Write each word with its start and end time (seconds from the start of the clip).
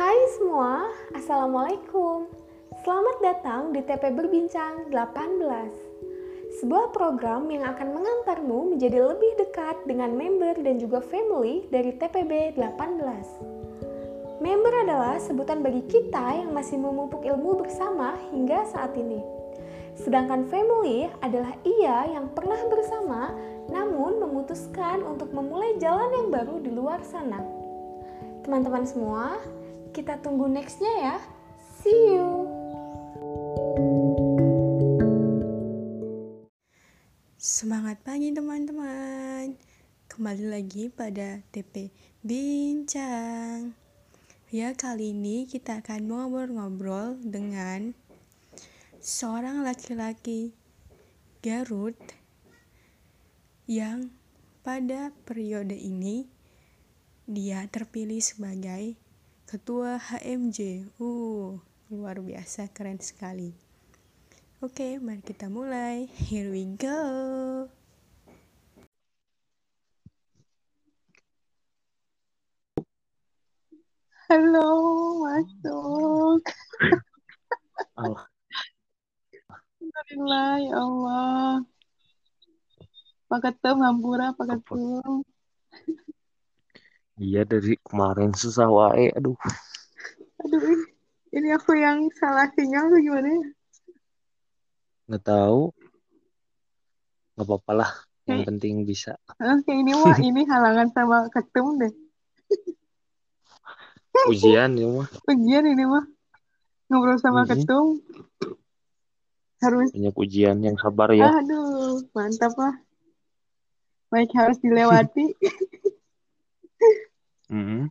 Hai 0.00 0.16
semua, 0.32 0.88
Assalamualaikum. 1.12 2.24
Selamat 2.88 3.20
datang 3.20 3.68
di 3.76 3.84
TP 3.84 4.08
Berbincang 4.08 4.88
18. 4.88 6.56
Sebuah 6.56 6.88
program 6.88 7.44
yang 7.52 7.68
akan 7.68 8.00
mengantarmu 8.00 8.72
menjadi 8.72 8.96
lebih 9.04 9.28
dekat 9.36 9.76
dengan 9.84 10.16
member 10.16 10.56
dan 10.64 10.80
juga 10.80 11.04
family 11.04 11.68
dari 11.68 11.92
TPB 11.92 12.56
18. 12.56 14.40
Member 14.40 14.72
adalah 14.88 15.20
sebutan 15.20 15.60
bagi 15.60 15.84
kita 15.84 16.48
yang 16.48 16.56
masih 16.56 16.80
memupuk 16.80 17.20
ilmu 17.20 17.60
bersama 17.60 18.16
hingga 18.32 18.72
saat 18.72 18.96
ini. 18.96 19.20
Sedangkan 20.00 20.48
family 20.48 21.12
adalah 21.20 21.52
ia 21.60 22.08
yang 22.08 22.32
pernah 22.32 22.56
bersama 22.72 23.36
namun 23.68 24.16
memutuskan 24.16 25.04
untuk 25.04 25.28
memulai 25.36 25.76
jalan 25.76 26.08
yang 26.24 26.32
baru 26.32 26.56
di 26.56 26.72
luar 26.72 27.04
sana. 27.04 27.44
Teman-teman 28.40 28.88
semua, 28.88 29.36
kita 29.90 30.22
tunggu 30.22 30.46
nextnya 30.46 30.94
ya. 31.02 31.16
See 31.82 32.14
you! 32.14 32.46
Semangat 37.40 38.04
pagi 38.04 38.36
teman-teman 38.36 39.56
Kembali 40.12 40.44
lagi 40.52 40.92
pada 40.92 41.40
TP 41.48 41.88
Bincang 42.20 43.72
Ya 44.52 44.76
kali 44.76 45.16
ini 45.16 45.48
kita 45.48 45.80
akan 45.80 46.04
ngobrol-ngobrol 46.04 47.16
dengan 47.24 47.96
Seorang 49.00 49.64
laki-laki 49.64 50.52
Garut 51.40 51.96
Yang 53.64 54.12
pada 54.60 55.16
periode 55.24 55.80
ini 55.80 56.28
Dia 57.24 57.64
terpilih 57.72 58.20
sebagai 58.20 59.00
Ketua 59.50 59.98
HMJ 59.98 60.86
Uh, 61.02 61.58
luar 61.90 62.22
biasa 62.22 62.70
keren 62.70 63.02
sekali 63.02 63.50
Oke, 64.62 65.02
mari 65.02 65.24
kita 65.26 65.50
mulai. 65.50 66.06
Here 66.06 66.52
we 66.54 66.70
go. 66.78 67.00
Halo, 74.30 74.68
masuk. 75.24 76.44
Allah. 77.98 78.28
Alhamdulillah, 79.80 80.52
ya 80.62 80.74
Allah. 80.78 81.52
Pak 83.26 83.40
Ketum, 83.42 83.82
Hampura, 83.82 84.30
Pak 84.38 84.46
Ketum. 84.54 85.24
Iya 87.20 87.44
dari 87.44 87.76
kemarin 87.84 88.32
susah 88.32 88.64
wae. 88.72 89.12
Aduh, 89.12 89.36
Aduh, 90.40 90.60
ini, 90.64 90.84
ini 91.36 91.48
aku 91.52 91.76
yang 91.76 92.08
salah 92.16 92.48
sinyal 92.56 92.88
tuh 92.88 93.00
gimana 93.04 93.28
ya? 93.28 93.44
nggak 95.04 95.24
tahu. 95.28 95.68
Nggak 97.36 97.46
apa-apa 97.46 97.72
lah. 97.76 97.90
Yang 98.24 98.48
penting 98.48 98.74
bisa. 98.88 99.20
Oke, 99.36 99.68
ini 99.68 99.92
mah 99.92 100.16
ini 100.32 100.48
halangan 100.48 100.88
sama 100.96 101.28
Ketum 101.28 101.76
deh. 101.76 101.92
Ujian 104.32 104.80
ya 104.80 104.88
mah. 104.88 105.08
Ujian 105.30 105.64
ini 105.68 105.84
mah. 105.84 106.08
Ngobrol 106.88 107.20
sama 107.20 107.44
Mm-mm. 107.44 107.52
Ketum. 107.52 107.86
Harus 109.60 109.92
Banyak 109.92 110.16
ujian 110.16 110.56
yang 110.64 110.80
sabar 110.80 111.12
ya. 111.12 111.28
Aduh, 111.36 112.00
mantap 112.16 112.56
lah. 112.56 112.80
Baik 114.08 114.32
harus 114.32 114.56
dilewati. 114.64 115.36
Mm-mm. 117.50 117.90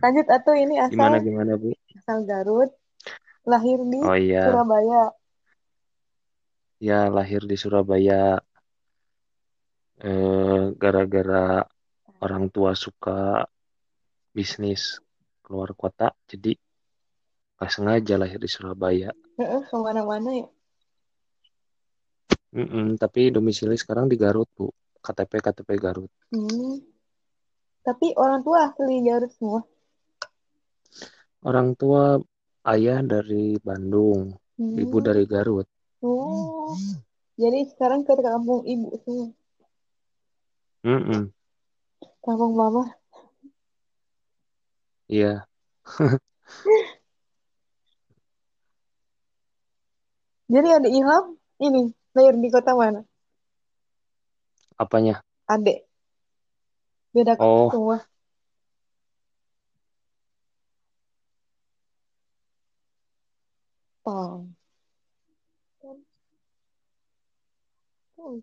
Lanjut 0.00 0.26
atau 0.32 0.54
ini 0.56 0.80
asal 0.80 0.96
Gimana 0.96 1.18
gimana 1.20 1.52
Bu? 1.60 1.70
asal 1.98 2.24
Garut, 2.24 2.70
lahir 3.44 3.78
di 3.84 4.00
Oh 4.00 4.16
iya, 4.16 4.48
Surabaya. 4.48 5.12
ya 6.80 7.10
lahir 7.10 7.42
di 7.44 7.56
Surabaya. 7.58 8.38
Eh, 9.98 10.62
gara-gara 10.78 11.66
orang 12.22 12.44
tua 12.54 12.72
suka 12.78 13.42
bisnis 14.30 15.02
keluar 15.42 15.74
kota, 15.74 16.14
jadi 16.30 16.54
nggak 17.58 17.70
sengaja 17.74 18.14
lahir 18.14 18.38
di 18.38 18.46
Surabaya. 18.46 19.10
Heeh, 19.36 19.62
ke 19.66 19.76
mana-mana 19.76 20.30
ya. 20.38 20.46
Mm-mm, 22.54 22.96
tapi 22.96 23.28
domisili 23.28 23.76
sekarang 23.76 24.08
di 24.08 24.16
Garut 24.16 24.48
Bu. 24.56 24.70
KTP 25.04 25.32
KTP 25.42 25.68
Garut. 25.76 26.10
Hmm. 26.32 26.87
Tapi 27.82 28.12
orang 28.18 28.44
tua 28.44 28.68
asli 28.68 29.00
Garut 29.02 29.32
semua. 29.34 29.60
Orang 31.42 31.78
tua 31.78 32.18
ayah 32.68 33.00
dari 33.00 33.56
Bandung, 33.62 34.34
Hmm. 34.58 34.76
ibu 34.76 34.96
dari 35.00 35.24
Garut. 35.24 35.66
Oh. 36.02 36.74
Jadi 37.38 37.70
sekarang 37.70 38.02
ke 38.02 38.18
kampung 38.18 38.66
ibu 38.66 38.90
semua. 39.06 39.30
Mm-mm, 40.82 41.30
Kampung 42.22 42.54
mama. 42.54 42.86
Iya, 45.08 45.48
Jadi 50.48 50.68
ada 50.68 50.88
Ilham 50.88 51.36
ini 51.60 51.92
lahir 52.12 52.34
di 52.36 52.48
kota 52.52 52.72
mana? 52.76 53.00
apanya? 54.78 55.18
Adek. 55.50 55.87
Beda 57.18 57.34
kota 57.34 57.50
Oh, 57.50 57.70
semua. 57.74 57.96
Tong. 64.04 64.54
Oh. 68.18 68.42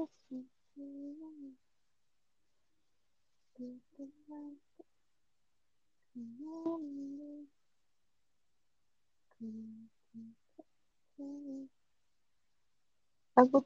Aku 0.00 0.08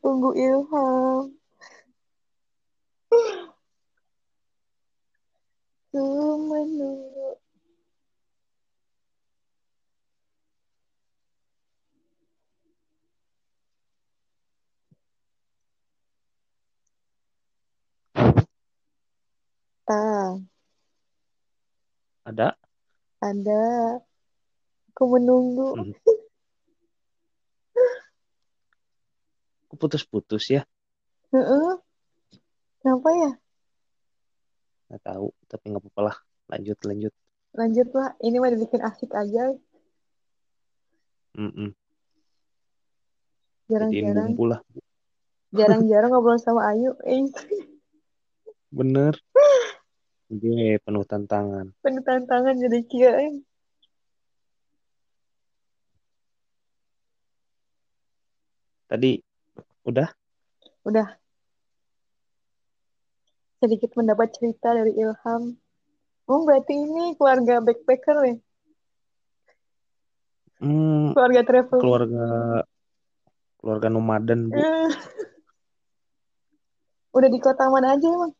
tunggu 0.02 0.30
Ilham. 0.38 1.34
Ku 5.90 6.02
menunggu. 6.50 7.44
Tak, 19.84 20.40
ada. 22.25 22.56
ada. 23.20 23.64
Aku 24.94 25.04
menunggu. 25.12 25.76
Hmm, 25.76 25.92
Kok 29.69 29.76
putus-putus 29.76 30.48
ya? 30.48 30.62
Heeh. 31.34 31.76
Kenapa 32.81 33.08
ya? 33.12 33.31
Nggak 34.88 35.02
tahu, 35.04 35.26
tapi 35.50 35.64
nggak 35.69 35.82
apa-apa 35.84 36.00
lah. 36.00 36.16
Lanjut, 36.48 36.78
lanjut. 36.87 37.12
Lanjutlah. 37.52 38.08
Ini 38.25 38.37
mah 38.40 38.50
dibikin 38.54 38.80
asik 38.80 39.10
aja. 39.12 39.52
Mm-mm, 41.34 41.75
Jadiin 43.66 44.14
Jarang-jarang. 44.14 44.38
lah. 44.46 44.60
Jarang-jarang 45.50 46.10
ngobrol 46.14 46.38
sama 46.38 46.70
Ayu. 46.70 46.94
Eh, 47.02 47.26
Bener. 48.70 49.19
Dia 50.32 50.81
penuh 50.81 51.05
tantangan. 51.05 51.69
penuh 51.85 52.03
tantangan 52.03 52.56
jadi 52.56 52.81
kia. 52.88 53.12
Tadi 58.88 59.21
udah? 59.85 60.09
Udah 60.85 61.09
sedikit 63.65 63.97
mendapat 63.97 64.29
cerita 64.37 64.76
dari 64.76 64.93
Ilham. 64.93 65.56
Oh, 66.29 66.44
berarti 66.44 66.76
ini 66.76 67.17
keluarga 67.17 67.65
backpacker 67.65 68.17
ya? 68.21 68.37
Hmm, 70.61 71.17
Keluarga 71.17 71.41
travel. 71.44 71.81
keluarga 71.81 72.26
keluarga 73.61 73.88
nomaden 73.88 74.53
bu. 74.53 74.61
Eh. 74.61 74.93
Udah 77.17 77.29
di 77.32 77.41
kota 77.41 77.73
mana 77.73 77.97
aja 77.97 78.05
emang? 78.05 78.37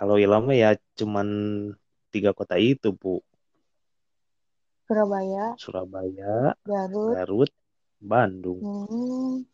Kalau 0.00 0.16
Ilham 0.16 0.48
mah 0.48 0.56
ya 0.56 0.70
cuman 0.96 1.28
tiga 2.08 2.32
kota 2.32 2.56
itu 2.56 2.88
bu. 2.90 3.20
Surabaya, 4.88 5.54
Surabaya, 5.54 6.56
Garut. 6.66 7.14
Garut, 7.14 7.50
Bandung. 8.00 8.58
Hmm. 8.64 9.44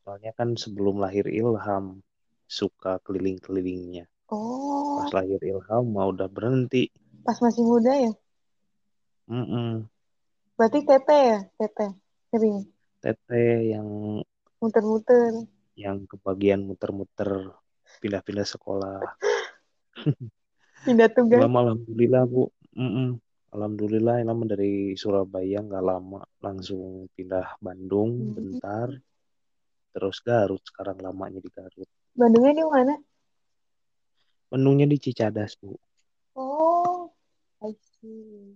Soalnya 0.00 0.32
kan 0.32 0.54
sebelum 0.54 1.02
lahir 1.02 1.26
Ilham 1.26 2.00
suka 2.46 3.02
keliling-kelilingnya. 3.02 4.06
Oh, 4.30 5.02
Pas 5.02 5.10
lahir 5.20 5.42
Ilham 5.42 5.84
mau 5.90 6.14
udah 6.14 6.30
berhenti. 6.30 6.88
pas 7.26 7.34
masih 7.42 7.66
muda 7.66 7.90
ya? 7.90 8.12
Mm-mm. 9.26 9.90
Berarti 10.54 10.86
tete 10.86 11.18
ya? 11.18 11.38
Tete. 11.58 11.86
Sering 12.30 12.56
Teteh 13.02 13.74
yang 13.74 13.88
muter-muter. 14.62 15.44
yang 15.76 16.06
kebagian 16.08 16.64
muter-muter 16.64 17.52
pindah-pindah 18.00 18.46
sekolah. 18.46 19.02
Pindah 20.84 21.08
tugas. 21.10 21.40
Ilham 21.40 21.54
alhamdulillah 21.56 22.22
bu. 22.28 22.48
Mm-mm. 22.76 23.16
Alhamdulillah 23.56 24.20
Ilham 24.20 24.44
dari 24.44 24.92
Surabaya 24.94 25.64
nggak 25.64 25.84
lama 25.84 26.20
langsung 26.44 27.08
pindah 27.16 27.56
Bandung 27.58 28.10
Hmm. 28.20 28.34
bentar. 28.36 28.88
Terus 29.96 30.20
Garut 30.20 30.60
sekarang 30.60 31.00
lamanya 31.00 31.40
di 31.40 31.48
Garut. 31.48 31.88
Bandungnya 32.12 32.52
di 32.52 32.64
mana? 32.68 32.94
Menunya 34.52 34.86
di 34.86 35.00
Cicadas 35.00 35.56
bu. 35.56 35.72
Oh, 36.36 37.08
I 37.64 37.72
see. 37.80 38.54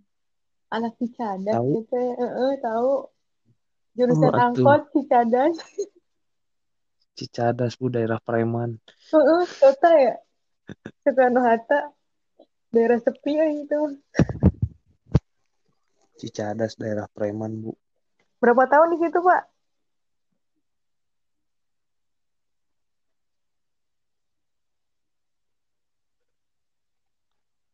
Anak 0.71 0.95
Cicadas 1.01 1.57
Tahu? 1.57 1.81
gitu 1.81 1.97
ya. 1.97 2.15
Heeh, 2.15 2.53
tahu. 2.61 2.93
Jurusan 3.97 4.31
Oh, 4.31 4.37
atuh. 4.37 4.45
angkot 4.45 4.83
Cicadas. 4.95 5.57
Cicadas 7.19 7.75
bu 7.81 7.89
daerah 7.91 8.21
preman. 8.23 8.77
Heeh, 9.11 9.43
kota 9.59 9.91
ya. 9.97 10.15
Soekarno 11.03 11.41
Hatta. 11.43 11.91
Daerah 12.71 13.03
sepi 13.03 13.35
ya 13.35 13.47
itu. 13.51 13.99
Cicadas 16.21 16.79
daerah 16.79 17.11
preman 17.11 17.65
bu. 17.65 17.75
Berapa 18.39 18.71
tahun 18.71 18.95
di 18.95 18.99
situ, 19.03 19.19
Pak? 19.19 19.43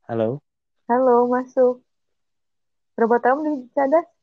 Halo. 0.07 0.41
Halo, 0.87 1.27
masuk. 1.27 1.83
Berapa 2.95 3.19
tahun 3.21 3.39
di 3.45 3.53
Cicadas? 3.69 4.16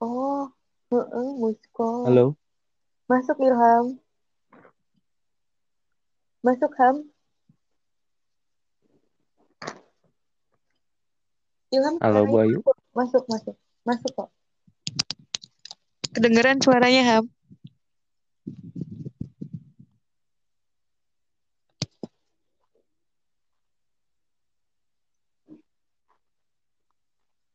Oh, 0.00 0.48
heeh, 0.88 1.28
Musko. 1.36 2.08
Halo. 2.08 2.32
Masuk 3.04 3.36
Ilham. 3.44 4.00
Masuk 6.40 6.72
Ham. 6.80 7.04
Ilham 11.68 12.00
Halo 12.00 12.24
Bu 12.32 12.36
Ayu. 12.40 12.58
masuk, 12.64 12.76
masuk, 12.96 13.24
masuk, 13.28 13.56
masuk 13.84 14.12
kok. 14.16 14.28
Kedengeran 16.16 16.64
suaranya 16.64 17.02
Ham. 17.04 17.24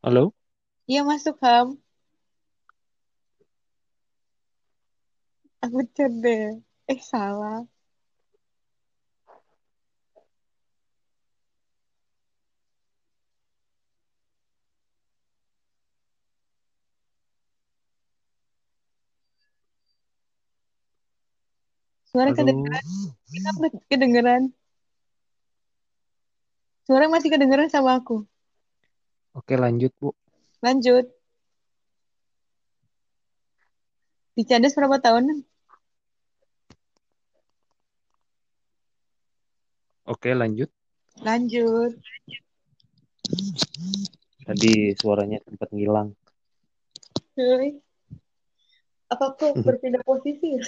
Halo. 0.06 0.38
Iya 0.86 1.02
masuk 1.02 1.42
Ham. 1.42 1.82
Aku 5.66 5.82
chat 5.98 6.14
deh. 6.22 6.62
Eh 6.86 7.02
salah. 7.02 7.66
Suara 22.14 22.30
kedengeran. 22.38 22.86
Kenapa 23.34 23.66
kedengeran? 23.90 24.42
Suara 26.86 27.10
masih 27.10 27.34
kedengeran 27.34 27.74
sama 27.74 27.98
aku. 27.98 28.22
Oke 29.34 29.58
lanjut 29.58 29.90
Bu. 29.98 30.14
Lanjut. 30.62 31.10
Di 34.38 34.46
Cadas 34.46 34.78
berapa 34.78 35.02
tahun? 35.02 35.55
Oke 40.06 40.38
lanjut. 40.38 40.70
Lanjut. 41.26 41.98
Tadi 44.46 44.94
suaranya 45.02 45.42
sempat 45.42 45.74
ngilang. 45.74 46.14
Hei. 47.34 47.82
Apa 49.10 49.34
kok 49.34 49.58
berpindah 49.66 50.06
posisi? 50.06 50.62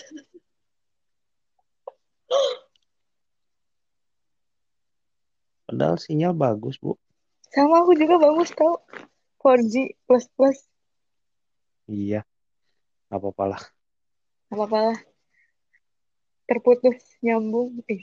Padahal 5.69 6.01
sinyal 6.01 6.33
bagus 6.33 6.81
Bu. 6.81 6.97
Sama 7.53 7.85
aku 7.85 7.93
juga 7.93 8.17
bagus 8.17 8.49
tau. 8.57 8.81
4G 9.45 9.93
plus 10.09 10.25
plus. 10.33 10.57
Iya. 11.85 12.25
Gak 13.13 13.21
apa-apa 13.21 13.43
lah. 13.53 13.61
Gak 14.49 14.57
apa-apa 14.57 14.79
lah. 14.91 14.99
Terputus 16.49 16.97
nyambung. 17.21 17.85
Eh, 17.85 18.01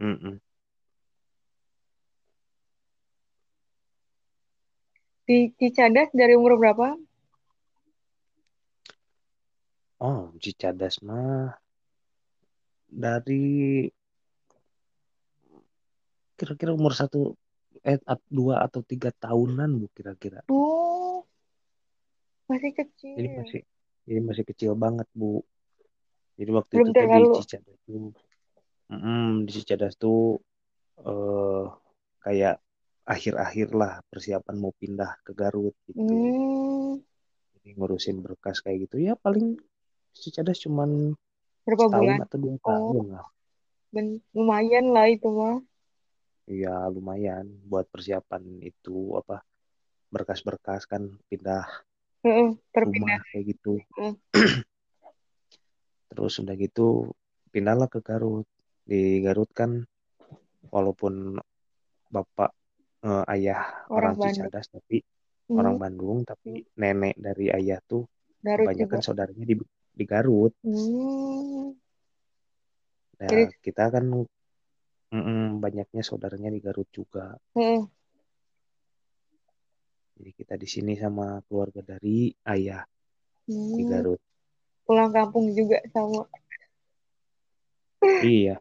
Mm-mm. 0.00 0.40
di 5.30 5.54
Cicadas 5.54 6.10
dari 6.10 6.34
umur 6.34 6.58
berapa? 6.58 6.98
Oh, 10.02 10.34
Cicadas 10.42 10.98
mah 11.06 11.54
dari 12.90 13.86
kira-kira 16.34 16.74
umur 16.74 16.98
satu 16.98 17.38
eh 17.86 18.02
dua 18.26 18.66
atau 18.66 18.82
tiga 18.82 19.14
tahunan 19.14 19.70
bu 19.78 19.86
kira-kira. 19.94 20.42
Oh, 20.50 21.22
masih 22.50 22.74
kecil. 22.74 23.14
Jadi 23.14 23.28
masih 23.38 23.60
jadi 24.10 24.20
masih 24.26 24.44
kecil 24.50 24.74
banget 24.74 25.06
bu. 25.14 25.46
Jadi 26.34 26.50
waktu 26.50 26.72
Belum 26.74 26.86
itu 26.88 26.90
tadi 26.90 27.06
terlalu. 27.06 27.30
Cicadas 27.38 27.78
tuh, 27.86 28.10
mm, 28.90 29.46
di 29.46 29.50
Cicadas 29.56 29.94
tuh 29.96 30.42
eh 31.00 31.64
kayak 32.20 32.60
akhir-akhir 33.08 33.68
lah 33.74 33.92
persiapan 34.12 34.56
mau 34.60 34.70
pindah 34.76 35.16
ke 35.24 35.32
Garut 35.32 35.72
gitu. 35.88 36.14
Hmm, 36.14 37.00
Jadi 37.56 37.68
ngurusin 37.74 38.20
berkas 38.20 38.60
kayak 38.60 38.86
gitu 38.90 39.00
ya 39.00 39.16
paling 39.16 39.56
Cicadas 40.14 40.60
cuman 40.66 41.16
berapa 41.64 41.86
bulan? 41.88 42.18
atau 42.26 42.38
dua 42.38 42.54
Oh, 42.60 42.66
tahun 42.66 43.06
lah. 43.16 43.26
ben- 43.94 44.22
lumayan 44.36 44.86
lah 44.94 45.06
itu 45.10 45.28
mah. 45.32 45.58
Ya 46.50 46.74
lumayan 46.90 47.46
buat 47.66 47.86
persiapan 47.88 48.42
itu 48.62 49.14
apa 49.16 49.42
berkas-berkas 50.10 50.82
kan 50.90 51.06
pindah 51.30 51.62
Heeh, 52.26 52.58
perpindahan. 52.74 53.22
rumah 53.22 53.22
kayak 53.30 53.44
gitu. 53.54 53.72
Heeh. 53.96 54.14
Terus 56.10 56.34
udah 56.42 56.54
gitu 56.58 56.86
pindahlah 57.54 57.86
ke 57.86 58.02
Garut. 58.02 58.46
Di 58.90 59.22
Garut 59.24 59.50
kan 59.54 59.70
walaupun 60.74 61.38
bapak 62.14 62.50
eh, 63.06 63.24
ayah 63.34 63.60
Orang 63.88 64.14
orang 64.14 64.14
Bandung. 64.18 64.50
Cicadas 64.50 64.66
tapi 64.74 64.96
orang 65.60 65.74
Hmm, 65.74 65.82
Bandung 65.82 66.18
tapi 66.30 66.50
nenek 66.82 67.14
dari 67.26 67.46
ayah 67.58 67.78
tuh 67.90 68.02
Garut 68.44 68.66
kebanyakan 68.66 69.00
juga. 69.00 69.00
saudaranya 69.06 69.44
di 69.50 69.54
di 69.98 70.04
Garut. 70.12 70.52
Hmm, 70.64 71.72
Nah, 73.20 73.28
jadi, 73.30 73.44
kita 73.64 73.84
kan 73.94 74.04
mm, 75.14 75.60
banyaknya 75.64 76.02
saudaranya 76.08 76.50
di 76.54 76.60
Garut 76.64 76.88
juga. 76.98 77.36
heeh, 77.54 77.82
Jadi 80.16 80.30
kita 80.38 80.54
di 80.62 80.68
sini 80.74 80.92
sama 81.02 81.26
keluarga 81.46 81.80
dari 81.82 82.28
ayah 82.54 82.82
di 83.76 83.82
hmm, 83.82 83.90
Garut. 83.90 84.20
pulang 84.86 85.10
kampung 85.16 85.46
juga 85.58 85.78
sama. 85.94 86.22
Iya, 88.20 88.60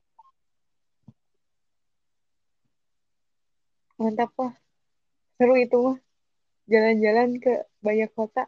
Mantap 4.00 4.32
lah. 4.40 4.56
Seru 5.36 5.60
itu 5.60 5.78
mah. 5.78 5.98
Jalan-jalan 6.72 7.38
ke 7.44 7.68
banyak 7.84 8.10
kota. 8.16 8.48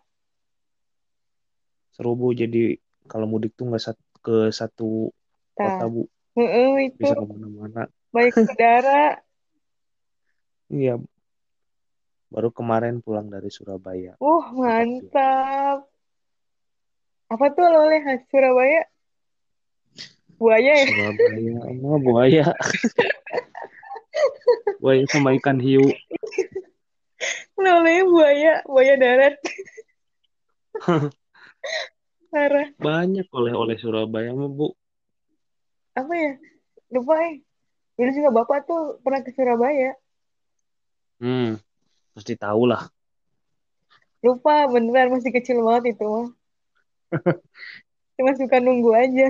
seru 1.92 2.16
Bu. 2.16 2.32
Jadi 2.32 2.80
kalau 3.12 3.28
mudik 3.28 3.52
tuh 3.60 3.68
nggak 3.68 3.84
sat- 3.84 4.12
ke 4.22 4.54
satu 4.54 5.10
kota 5.58 5.86
Nah, 5.86 5.90
bu 5.90 6.02
heeh, 6.38 6.94
itu 6.94 7.02
bisa 7.02 7.18
ke 7.18 7.26
mana-mana 7.26 7.90
baik 8.14 8.38
saudara. 8.38 9.18
iya 10.72 10.96
baru 12.32 12.54
kemarin 12.54 13.04
pulang 13.04 13.28
dari 13.28 13.50
Surabaya 13.52 14.16
biasa. 14.16 14.56
mantap. 14.56 15.78
Apa 17.32 17.46
tuh 17.56 17.66
oleh 17.66 18.00
khas 18.06 18.22
Surabaya? 18.30 18.84
Buaya 20.40 20.74
ya? 20.74 20.86
Surabaya 20.88 21.58
oh, 21.82 22.00
buaya 22.00 22.46
buaya 24.82 25.04
sama 25.10 25.36
ikan 25.38 25.58
hiu 25.62 25.86
Oleh 27.62 28.02
buaya, 28.10 28.66
buaya 28.66 28.98
darat. 28.98 29.38
Parah. 32.34 32.74
banyak 32.82 33.30
oleh-oleh 33.30 33.78
Surabaya 33.78 34.34
mah 34.34 34.50
bu 34.50 34.74
Apa 35.94 36.10
ya? 36.16 36.34
Lupa 36.90 37.14
ya. 37.22 37.38
Dulu 38.00 38.10
juga 38.18 38.30
bapak 38.34 38.66
tuh 38.66 38.98
pernah 39.06 39.22
ke 39.22 39.30
Surabaya. 39.38 39.94
hmm 41.22 41.62
pasti 42.18 42.34
tahu 42.34 42.66
lah 42.66 42.90
Lupa, 44.22 44.70
beneran 44.70 45.18
masih 45.18 45.34
kecil 45.34 45.66
banget 45.66 45.98
itu 45.98 46.06
mah. 46.06 46.30
Cuma 48.18 48.38
suka 48.38 48.62
nunggu 48.62 48.94
aja. 48.94 49.28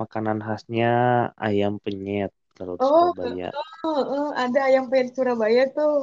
Makanan 0.00 0.38
khasnya 0.46 0.86
ayam 1.46 1.74
penyet 1.84 2.32
kalau 2.56 2.74
di 2.80 2.84
Oh, 2.84 2.88
Surabaya 2.88 3.48
heeh, 3.82 4.26
ada 4.42 4.58
ayam 4.68 4.84
penyet 4.90 5.12
Surabaya 5.16 5.62
tuh. 5.76 5.96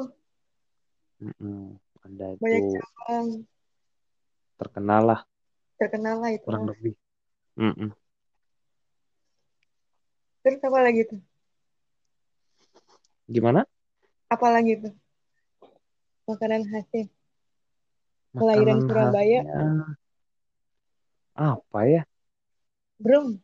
Mm-mm, 1.24 1.76
ada 2.08 2.26
Banyak 2.42 2.64
itu 2.64 2.80
cabang. 2.80 3.28
terkenal 4.60 5.02
lah 5.10 5.20
Terkenal 5.80 6.16
lah 6.22 6.32
itu 6.38 6.46
kurang 6.46 6.64
lebih 6.70 6.94
Mm-mm. 7.60 7.90
Terus 10.44 10.60
apa 10.68 10.80
lagi 10.86 11.02
tuh? 11.10 11.20
gimana 13.30 13.66
Apa 14.34 14.48
lagi 14.56 14.74
tuh? 14.84 14.94
Makanan 16.28 16.62
khasnya. 16.70 17.04
Kelahiran 18.38 18.80
Surabaya. 18.88 19.42
khasnya 19.44 19.96
apa 21.36 21.80
ya 21.94 22.02
Brem. 23.00 23.42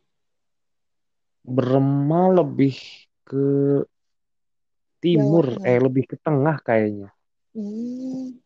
Berema 1.46 2.34
lebih 2.34 2.74
ke 3.22 3.46
timur 4.98 5.46
Jawa 5.46 5.66
eh 5.70 5.78
lebih 5.78 6.04
ke 6.10 6.16
tengah 6.18 6.56
kayaknya 6.60 7.08
Hmm. 7.56 8.36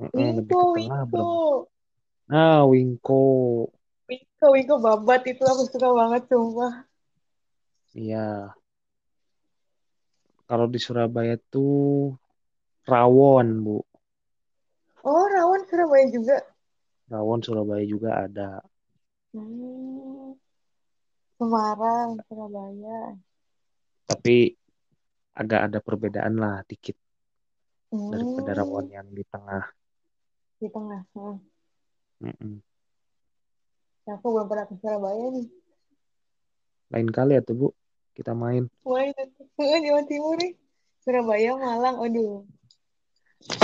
Mm-mm, 0.00 0.28
lebih 0.40 0.54
Wingko, 0.56 0.58
ke 0.58 0.66
tengah 0.80 1.00
Wingko. 1.04 1.22
Nah 2.32 2.60
Wingko 2.66 3.22
Wingko, 4.08 4.46
Wingko 4.56 4.74
babat 4.82 5.22
itu 5.28 5.42
aku 5.44 5.62
suka 5.70 5.88
banget 5.92 6.22
sumpah. 6.26 6.74
iya 7.94 8.54
kalau 10.48 10.66
di 10.66 10.78
Surabaya 10.82 11.38
tuh 11.52 12.16
rawon 12.88 13.48
bu 13.62 13.78
Oh, 15.06 15.24
rawon 15.32 15.64
Surabaya 15.68 16.06
juga. 16.12 16.36
rawon 17.10 17.40
Surabaya 17.44 17.84
juga 17.86 18.10
ada 18.26 18.60
Hmm. 19.30 20.34
Semarang, 21.40 22.20
Surabaya. 22.28 23.16
tapi 24.04 24.52
agak 25.32 25.72
ada 25.72 25.78
perbedaan 25.80 26.36
lah 26.36 26.60
dikit 26.68 26.98
daripada 27.88 28.52
Hmm. 28.52 28.58
rawon 28.60 28.86
yang 28.92 29.08
di 29.08 29.24
tengah 29.24 29.64
Di 30.60 30.68
tengah. 30.68 31.00
Hmm. 31.16 31.40
Mm-mm. 32.20 32.60
Aku 34.04 34.26
belum 34.34 34.46
pernah 34.50 34.66
ke 34.68 34.74
Surabaya 34.84 35.26
nih. 35.32 35.48
lain 36.90 37.08
kali 37.08 37.38
ya 37.38 37.40
tuh 37.40 37.54
bu 37.56 37.66
kita 38.12 38.34
main 38.36 38.66
tuh 38.66 38.98
Jawa 39.86 40.02
Timur 40.04 40.36
nih. 40.36 40.52
Surabaya, 41.00 41.56
Malang, 41.56 41.96
aduh. 42.04 42.44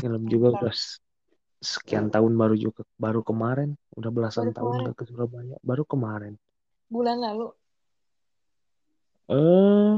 film 0.01 0.23
juga 0.25 0.57
udah 0.57 0.75
sekian 1.61 2.09
tahun 2.09 2.33
baru 2.33 2.57
juga 2.57 2.89
baru 2.97 3.21
kemarin 3.21 3.77
udah 3.93 4.09
belasan 4.09 4.49
Baru 4.49 4.57
tahun 4.57 4.65
kemarin, 4.73 4.83
nggak 4.89 4.97
ke 4.97 5.05
Surabaya 5.05 5.57
baru 5.61 5.85
kemarin 5.85 6.35
bulan 6.89 7.19
lalu. 7.21 7.51
Eh 9.29 9.95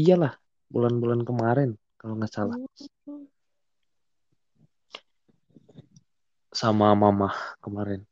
iyalah 0.00 0.32
bulan-bulan 0.72 1.20
kemarin 1.28 1.70
kalau 1.98 2.14
nggak 2.18 2.32
salah 2.36 2.56
sama 6.50 6.92
mama 6.98 7.30
kemarin 7.64 8.02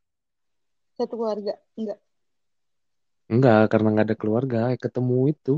Satu 0.99 1.15
keluarga. 1.15 1.55
Enggak. 1.79 1.99
enggak 3.33 3.61
karena 3.71 3.89
nggak 3.93 4.07
ada 4.09 4.17
keluarga 4.19 4.59
ketemu 4.83 5.17
itu 5.33 5.55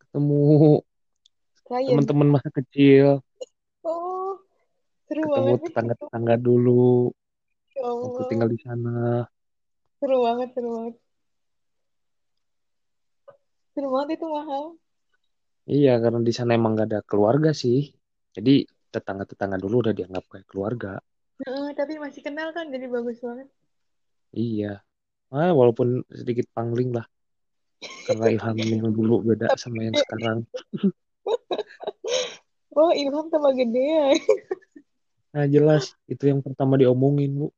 ketemu 0.00 0.34
teman-teman 1.68 2.28
masa 2.34 2.48
kecil 2.58 3.22
Oh, 3.86 4.36
seru 5.06 5.22
ketemu 5.24 5.52
banget 5.54 5.60
tetangga-tetangga 5.70 6.34
dulu 6.46 7.12
Ya 7.76 7.82
waktu 7.86 8.20
Allah. 8.20 8.28
tinggal 8.30 8.48
di 8.50 8.58
sana 8.64 8.90
Seru 10.00 10.16
banget, 10.26 10.48
seru 10.56 10.68
banget. 10.76 10.94
Seru 13.80 13.96
banget 13.96 14.20
itu 14.20 14.28
mahal. 14.28 14.76
iya 15.64 15.96
karena 15.96 16.20
di 16.20 16.32
sana 16.36 16.52
emang 16.52 16.76
nggak 16.76 16.88
ada 16.92 17.00
keluarga 17.00 17.56
sih. 17.56 17.88
Jadi 18.36 18.68
tetangga-tetangga 18.92 19.56
dulu 19.56 19.88
udah 19.88 19.96
dianggap 19.96 20.24
kayak 20.28 20.44
keluarga. 20.52 21.00
Heeh, 21.40 21.72
tapi 21.72 21.96
masih 21.96 22.20
kenal 22.20 22.52
kan, 22.52 22.68
jadi 22.68 22.92
bagus 22.92 23.24
banget. 23.24 23.48
iya. 24.36 24.84
Ah, 25.32 25.56
walaupun 25.56 26.04
sedikit 26.12 26.44
pangling 26.52 26.92
lah. 26.92 27.08
Karena 28.04 28.28
Ilham 28.28 28.56
yang 28.84 28.92
dulu 28.92 29.24
beda 29.32 29.48
sama 29.56 29.88
yang 29.88 29.96
sekarang. 29.96 30.44
Oh, 32.76 32.92
Ilham 32.92 33.32
tambah 33.32 33.56
gede 33.56 33.80
ya. 33.80 34.06
nah 35.32 35.48
jelas. 35.48 35.96
Itu 36.04 36.28
yang 36.28 36.44
pertama 36.44 36.76
diomongin 36.76 37.32
bu 37.32 37.48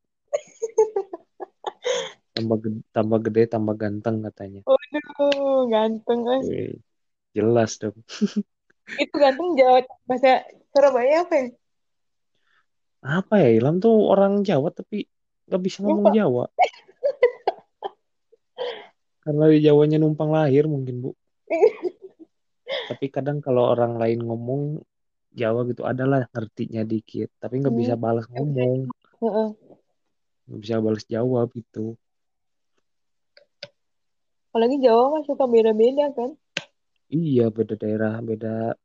tambah 2.32 2.56
gede, 2.64 2.80
tambah 2.92 3.18
gede 3.20 3.42
tambah 3.52 3.74
ganteng 3.76 4.16
katanya. 4.24 4.60
Waduh, 4.64 5.68
ganteng. 5.68 6.20
Wih, 6.48 6.80
jelas 7.36 7.76
dong. 7.80 7.96
Itu 9.02 9.14
ganteng 9.16 9.56
Jawa 9.56 9.84
bahasa 10.04 10.44
Surabaya 10.72 11.24
apa 11.24 11.34
ya? 11.36 11.48
apa 13.02 13.34
ya 13.42 13.48
Ilham 13.58 13.82
tuh 13.82 14.14
orang 14.14 14.46
Jawa 14.46 14.70
tapi 14.70 15.10
nggak 15.50 15.62
bisa 15.62 15.82
ngomong 15.82 16.06
Lupa. 16.06 16.16
Jawa. 16.16 16.44
Karena 19.22 19.44
di 19.50 19.58
Jawanya 19.62 19.98
numpang 20.02 20.30
lahir 20.34 20.66
mungkin 20.66 21.02
bu. 21.02 21.10
Tapi 22.90 23.06
kadang 23.12 23.38
kalau 23.38 23.70
orang 23.70 24.00
lain 24.00 24.26
ngomong 24.26 24.82
Jawa 25.32 25.64
gitu 25.70 25.86
adalah 25.86 26.26
ngertinya 26.30 26.82
dikit. 26.82 27.30
Tapi 27.38 27.62
nggak 27.62 27.74
bisa 27.74 27.94
Hmm, 27.94 28.02
balas 28.02 28.26
ngomong. 28.30 28.90
Nggak 30.46 30.60
bisa 30.60 30.74
balas 30.82 31.04
jawab 31.06 31.48
gitu 31.54 31.94
Apalagi 34.52 34.84
Jawa 34.84 35.16
mah 35.16 35.22
suka 35.24 35.48
beda-beda 35.48 36.12
kan? 36.12 36.36
iya 37.08 37.48
beda 37.48 37.72
daerah 37.76 38.20
beda 38.20 38.76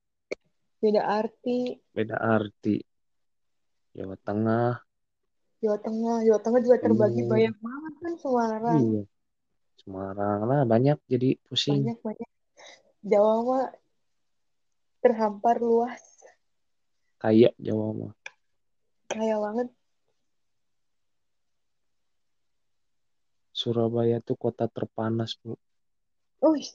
Beda 0.79 1.01
arti. 1.03 1.75
beda 1.91 2.15
arti 2.15 2.79
Jawa 3.91 4.15
Tengah 4.19 4.79
Jawa 5.57 5.77
Tengah, 5.81 6.17
Jawa 6.23 6.39
Tengah 6.39 6.61
juga 6.61 6.77
terbagi 6.77 7.25
Timur 7.25 7.31
banyak 7.33 7.55
banget 7.59 7.93
kan 7.99 8.13
Semarang. 8.15 8.79
iya 8.79 9.03
Semarang 9.83 10.39
lah 10.45 10.61
banyak 10.63 10.97
jadi 11.07 11.35
pusing 11.43 11.83
Banyak 11.83 11.99
banyak. 11.99 12.29
Jawa 13.03 13.33
mah 13.43 13.65
terhampar 15.03 15.59
luas. 15.59 16.03
kayak 17.19 17.51
Jawa 17.59 17.91
mah 17.91 18.13
Kaya 19.07 19.35
banget. 19.39 19.67
Surabaya 23.59 24.17
tuh 24.27 24.37
kota 24.43 24.65
terpanas 24.75 25.31
bu 25.41 25.51
Wih, 26.45 26.69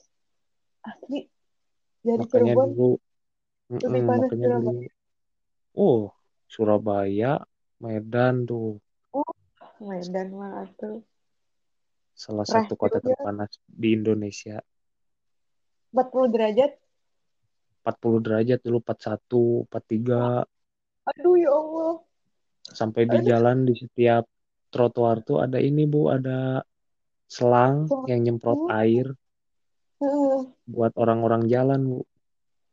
asli. 0.89 1.19
Dari 2.05 2.19
makanya 2.19 2.29
Cirebon 2.29 2.69
dulu 2.75 2.89
lebih 3.83 4.01
mm-mm, 4.01 4.05
panas 4.09 4.31
makanya 4.31 4.47
dulu 4.55 4.69
Surabaya. 4.69 4.91
oh 5.85 6.01
Surabaya 6.53 7.31
Medan 7.83 8.35
tuh 8.49 8.77
Oh, 9.17 9.31
Medan 9.87 10.27
mah 10.39 10.67
tuh. 10.79 10.97
salah 12.23 12.47
Cerah 12.47 12.67
satu 12.67 12.73
kota 12.81 12.97
terpanas 13.05 13.51
di 13.81 13.87
Indonesia 13.97 14.57
40 15.93 16.27
derajat. 16.33 16.71
40 17.83 18.19
derajat 18.25 18.59
dulu 18.65 18.77
41 18.79 19.67
43 19.67 20.47
Aduh 21.11 21.35
ya 21.35 21.49
Allah. 21.51 21.91
sampai 22.79 23.03
di 23.11 23.19
Aduh. 23.19 23.27
jalan 23.29 23.57
di 23.67 23.73
setiap 23.75 24.23
trotoar 24.73 25.17
tuh 25.27 25.37
ada 25.45 25.59
ini 25.61 25.83
bu 25.85 26.09
ada 26.09 26.63
selang 27.33 27.89
yang 28.09 28.19
nyemprot 28.21 28.59
air 28.69 29.07
buat 30.69 30.93
orang-orang 30.93 31.49
jalan 31.49 31.81
bu 31.89 31.99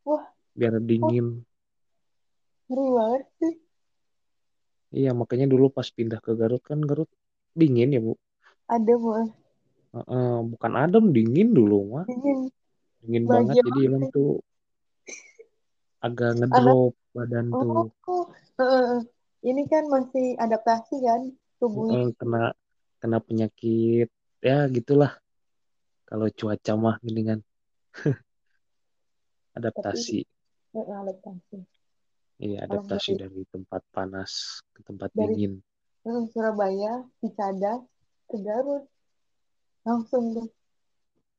Wah, 0.05 0.25
biar 0.59 0.77
dingin 0.85 1.41
ngeri 2.69 2.87
banget 2.97 3.25
sih. 3.41 3.55
Iya, 4.91 5.11
makanya 5.15 5.47
dulu 5.47 5.71
pas 5.71 5.87
pindah 5.87 6.19
ke 6.19 6.35
Garut 6.35 6.63
kan 6.67 6.83
Garut 6.83 7.07
dingin 7.55 7.95
ya, 7.95 8.01
Bu. 8.03 8.15
Ada 8.67 8.95
mah 8.99 9.27
Heeh, 9.91 10.35
bukan 10.55 10.73
adem, 10.79 11.05
dingin 11.11 11.51
dulu 11.51 11.79
mah. 11.95 12.07
dingin 12.07 12.51
Dingin 13.03 13.25
banget 13.27 13.55
jadi 13.65 13.81
Ilham 13.91 14.03
ya. 14.07 14.11
tuh 14.15 14.31
agak 16.01 16.31
Anak 16.33 16.39
ngedrop 16.47 16.93
badan 17.13 17.47
tuh. 17.53 17.91
oh 18.09 18.25
heeh. 18.59 19.05
ini 19.45 19.63
kan 19.69 19.85
masih 19.89 20.37
adaptasi 20.39 20.97
kan 21.05 21.21
tubuhnya 21.61 22.13
kena 22.17 22.43
kena 23.01 23.19
penyakit 23.21 24.09
ya 24.41 24.67
gitulah. 24.77 25.13
Kalau 26.09 26.27
cuaca 26.35 26.73
mah 26.75 26.97
mendingan 27.07 27.41
tapi 29.55 29.59
adaptasi. 29.59 30.19
heeh, 30.75 30.97
adaptasi 31.03 31.57
Iya, 32.41 32.59
adaptasi 32.67 33.11
dari 33.21 33.21
dari 33.21 33.43
tempat 33.53 33.83
panas 33.95 34.65
ke 34.75 34.81
tempat 34.83 35.11
dari 35.13 35.37
dingin. 35.37 35.53
Surabaya 36.33 37.05
Cicadas 37.21 37.85
ke 38.27 38.37
Garut 38.41 38.85
langsung 39.85 40.25
tuh 40.35 40.49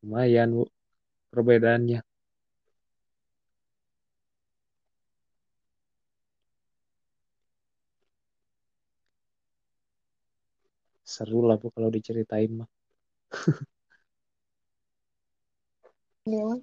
Lumayan, 0.02 0.50
Bu, 0.56 0.64
perbedaannya. 1.34 2.00
Seru 11.14 11.40
lah, 11.48 11.58
Bu, 11.62 11.68
kalau 11.76 11.90
diceritain 11.94 12.52
mah. 12.60 12.70
Ini 16.28 16.40
mah 16.48 16.62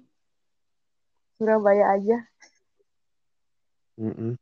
Surabaya 1.37 1.85
aja 1.95 2.17
Mm-mm. 3.99 4.37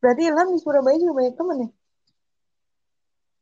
berarti 0.00 0.22
Ilham 0.28 0.48
di 0.52 0.58
Surabaya 0.60 0.96
juga 1.00 1.12
banyak 1.18 1.34
temen 1.38 1.56
ya 1.64 1.70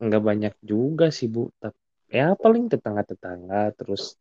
Nggak 0.03 0.23
banyak 0.23 0.55
juga 0.67 1.15
sih, 1.15 1.31
Bu. 1.31 1.47
Tapi 1.63 1.79
ya 2.11 2.35
paling 2.35 2.67
tetangga-tetangga, 2.67 3.71
terus 3.79 4.19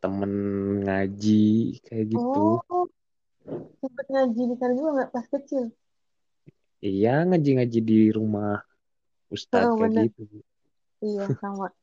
temen 0.00 0.32
ngaji, 0.80 1.76
kayak 1.84 2.06
gitu. 2.16 2.40
oh 2.64 2.88
sempet 3.80 4.06
ngaji 4.10 4.42
di 4.50 4.56
sana 4.58 4.72
juga 4.74 4.90
nggak 4.96 5.10
pas 5.14 5.26
kecil 5.28 5.64
Iya, 6.78 7.26
ngaji-ngaji 7.26 7.78
di 7.82 7.98
rumah 8.14 8.62
Ustadz 9.34 9.66
Heeh, 9.66 9.74
kayak 9.74 9.90
bener 9.90 10.04
gitu. 10.06 10.22
Iya 11.02 11.26
sama 11.42 11.74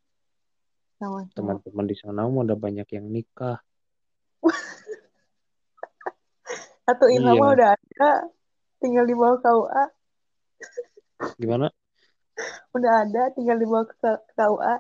sama 1.00 1.28
Teman-teman 1.36 1.84
di 1.84 1.96
sana 2.00 2.24
mah 2.32 2.48
udah 2.48 2.56
banyak 2.56 2.88
yang 2.96 3.12
nikah. 3.12 3.60
atau 6.92 7.12
mah 7.12 7.36
Iya, 7.36 7.44
udah 7.60 7.70
ada 7.76 8.10
tinggal 8.80 9.04
di 9.10 9.16
bawah 9.18 9.42
KUA 9.44 9.84
gimana? 11.42 11.68
udah 12.76 12.92
ada 13.08 13.32
tinggal 13.36 13.58
di 13.60 13.68
bawah 13.68 13.88
ke- 13.90 14.24
KUA 14.36 14.76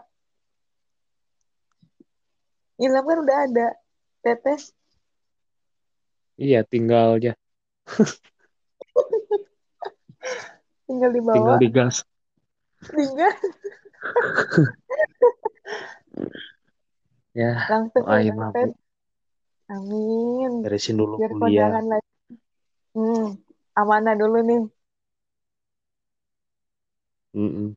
Ilham 2.80 3.04
kan 3.08 3.18
udah 3.24 3.38
ada 3.48 3.68
tetes 4.24 4.72
Iya, 6.36 6.68
tinggal 6.68 7.16
aja. 7.20 7.32
tinggal 10.86 11.12
di 11.16 11.22
Tinggal 11.34 11.56
bawah 11.56 11.60
digas. 11.62 11.96
tinggal 12.96 13.34
Ya, 17.36 17.52
langsung 17.70 18.06
doain 18.08 18.32
tes 18.54 18.72
Bu. 18.72 18.76
amin 19.74 20.54
Beresin 20.64 20.96
dulu 21.00 21.16
biar 21.18 21.32
kuliah. 21.42 21.70
lagi 21.92 22.12
hmm 22.96 23.26
amanah 23.80 24.16
dulu 24.22 24.38
nih 24.50 24.62
Mm-mm. 27.36 27.76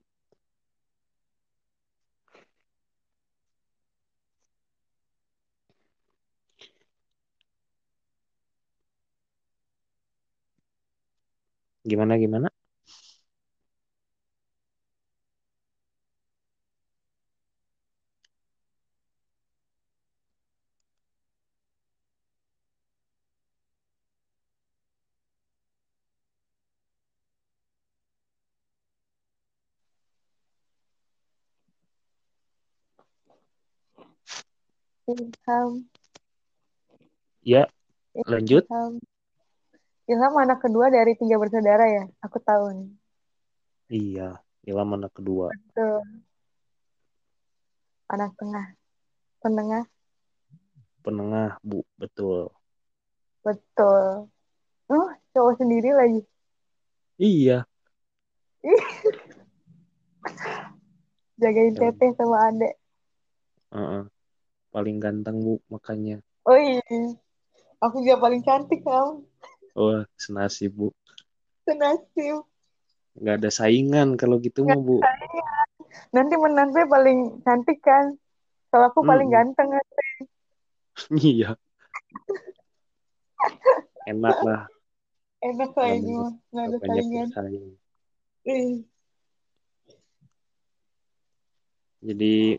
Gimana, 11.88 12.18
gimana? 12.18 12.48
Ilham 35.08 35.72
Ya, 37.42 37.66
lanjut. 38.26 38.68
Ilham 38.70 39.00
Ilham 40.08 40.34
anak 40.40 40.64
kedua 40.64 40.88
dari 40.88 41.12
tiga 41.14 41.36
bersaudara 41.36 41.84
ya 41.86 42.04
aku 42.18 42.40
tahu 42.40 42.64
nih 42.72 42.88
Iya, 43.88 44.36
Ilham 44.64 44.90
anak 44.96 45.12
kedua. 45.16 45.48
tuh 45.72 46.00
anak 48.08 48.32
tengah 48.36 48.66
penengah 49.40 49.84
Penengah, 50.98 51.56
Bu. 51.64 51.80
Betul. 51.96 52.52
betul 53.40 54.28
oh 54.88 55.08
cowok 55.32 55.54
sendiri 55.56 55.92
lagi 55.92 56.20
Iya. 57.16 57.64
Jagain 61.38 61.72
Ilham. 61.72 61.92
teteh 61.94 62.10
sama 62.16 62.48
adek 62.48 62.74
Heeh. 63.68 64.04
Paling 64.68 64.96
ganteng, 64.96 65.36
Bu. 65.40 65.60
Makanya. 65.68 66.20
oh 66.44 66.56
iya 66.56 66.80
aku 67.78 68.00
juga 68.00 68.16
paling 68.18 68.40
cantik 68.40 68.80
kamu 68.80 69.27
Oh, 69.78 70.02
senasib, 70.18 70.74
Bu. 70.74 70.88
senasib 71.62 72.42
Nggak 73.14 73.34
ada 73.38 73.50
saingan 73.54 74.18
kalau 74.18 74.42
gitu 74.42 74.66
mah, 74.66 74.74
Bu. 74.74 74.98
sayang. 74.98 75.62
nanti 76.10 76.34
menantu 76.34 76.82
paling 76.90 77.38
cantik 77.46 77.78
kan 77.78 78.18
kalau 78.74 78.90
aku 78.90 79.06
paling 79.06 79.30
Mm-mm. 79.30 79.54
ganteng 79.54 79.68
kan 79.70 79.86
Iya, 81.30 81.54
enak 84.10 84.38
lah. 84.42 84.66
enak 85.46 85.70
lah 85.78 85.88
ini 85.94 86.10
banyak, 86.10 86.18
mah 86.18 86.32
nggak 86.50 86.64
ada 86.66 86.78
saingan 86.82 87.28
Jadi 91.98 92.54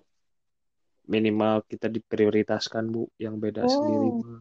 minimal 1.07 1.63
kita 1.65 1.87
diprioritaskan, 1.87 2.91
Bu. 2.91 3.07
Yang 3.15 3.35
beda 3.39 3.63
sendiri 3.65 4.07
hmm. 4.11 4.19
mah. 4.23 4.39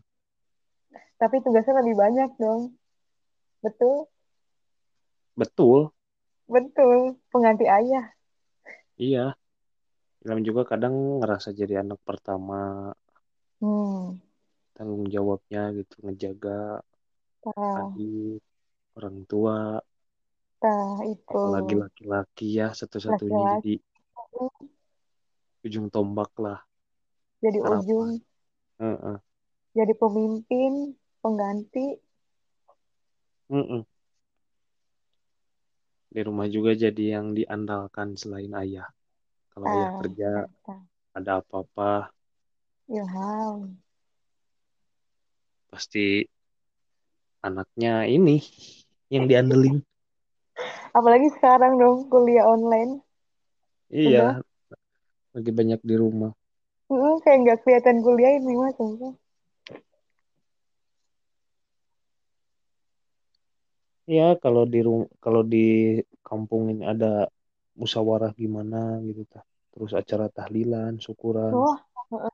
Tapi 1.19 1.43
tugasnya 1.43 1.83
lebih 1.83 1.99
banyak 1.99 2.31
dong. 2.39 2.73
Betul? 3.61 4.07
Betul. 5.35 5.91
betul. 6.47 7.19
Pengganti 7.29 7.67
ayah. 7.69 8.15
Iya. 8.99 9.35
Ilham 10.27 10.43
juga 10.43 10.67
kadang 10.67 11.23
ngerasa 11.23 11.55
jadi 11.55 11.87
anak 11.87 12.03
pertama, 12.03 12.91
hmm. 13.63 14.19
Tanggung 14.75 15.07
jawabnya 15.07 15.71
gitu, 15.79 15.95
ngejaga 16.03 16.83
adik, 17.47 18.43
orang 18.99 19.23
tua, 19.31 19.79
tah 20.59 20.99
itu. 21.07 21.23
Apalagi 21.31 21.75
laki-laki 21.79 22.47
ya, 22.59 22.75
satu-satunya. 22.75 23.63
Jadi 23.63 23.79
ujung 25.63 25.87
tombak 25.87 26.35
lah, 26.39 26.59
jadi 27.39 27.59
harapan. 27.63 27.79
ujung. 27.83 28.11
Heeh. 28.79 29.17
jadi 29.75 29.93
pemimpin 29.95 30.99
pengganti 31.23 31.85
Mm-mm. 33.51 33.83
Di 36.09 36.21
rumah 36.25 36.49
juga 36.49 36.73
jadi 36.73 37.21
yang 37.21 37.37
diandalkan 37.37 38.17
selain 38.17 38.53
ayah. 38.57 38.89
Kalau 39.53 39.67
ayah 39.69 39.89
tah 39.93 40.01
kerja, 40.01 40.31
tah 40.65 40.81
ada 41.17 41.33
apa-apa, 41.41 42.13
Ilham 42.89 43.77
pasti 45.69 46.25
anaknya 47.45 48.09
ini 48.09 48.41
yang 49.13 49.29
diandelin. 49.29 49.85
apalagi 50.97 51.29
sekarang 51.37 51.77
dong 51.79 52.09
kuliah 52.09 52.45
online 52.49 53.01
Iya, 53.89 54.09
udah 54.09 54.31
lagi 55.33 55.51
banyak 55.53 55.81
di 55.81 55.95
rumah. 55.97 56.33
Mm, 56.93 57.21
kayak 57.25 57.39
nggak 57.45 57.59
kelihatan 57.65 57.97
kuliah 58.05 58.33
ini 58.37 58.53
mah 58.57 58.73
Iya, 64.09 64.41
kalau 64.41 64.65
di 64.65 64.81
ru- 64.81 65.13
kalau 65.21 65.45
di 65.45 66.01
kampung 66.25 66.73
ini 66.73 66.89
ada 66.89 67.29
musyawarah 67.77 68.33
gimana 68.33 68.97
gitu 69.05 69.29
tah. 69.29 69.45
Terus 69.69 69.93
acara 69.93 70.33
tahlilan, 70.33 70.97
syukuran. 70.97 71.53
Heeh. 72.09 72.33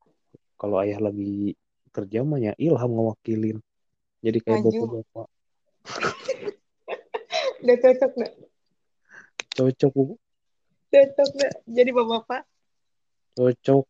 Kalau 0.54 0.76
ayah 0.78 1.02
lagi 1.02 1.58
kerja 1.90 2.22
mah 2.22 2.38
ya 2.38 2.54
Ilham 2.62 2.90
ngewakilin. 2.94 3.58
Jadi 4.22 4.38
kayak 4.38 4.70
bapak-bapak. 4.70 5.26
Udah 7.66 7.76
cocok 7.82 8.12
nggak? 8.14 8.32
Cocok, 9.54 9.92
Bu. 9.98 10.14
Cocok 10.94 11.28
nggak? 11.34 11.54
Jadi 11.66 11.90
bapak-bapak. 11.90 12.42
Cocok. 13.34 13.86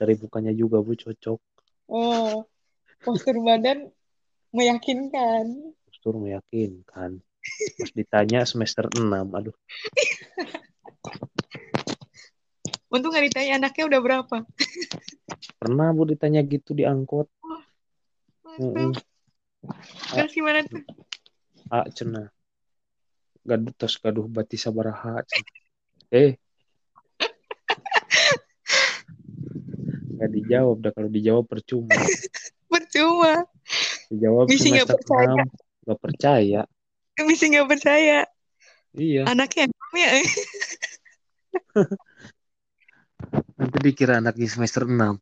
Dari 0.00 0.14
bukannya 0.16 0.52
juga, 0.56 0.80
Bu, 0.80 0.96
cocok. 0.96 1.38
Oh, 1.92 2.48
postur 3.04 3.36
badan 3.44 3.92
meyakinkan. 4.56 5.76
Postur 6.08 6.24
meyakinkan. 6.24 7.20
Pas 7.76 7.92
ditanya 7.92 8.48
semester 8.48 8.88
6, 8.96 9.28
aduh. 9.28 9.52
Untung 12.96 13.12
nggak 13.12 13.28
ditanya 13.28 13.60
anaknya 13.60 13.92
udah 13.92 14.00
berapa. 14.00 14.36
Pernah, 15.60 15.92
Bu, 15.92 16.08
ditanya 16.08 16.40
gitu 16.48 16.72
di 16.72 16.88
angkot. 16.88 17.28
Terus 20.16 20.32
gimana 20.32 20.64
tuh? 20.64 20.80
A, 21.68 21.84
cenah. 21.92 22.32
Gaduh, 23.44 23.76
tos 23.76 24.00
gaduh 24.00 24.24
bati 24.24 24.56
sabaraha. 24.56 25.20
Eh. 26.08 26.40
Gak 30.24 30.30
dijawab, 30.32 30.80
dah 30.80 30.88
kalau 30.96 31.12
dijawab 31.12 31.44
percuma. 31.44 31.92
Percuma. 32.64 33.44
Dijawab 34.08 34.48
Misi 34.48 34.72
semester 34.72 34.96
percaya. 34.96 35.44
6. 35.44 35.67
Gak 35.88 36.00
percaya. 36.04 36.68
Misi 37.24 37.48
nggak 37.48 37.64
percaya. 37.64 38.28
Iya. 38.92 39.24
Anaknya 39.24 39.72
ya. 39.96 40.10
Nanti 43.56 43.78
dikira 43.80 44.20
anaknya 44.20 44.48
semester 44.52 44.84
6. 44.84 45.16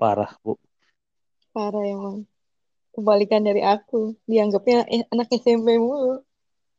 Parah, 0.00 0.32
Bu. 0.40 0.56
Parah 1.52 1.84
emang. 1.84 2.24
Kebalikan 2.96 3.44
dari 3.44 3.60
aku. 3.60 4.16
Dianggapnya 4.24 4.88
eh, 4.88 5.04
anak 5.12 5.28
SMP 5.36 5.76
mulu. 5.76 6.24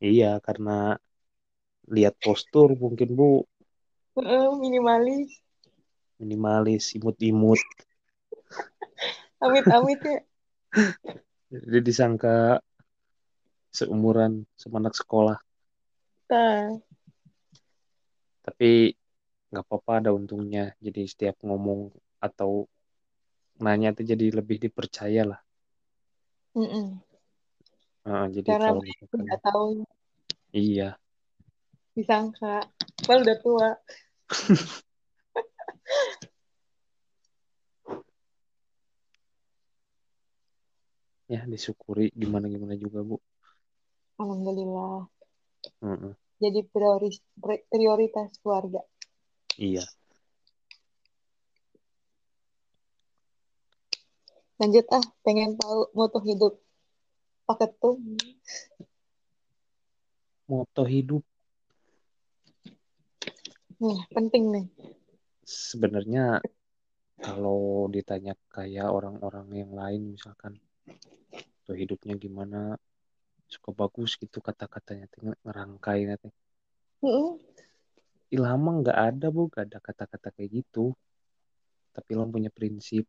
Iya, 0.02 0.42
karena 0.42 0.98
lihat 1.86 2.18
postur 2.18 2.74
mungkin 2.74 3.14
Bu 3.14 3.46
Heeh, 4.18 4.50
minimalis. 4.58 5.30
Minimalis, 6.20 6.84
imut-imut. 6.96 7.60
Amit-amit 9.44 10.00
ya. 10.04 10.18
Jadi 11.50 11.78
disangka 11.88 12.62
seumuran 13.76 14.32
sama 14.60 14.76
anak 14.82 14.94
sekolah. 15.00 15.38
Nah, 16.30 16.80
Tapi 18.44 18.66
nggak 19.50 19.64
apa-apa 19.66 19.92
ada 20.00 20.10
untungnya. 20.18 20.64
Jadi 20.84 21.00
setiap 21.12 21.36
ngomong 21.46 21.80
atau 22.26 22.50
nanya 23.64 23.88
tuh 23.96 24.04
jadi 24.10 24.26
lebih 24.38 24.56
dipercaya 24.64 25.22
lah. 25.30 25.40
mm-mm. 26.54 27.00
Heeh, 28.04 28.24
jadi 28.36 28.50
Karena 28.50 28.64
kalau 28.64 28.80
misalkan 28.88 29.20
nggak 29.24 29.40
tahu 29.46 29.66
iya, 30.52 30.84
disangka. 31.96 32.54
Padahal 33.06 33.22
udah 33.24 33.36
tua. 33.44 33.68
ya 41.30 41.40
disyukuri 41.46 42.10
gimana 42.10 42.50
gimana 42.50 42.74
juga 42.74 43.06
Bu. 43.06 43.16
Alhamdulillah. 44.20 45.06
Heeh, 45.80 46.12
Jadi 46.40 46.60
prioris, 46.68 47.16
pri- 47.38 47.64
prioritas 47.70 48.34
keluarga. 48.42 48.80
iya. 49.56 49.84
Lanjut 54.60 54.84
ah, 54.92 55.00
pengen 55.24 55.56
tahu 55.56 55.88
moto 55.96 56.20
hidup 56.20 56.60
Pak 57.48 57.56
Ketum. 57.64 57.96
Moto 60.50 60.82
hidup 60.84 61.22
Nih, 63.80 63.96
penting 64.12 64.52
nih. 64.52 64.66
Sebenarnya 65.50 66.38
kalau 67.20 67.90
ditanya 67.90 68.32
kayak 68.48 68.88
orang-orang 68.88 69.46
yang 69.52 69.72
lain 69.76 70.02
misalkan 70.16 70.56
moto 71.70 71.78
hidupnya 71.78 72.18
gimana 72.18 72.74
suka 73.46 73.70
bagus 73.70 74.18
gitu 74.18 74.42
kata-katanya 74.42 75.06
teh 75.06 75.22
ngerangkai 75.46 76.02
nanti. 76.02 76.28
Mah 78.34 78.74
nggak 78.82 78.98
ada 78.98 79.26
bu, 79.30 79.46
nggak 79.46 79.64
ada 79.70 79.78
kata-kata 79.78 80.34
kayak 80.34 80.50
gitu. 80.58 80.90
Tapi 81.94 82.08
Ilham 82.18 82.34
punya 82.34 82.50
prinsip. 82.50 83.06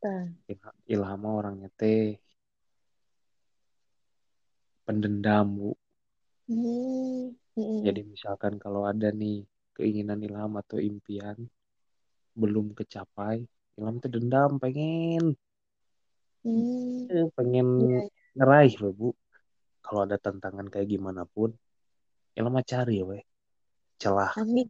Nah, 0.00 0.32
Il- 0.48 0.80
Ilham 0.88 1.20
mah 1.20 1.32
orangnya 1.36 1.68
teh 1.76 2.16
pendendam 4.88 5.44
bu. 5.52 5.70
hmm, 6.48 7.36
mm-mm. 7.56 7.80
Jadi 7.84 8.00
misalkan 8.08 8.56
kalau 8.56 8.88
ada 8.88 9.12
nih 9.12 9.44
keinginan 9.76 10.24
Ilham 10.24 10.56
atau 10.56 10.80
impian 10.80 11.36
belum 12.34 12.74
kecapai, 12.78 13.46
Ilham 13.78 13.96
tuh 14.02 14.10
dendam 14.10 14.58
pengen, 14.62 15.34
Hmm, 16.44 17.08
eh, 17.08 17.26
pengen 17.32 17.66
iya. 17.88 18.00
ngeraih 18.36 18.74
loh 18.82 18.92
bu. 18.92 19.08
Kalau 19.84 20.00
ada 20.04 20.16
tantangan 20.20 20.68
kayak 20.68 20.88
gimana 20.92 21.22
pun, 21.24 21.50
Ilham 22.36 22.52
mah 22.52 22.66
cari 22.66 23.00
weh 23.00 23.22
celah. 23.96 24.32
Ambis. 24.36 24.68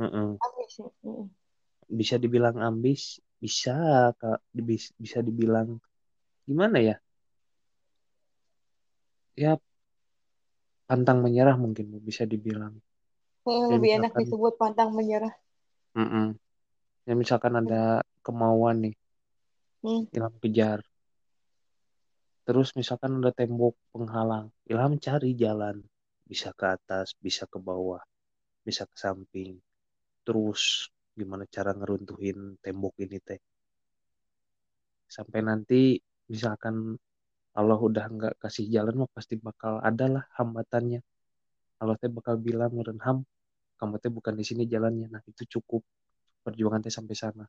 Mm-mm. 0.00 0.40
Ambis 0.40 0.72
ya. 0.80 0.88
Bisa 1.86 2.14
dibilang 2.18 2.56
ambis, 2.58 3.20
bisa 3.42 4.10
kak, 4.16 4.40
Bis- 4.52 4.94
bisa 4.96 5.18
dibilang 5.22 5.78
gimana 6.48 6.78
ya? 6.80 6.96
Ya 9.36 9.60
pantang 10.86 11.18
menyerah 11.20 11.58
mungkin 11.58 11.98
bisa 12.00 12.24
dibilang. 12.24 12.78
Ya 13.46 13.66
Lebih 13.70 13.90
enak 14.02 14.12
disebut 14.16 14.54
pantang 14.58 14.90
menyerah. 14.94 15.34
Mm-mm. 15.96 16.26
Ya 17.06 17.14
misalkan 17.14 17.54
ada 17.56 18.02
kemauan 18.20 18.76
nih, 18.84 18.94
Hmm. 19.86 20.02
Ilham 20.10 20.34
kejar. 20.42 20.82
Terus 22.42 22.74
misalkan 22.74 23.22
ada 23.22 23.30
tembok 23.30 23.78
penghalang, 23.94 24.50
Ilham 24.66 24.98
cari 24.98 25.30
jalan. 25.38 25.78
Bisa 26.26 26.50
ke 26.50 26.74
atas, 26.74 27.14
bisa 27.22 27.46
ke 27.46 27.62
bawah, 27.62 28.02
bisa 28.66 28.82
ke 28.82 28.96
samping. 28.98 29.62
Terus 30.26 30.90
gimana 31.14 31.46
cara 31.46 31.70
ngeruntuhin 31.70 32.58
tembok 32.58 32.98
ini 32.98 33.18
teh. 33.22 33.38
Sampai 35.06 35.46
nanti 35.46 36.02
misalkan 36.26 36.98
Allah 37.54 37.78
udah 37.78 38.10
nggak 38.10 38.34
kasih 38.42 38.66
jalan 38.66 39.06
mah 39.06 39.10
pasti 39.14 39.38
bakal 39.38 39.78
ada 39.78 40.18
lah 40.18 40.24
hambatannya. 40.34 40.98
Allah 41.78 41.94
teh 41.94 42.10
bakal 42.10 42.42
bilang 42.42 42.74
meureun 42.74 42.98
ham, 43.06 43.22
kamu 43.80 43.94
teh 44.02 44.12
bukan 44.16 44.34
di 44.40 44.44
sini 44.48 44.62
jalannya. 44.72 45.06
Nah, 45.14 45.22
itu 45.30 45.42
cukup 45.54 45.82
perjuangan 46.44 46.80
teh 46.84 46.92
sampai 46.98 47.16
sana. 47.22 47.44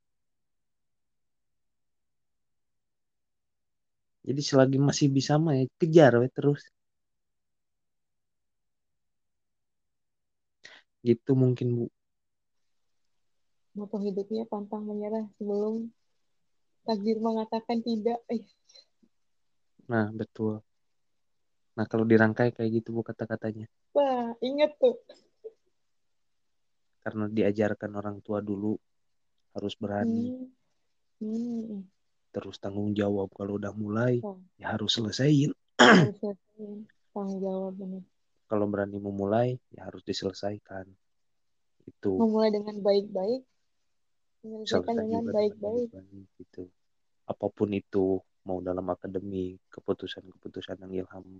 Jadi 4.27 4.41
selagi 4.49 4.77
masih 4.87 5.07
bisa 5.17 5.33
mah 5.43 5.53
ya 5.59 5.65
kejar 5.81 6.11
we 6.21 6.27
terus. 6.37 6.61
Gitu 11.07 11.31
mungkin 11.41 11.67
Bu. 11.77 11.85
Moto 13.77 13.95
hidupnya 14.05 14.43
pantang 14.51 14.83
menyerah 14.89 15.25
sebelum 15.37 15.75
takdir 16.85 17.17
mengatakan 17.21 17.79
tidak. 17.87 18.19
Eh, 18.33 18.43
Nah, 19.91 20.11
betul. 20.19 20.59
Nah, 21.77 21.85
kalau 21.91 22.03
dirangkai 22.11 22.49
kayak 22.55 22.71
gitu 22.81 22.89
Bu 22.95 23.01
kata-katanya. 23.09 23.65
wah, 23.95 24.33
inget 24.41 24.71
tuh. 24.81 24.95
Karena 27.07 27.31
diajarkan 27.31 27.87
orang 27.95 28.19
tua 28.19 28.43
dulu 28.43 28.75
harus 29.55 29.79
berani, 29.79 30.27
Hmm. 31.23 31.63
Hmm. 31.71 31.87
terus 32.35 32.59
tanggung 32.59 32.91
jawab 32.91 33.31
kalau 33.31 33.55
udah 33.55 33.71
mulai 33.71 34.19
Oh, 34.27 34.35
ya 34.59 34.75
harus 34.75 34.91
selesaiin. 34.99 35.55
tanggung 37.15 37.39
jawab 37.39 37.79
bener. 37.79 38.03
Kalau 38.51 38.67
berani 38.67 38.99
memulai 38.99 39.55
ya 39.71 39.87
harus 39.87 40.03
diselesaikan. 40.03 40.83
Itu 41.87 42.19
Memulai 42.19 42.51
dengan 42.51 42.75
baik-baik, 42.83 43.41
menyelesaikan 44.43 44.95
dengan 44.99 45.23
baik-baik. 45.31 45.87
gitu. 46.43 46.67
Apa 47.23 47.47
pun 47.47 47.71
itu 47.71 48.19
mau 48.43 48.59
dalam 48.59 48.83
akademik, 48.91 49.63
keputusan-keputusan 49.71 50.83
yang 50.83 51.07
Ilham 51.07 51.39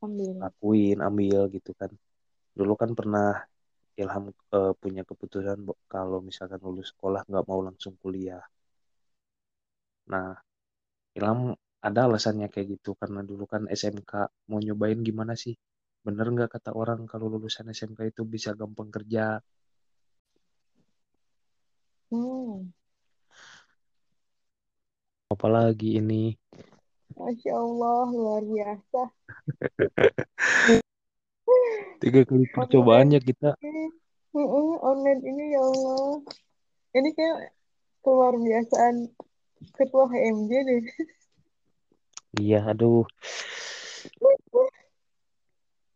Ambil. 0.00 0.36
lakuin, 0.40 0.98
ambil 1.04 1.52
gitu 1.52 1.76
kan. 1.76 1.92
Dulu 2.56 2.72
kan 2.76 2.92
pernah 2.96 3.44
Ilham 4.02 4.24
eh, 4.56 4.72
punya 4.82 5.02
keputusan 5.08 5.58
kalau 5.92 6.18
misalkan 6.28 6.60
lulus 6.66 6.88
sekolah 6.92 7.20
nggak 7.28 7.46
mau 7.50 7.60
langsung 7.68 7.94
kuliah. 8.02 8.42
Nah, 10.12 10.30
Ilham 11.18 11.40
ada 11.86 12.00
alasannya 12.08 12.48
kayak 12.52 12.66
gitu 12.80 12.90
karena 13.00 13.20
dulu 13.30 13.44
kan 13.52 13.62
SMK 13.80 14.12
mau 14.50 14.60
nyobain 14.66 15.00
gimana 15.08 15.34
sih? 15.42 15.54
Bener 16.06 16.26
nggak 16.34 16.50
kata 16.54 16.70
orang 16.80 17.00
kalau 17.10 17.26
lulusan 17.32 17.66
SMK 17.78 18.00
itu 18.12 18.22
bisa 18.34 18.50
gampang 18.60 18.88
kerja, 18.94 19.40
Hmm. 22.14 22.70
Apalagi 25.34 25.98
ini. 25.98 26.38
Masya 27.18 27.52
Allah, 27.58 28.06
luar 28.14 28.42
biasa. 28.46 29.00
Tiga 32.04 32.20
kali 32.28 32.44
percobaannya 32.52 33.16
kita. 33.16 33.56
Uh-uh, 34.36 34.76
online 34.84 35.24
ini 35.24 35.56
ya 35.56 35.64
Allah. 35.64 36.20
Ini 36.92 37.08
kayak 37.16 37.56
keluar 38.04 38.36
biasaan 38.36 39.08
ketua 39.72 40.04
HMJ 40.12 40.52
deh. 40.68 40.84
Iya, 42.44 42.60
aduh. 42.60 43.08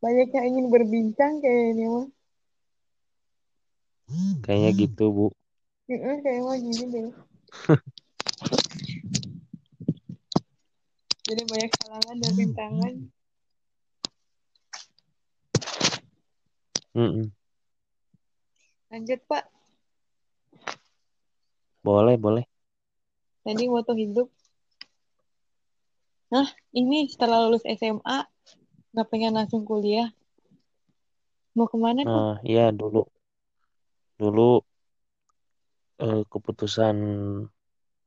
Banyak 0.01 0.33
yang 0.33 0.47
ingin 0.49 0.73
berbincang 0.73 1.45
kayaknya 1.45 1.93
mah. 1.93 2.09
Kayaknya 4.49 4.89
gitu, 4.89 5.13
Bu. 5.13 5.29
Uh-uh, 5.93 6.17
kayak 6.25 6.41
mah 6.41 6.57
gini 6.57 6.85
deh. 6.89 7.13
Jadi 11.29 11.43
banyak 11.53 11.73
halangan 11.85 12.17
dan 12.17 12.33
rintangan. 12.33 13.13
Mm-mm. 16.99 17.31
Lanjut 18.91 19.23
Pak. 19.31 19.47
Boleh, 21.87 22.19
boleh. 22.19 22.45
Tadi 23.47 23.71
moto 23.71 23.95
hidup. 23.95 24.27
Nah, 26.35 26.51
ini 26.75 27.07
setelah 27.07 27.47
lulus 27.47 27.63
SMA, 27.65 28.27
nggak 28.91 29.09
pengen 29.09 29.39
langsung 29.39 29.63
kuliah. 29.63 30.11
Mau 31.55 31.71
ke 31.71 31.79
mana 31.79 32.03
tuh? 32.03 32.11
Nah, 32.11 32.35
iya 32.43 32.75
dulu. 32.75 33.07
Dulu 34.19 34.59
eh, 36.03 36.23
keputusan 36.27 36.97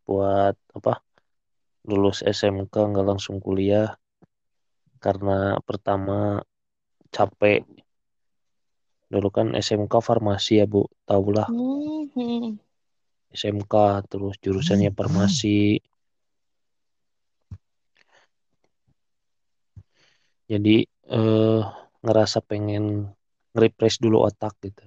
buat 0.03 0.55
apa? 0.75 0.99
Lulus 1.87 2.21
SMK 2.21 2.75
nggak 2.91 3.07
langsung 3.07 3.41
kuliah 3.41 3.95
karena 5.01 5.57
pertama 5.65 6.45
capek. 7.09 7.65
Dulu 9.11 9.27
kan 9.27 9.47
SMK 9.51 9.91
farmasi 9.99 10.63
ya, 10.63 10.65
Bu. 10.65 10.87
Tahulah 11.03 11.51
Hmm, 11.51 12.07
hmm. 12.15 12.55
SMK 13.35 13.73
terus 14.07 14.39
jurusannya 14.39 14.91
farmasi. 14.95 15.79
Jadi 20.51 20.83
eh, 21.11 21.61
ngerasa 22.03 22.39
pengen 22.43 23.11
nge-refresh 23.51 24.03
dulu 24.03 24.23
otak 24.27 24.55
gitu. 24.63 24.83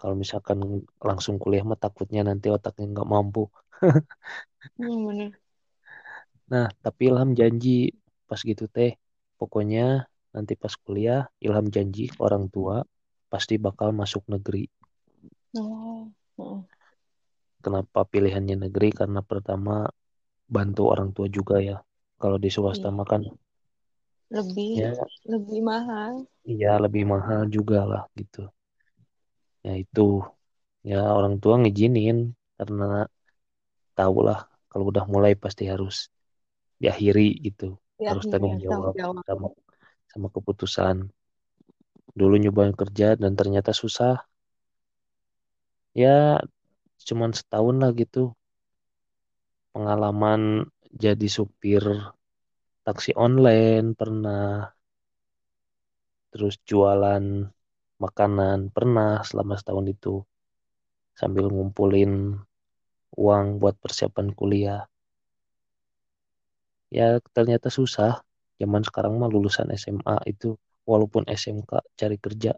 Kalau 0.00 0.16
misalkan 0.16 0.82
langsung 0.98 1.36
kuliah 1.40 1.64
mah 1.64 1.78
takutnya 1.78 2.24
nanti 2.24 2.48
otaknya 2.48 2.88
nggak 2.96 3.08
mampu. 3.08 3.48
Hmm. 4.76 5.32
Nah, 6.52 6.68
tapi 6.84 7.08
Ilham 7.08 7.32
janji 7.32 7.96
pas 8.28 8.40
gitu 8.40 8.68
teh, 8.68 8.96
pokoknya 9.40 10.11
nanti 10.34 10.52
pas 10.62 10.74
kuliah 10.84 11.22
Ilham 11.46 11.66
janji 11.74 12.04
ke 12.12 12.18
orang 12.26 12.44
tua 12.54 12.76
pasti 13.32 13.54
bakal 13.66 13.88
masuk 14.00 14.22
negeri. 14.32 14.64
Oh, 15.56 16.12
heeh. 16.36 16.62
Kenapa 17.64 18.00
pilihannya 18.12 18.56
negeri? 18.68 18.88
Karena 18.98 19.20
pertama 19.30 19.74
bantu 20.56 20.82
orang 20.94 21.10
tua 21.16 21.26
juga 21.36 21.56
ya. 21.68 21.76
Kalau 22.20 22.38
di 22.44 22.50
swasta 22.54 22.88
Iya. 22.88 22.96
mah 22.96 23.06
kan 23.12 23.22
Lebih, 24.34 24.72
ya 24.80 24.90
lebih 25.30 25.60
mahal. 25.68 26.14
iya 26.52 26.70
lebih 26.84 27.02
mahal 27.12 27.40
juga 27.56 27.78
lah 27.90 28.02
gitu. 28.18 28.40
Ya 29.66 29.72
itu 29.82 30.00
ya 30.90 30.96
orang 31.18 31.34
tua 31.42 31.54
ngizinin 31.62 32.18
karena 32.58 32.84
tahu 33.98 34.16
lah 34.28 34.38
kalau 34.70 34.84
udah 34.92 35.04
mulai 35.12 35.32
pasti 35.42 35.64
harus 35.72 35.94
diakhiri 36.82 37.26
gitu. 37.46 37.64
Ya, 38.02 38.10
Harus 38.10 38.24
tanggung 38.30 38.56
tanggung 38.68 38.92
jawab 38.92 38.94
jawab. 38.98 39.24
sama 39.28 39.46
sama 40.12 40.28
keputusan. 40.28 41.08
Dulu 42.12 42.34
nyobain 42.36 42.76
kerja 42.76 43.16
dan 43.16 43.32
ternyata 43.32 43.72
susah. 43.72 44.20
Ya 45.96 46.44
cuman 47.08 47.32
setahun 47.32 47.76
lah 47.80 47.90
gitu. 47.96 48.36
Pengalaman 49.72 50.68
jadi 50.92 51.24
supir 51.32 51.80
taksi 52.84 53.16
online 53.16 53.96
pernah. 53.96 54.68
Terus 56.32 56.60
jualan 56.68 57.24
makanan 57.96 58.68
pernah 58.68 59.24
selama 59.24 59.56
setahun 59.56 59.86
itu. 59.88 60.14
Sambil 61.16 61.48
ngumpulin 61.48 62.36
uang 63.16 63.46
buat 63.60 63.76
persiapan 63.80 64.32
kuliah. 64.36 64.84
Ya 66.92 67.20
ternyata 67.32 67.72
susah. 67.72 68.20
Zaman 68.60 68.82
sekarang 68.88 69.16
mah 69.20 69.30
lulusan 69.32 69.68
SMA 69.74 70.16
itu 70.28 70.56
walaupun 70.88 71.24
SMK 71.28 71.80
cari 71.98 72.16
kerja. 72.18 72.52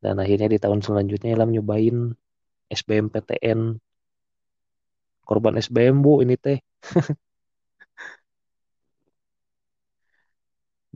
Dan 0.00 0.16
akhirnya 0.16 0.48
di 0.48 0.56
tahun 0.56 0.80
selanjutnya 0.80 1.36
Ilham 1.36 1.52
nyobain 1.52 2.16
SBMPTN. 2.72 3.76
Korban 5.28 5.54
SBM 5.60 6.00
bu 6.04 6.24
ini 6.24 6.34
teh. 6.40 6.58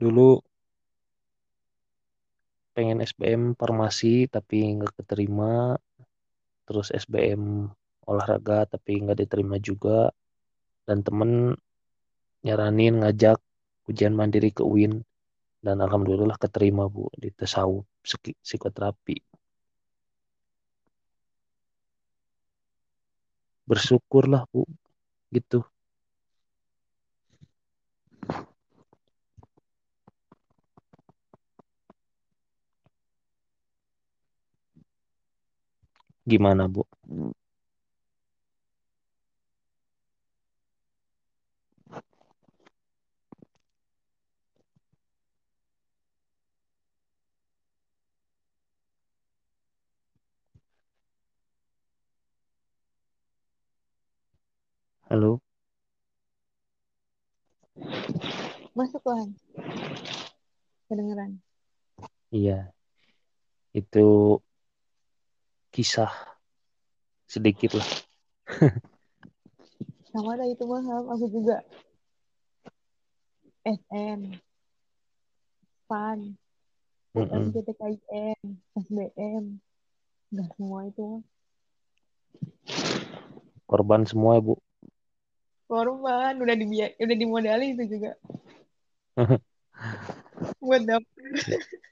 Dulu 0.01 0.41
pengen 2.75 2.99
SBM 2.99 3.55
farmasi 3.55 4.27
tapi 4.27 4.57
nggak 4.75 4.93
keterima. 4.99 5.79
Terus 6.65 6.89
SBM 6.91 7.69
olahraga 8.09 8.65
tapi 8.73 8.91
nggak 9.05 9.17
diterima 9.21 9.55
juga. 9.61 10.09
Dan 10.85 11.01
temen 11.05 11.55
nyaranin 12.45 12.93
ngajak 13.01 13.37
ujian 13.89 14.13
mandiri 14.19 14.49
ke 14.57 14.63
UIN. 14.63 14.93
Dan 15.65 15.81
alhamdulillah 15.81 16.37
keterima 16.37 16.85
bu 16.93 17.09
di 17.21 17.29
tasawuf 17.33 17.89
psikoterapi. 18.45 19.17
Bersyukurlah 23.69 24.45
bu 24.53 24.61
gitu. 25.35 25.65
Gimana 36.29 36.63
bu? 36.73 36.81
Halo? 55.15 55.39
Masuk 58.75 58.99
lah. 59.07 59.23
Kedengeran. 60.91 61.39
Iya. 62.35 62.75
Itu 63.71 64.43
kisah 65.71 66.11
sedikit 67.31 67.79
lah. 67.79 67.89
Sama 70.11 70.35
ada 70.35 70.51
itu 70.51 70.67
mah, 70.67 70.83
aku 70.83 71.31
juga. 71.31 71.63
SM, 73.63 74.35
PAN. 75.87 76.35
PTKIN, 77.15 78.39
SBM. 78.83 79.63
Enggak 80.27 80.49
semua 80.59 80.91
itu. 80.91 81.23
Korban 83.63 84.03
semua 84.03 84.43
bu. 84.43 84.59
Korban, 85.65 86.33
udah 86.37 86.55
di 86.55 86.65
udah 87.01 87.15
dimodali 87.17 87.73
itu 87.73 87.83
juga. 87.89 88.13
Buat 90.61 90.81
dapur. 90.85 91.25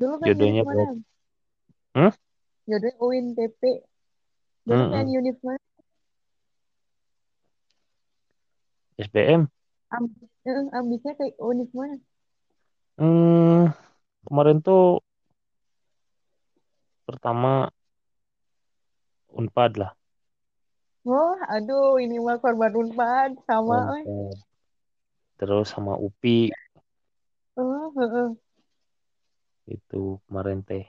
Dulu 0.00 0.14
kan 0.18 0.28
Jodohnya 0.32 0.62
mana? 0.64 0.84
Hmm? 1.94 2.12
Jodohnya 2.68 2.96
UIN 3.04 3.26
TP. 3.36 3.62
Dulu 4.64 4.82
Mm-mm. 4.82 4.92
kan 4.92 5.06
univ 5.06 5.36
mana? 5.44 5.62
SBM. 8.98 9.48
Ambis, 9.92 10.30
eh, 10.48 10.66
ambisnya 10.72 11.12
kayak 11.18 11.36
univ 11.38 11.68
mana? 11.76 11.96
Hmm, 12.96 13.72
kemarin 14.26 14.58
tuh 14.64 15.00
pertama 17.06 17.68
Unpad 19.32 19.72
lah. 19.80 19.90
Wah, 21.08 21.38
aduh, 21.54 21.98
ini 22.04 22.16
mah 22.26 22.36
korban 22.42 22.72
unpad 22.80 23.30
sama, 23.48 23.76
eh. 23.98 24.04
Unpad. 24.06 24.36
Terus 25.38 25.66
sama 25.74 25.92
UPI 25.98 26.54
Oh, 27.60 27.92
heeh. 27.96 28.28
itu 29.76 30.18
kemarin 30.26 30.58
teh. 30.68 30.84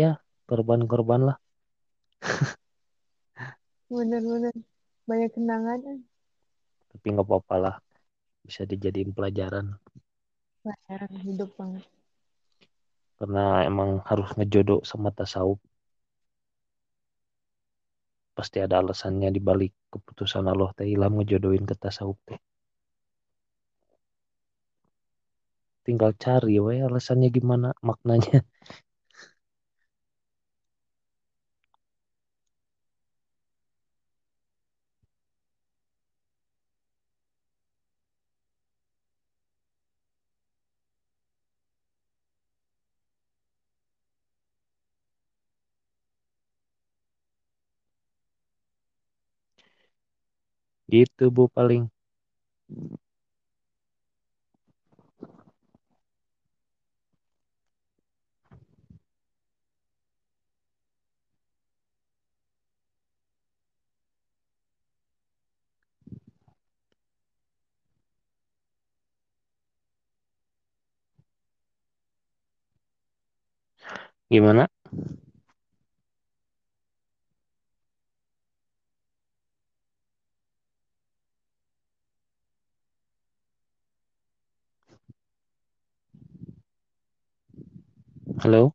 ya 0.00 0.10
korban-korban 0.48 1.20
lah 1.28 1.36
Bener-bener. 3.94 4.54
Banyak 5.08 5.30
kenangan. 5.36 5.80
tapi 6.94 7.06
nggak 7.12 7.26
apa-apa 7.28 7.56
lah 7.64 7.74
bisa 8.46 8.62
dijadiin 8.70 9.10
pelajaran 9.16 9.66
Pelajaran 10.64 11.12
hidup 11.26 11.50
banget. 11.60 11.84
karena 13.18 13.62
emang 13.70 13.90
harus 14.08 14.28
ngejodoh 14.36 14.80
sama 14.90 15.08
tasawuf 15.14 15.58
pasti 18.36 18.58
ada 18.64 18.76
alasannya 18.82 19.28
di 19.30 19.40
balik 19.48 19.72
keputusan 19.94 20.44
Allah 20.52 20.70
ilham 20.82 21.12
ngejodohin 21.16 21.64
ke 21.70 21.74
tasawuf 21.78 22.18
teh. 22.26 22.38
Tinggal 25.84 26.12
cari 26.22 26.56
we 26.64 26.80
alasannya 26.80 27.28
gimana 27.30 27.68
maknanya 27.88 28.42
gitu 50.94 51.24
bu 51.36 51.44
paling. 51.56 51.84
Gimana 74.30 74.68
halo 88.38 88.74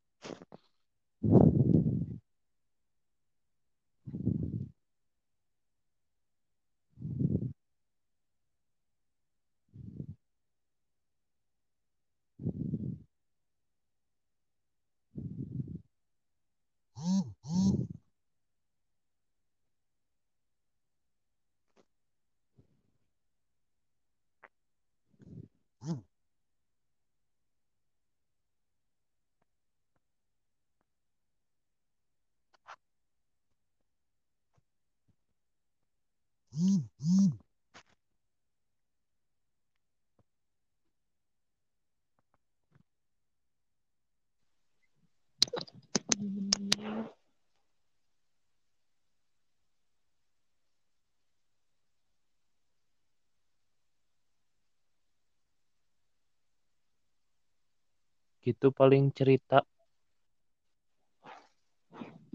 gitu 58.44 58.72
paling 58.72 59.12
cerita 59.13 59.62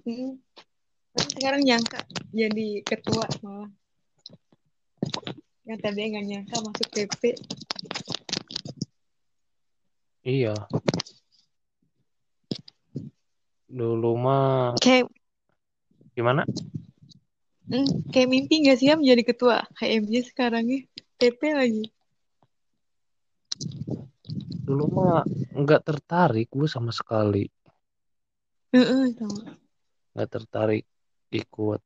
Hmm. 0.05 0.37
Sekarang 1.17 1.65
nyangka 1.65 2.05
jadi 2.29 2.85
ketua 2.85 3.25
malah. 3.41 3.73
Yang 5.65 5.79
tadi 5.81 6.01
nggak 6.13 6.25
nyangka 6.29 6.57
masuk 6.61 6.89
PP. 6.93 7.23
iya 10.25 10.57
dulu 13.69 14.17
mah 14.17 14.73
Kayak, 14.81 15.13
gimana 16.17 16.49
hmm, 17.69 18.09
kayak 18.09 18.29
mimpi 18.33 18.65
nggak 18.65 18.77
sih 18.81 18.89
ya 18.89 18.97
menjadi 18.97 19.23
ketua 19.25 19.69
HMJ 19.77 20.33
sekarang 20.33 20.65
ya? 20.69 20.81
PP 21.21 21.41
lagi. 21.53 21.85
dulu 24.65 24.85
mah 24.97 25.29
nggak 25.53 25.85
tertarik 25.85 26.49
gue 26.49 26.69
sama 26.69 26.89
sekali 26.89 27.45
nggak 30.17 30.29
tertarik 30.33 30.85
ikut 31.29 31.81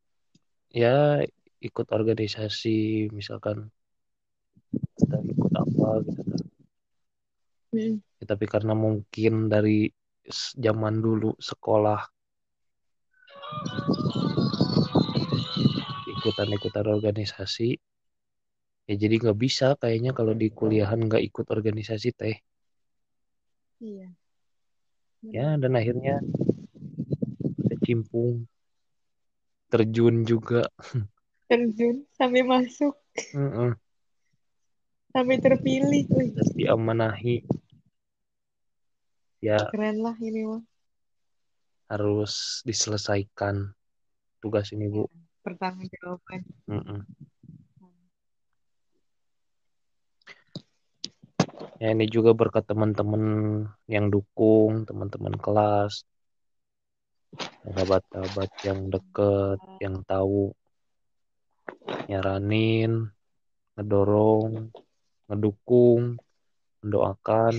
ya 0.70 1.26
ikut 1.58 1.86
organisasi 1.90 3.10
misalkan 3.10 3.66
kita 4.98 5.16
ikut 5.22 5.52
apa 5.54 5.88
gitu 6.06 6.22
kan. 6.22 6.42
Hmm. 7.68 7.96
Ya, 8.18 8.24
tapi 8.26 8.44
karena 8.50 8.74
mungkin 8.74 9.46
dari 9.46 9.90
zaman 10.58 11.00
dulu 11.00 11.32
sekolah 11.38 12.02
ikutan-ikutan 16.18 16.86
organisasi 16.88 17.78
ya 18.88 18.94
jadi 18.96 19.14
nggak 19.20 19.38
bisa 19.38 19.76
kayaknya 19.76 20.16
kalau 20.16 20.32
di 20.32 20.48
kuliahan 20.48 20.98
nggak 21.04 21.22
ikut 21.28 21.46
organisasi 21.48 22.08
teh 22.16 22.36
Iya. 23.78 24.10
ya 25.22 25.48
dan 25.54 25.78
akhirnya 25.78 26.18
kecimpung 27.70 28.48
terjun 29.70 30.24
juga 30.26 30.66
Terjun 31.48 32.04
sampai 32.12 32.44
masuk, 32.44 32.92
Mm-mm. 33.32 33.72
sampai 35.10 35.36
terpilih. 35.40 36.04
Wih, 36.12 36.28
terus 36.36 36.52
diamanahi 36.52 37.40
ya 39.40 39.56
keren 39.72 40.02
lah 40.02 40.12
ini 40.20 40.44
mah. 40.44 40.62
harus 41.88 42.60
diselesaikan 42.68 43.72
tugas 44.44 44.68
ini 44.76 44.92
bu 44.92 45.08
Pertanggung 45.40 45.88
jawaban. 45.88 46.44
Mm-mm. 46.68 47.00
ya 51.78 51.94
ini 51.94 52.10
juga 52.10 52.34
berkat 52.34 52.66
teman-teman 52.66 53.22
yang 53.86 54.10
dukung 54.10 54.82
teman-teman 54.82 55.38
kelas 55.38 56.02
sahabat-sahabat 57.62 58.50
yang 58.66 58.90
deket 58.90 59.58
yang 59.78 60.02
tahu 60.02 60.50
nyaranin 62.08 63.08
ngedorong 63.76 64.72
ngedukung 65.28 66.16
mendoakan 66.82 67.54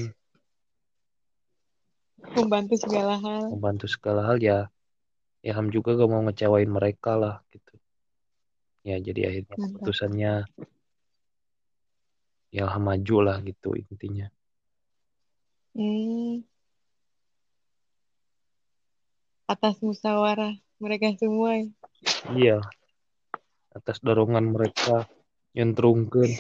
Membantu 2.36 2.76
segala 2.78 3.16
hal. 3.18 3.44
membantu 3.50 3.86
segala 3.88 4.22
hal 4.28 4.38
ya 4.40 4.68
ya 5.40 5.52
Ham 5.56 5.72
juga 5.72 5.96
gak 5.96 6.10
mau 6.12 6.20
ngecewain 6.28 6.68
mereka 6.68 7.16
lah 7.16 7.40
gitu 7.50 7.74
ya 8.84 9.00
jadi 9.00 9.32
akhirnya 9.32 9.56
Mantap. 9.56 9.72
keputusannya 9.72 10.34
ya 12.52 12.64
Ham 12.68 12.84
maju 12.86 13.18
lah 13.24 13.38
gitu 13.42 13.74
intinya 13.78 14.28
Hmm. 15.70 16.44
Atas 19.48 19.80
musyawarah 19.80 20.58
mereka 20.78 21.14
semua. 21.16 21.56
ya. 21.56 21.66
iya 22.36 22.58
atas 23.74 24.02
dorongan 24.02 24.50
mereka 24.50 25.06
nyentrungkeun 25.54 26.30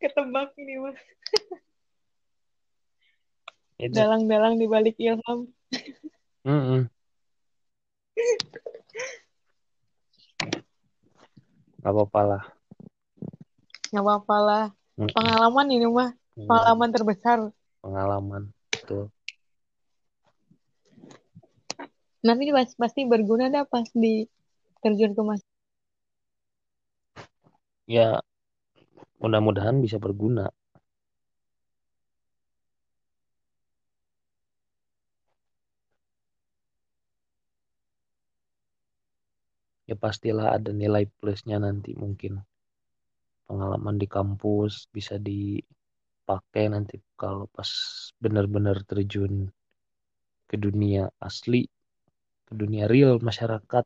Ketebak 0.00 0.56
ini 0.56 0.80
mah. 0.80 0.96
Dalang-dalang 3.80 4.56
di 4.56 4.64
balik 4.68 4.96
ilham. 4.96 5.48
Mm-mm. 6.44 6.88
Gak 11.80 11.92
apa-apa 11.96 12.20
lah 12.24 12.42
Nggak 13.88 14.04
apa-apa 14.04 14.36
lah. 14.44 14.64
Pengalaman 14.96 15.66
ini 15.72 15.88
mah. 15.88 16.12
Pengalaman 16.36 16.90
terbesar. 16.92 17.52
pengalaman 17.80 18.52
betul 18.68 19.08
Nanti 22.26 22.44
pas- 22.56 22.76
pasti 22.76 23.00
berguna 23.08 23.48
dah 23.54 23.64
pas 23.64 23.88
di 24.02 24.28
terjun 24.82 25.12
ke 25.16 25.22
mas. 25.28 25.42
ya 27.90 28.22
mudah-mudahan 29.18 29.82
bisa 29.82 29.98
berguna 29.98 30.46
ya 39.90 39.98
pastilah 39.98 40.54
ada 40.54 40.70
nilai 40.70 41.10
plusnya 41.18 41.58
nanti 41.58 41.98
mungkin 41.98 42.38
pengalaman 43.50 43.98
di 43.98 44.06
kampus 44.06 44.86
bisa 44.94 45.18
dipakai 45.18 46.70
nanti 46.70 47.02
kalau 47.18 47.50
pas 47.50 47.66
benar-benar 48.22 48.86
terjun 48.86 49.50
ke 50.46 50.54
dunia 50.54 51.10
asli 51.18 51.66
ke 52.50 52.54
dunia 52.58 52.84
real 52.90 53.22
masyarakat. 53.22 53.84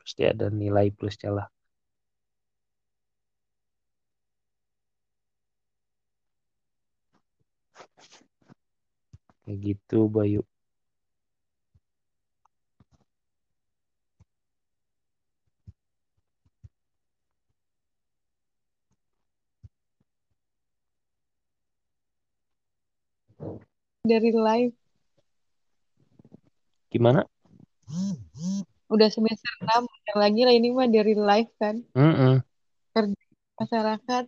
Pasti 0.00 0.22
ada 0.32 0.48
nilai 0.48 0.88
plusnya 0.96 1.30
lah. 1.36 1.46
Kayak 9.44 9.58
gitu 9.66 10.08
Bayu. 10.08 10.40
Dari 24.08 24.32
live. 24.34 24.81
Gimana 26.92 27.24
Udah 28.86 29.08
semester 29.08 29.48
6. 29.58 29.88
Bentar 29.88 30.16
lagi 30.20 30.40
lah 30.44 30.52
ini 30.52 30.68
mah 30.68 30.84
dari 30.84 31.16
live 31.16 31.48
kan. 31.56 31.80
Mm-mm. 31.92 32.44
Kerja 32.92 33.24
masyarakat. 33.56 34.24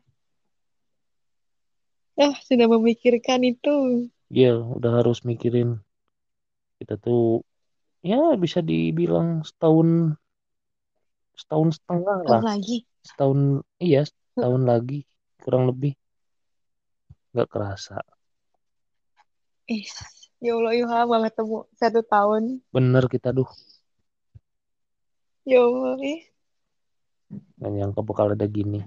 Eh, 2.15 2.35
sudah 2.41 2.67
memikirkan 2.71 3.45
itu. 3.45 4.09
Iya 4.29 4.57
udah 4.57 5.05
harus 5.05 5.21
mikirin 5.21 5.85
kita 6.81 6.97
tuh 6.97 7.45
ya 8.01 8.33
bisa 8.35 8.59
dibilang 8.59 9.45
setahun 9.45 10.17
setahun 11.37 11.69
setengah 11.77 12.19
lah 12.25 12.41
Tahun 12.41 12.49
lagi. 12.49 12.79
setahun 13.05 13.39
iya 13.79 14.01
setahun 14.05 14.63
lagi 14.65 15.05
kurang 15.41 15.69
lebih 15.71 15.93
nggak 17.33 17.49
kerasa 17.49 18.01
Eh, 19.65 19.85
ya 20.45 20.53
Allah, 20.55 20.73
ya 20.77 20.85
Allah, 20.87 21.19
ketemu 21.27 21.57
satu 21.81 22.01
tahun. 22.05 22.43
bener 22.69 23.05
kita 23.09 23.33
duh 23.33 23.49
Ya 25.45 25.61
Allah, 25.61 25.97
eh. 26.01 26.21
nggak 27.59 27.71
nyangka 27.75 28.01
bakal 28.05 28.27
ada 28.33 28.47
gini 28.47 28.81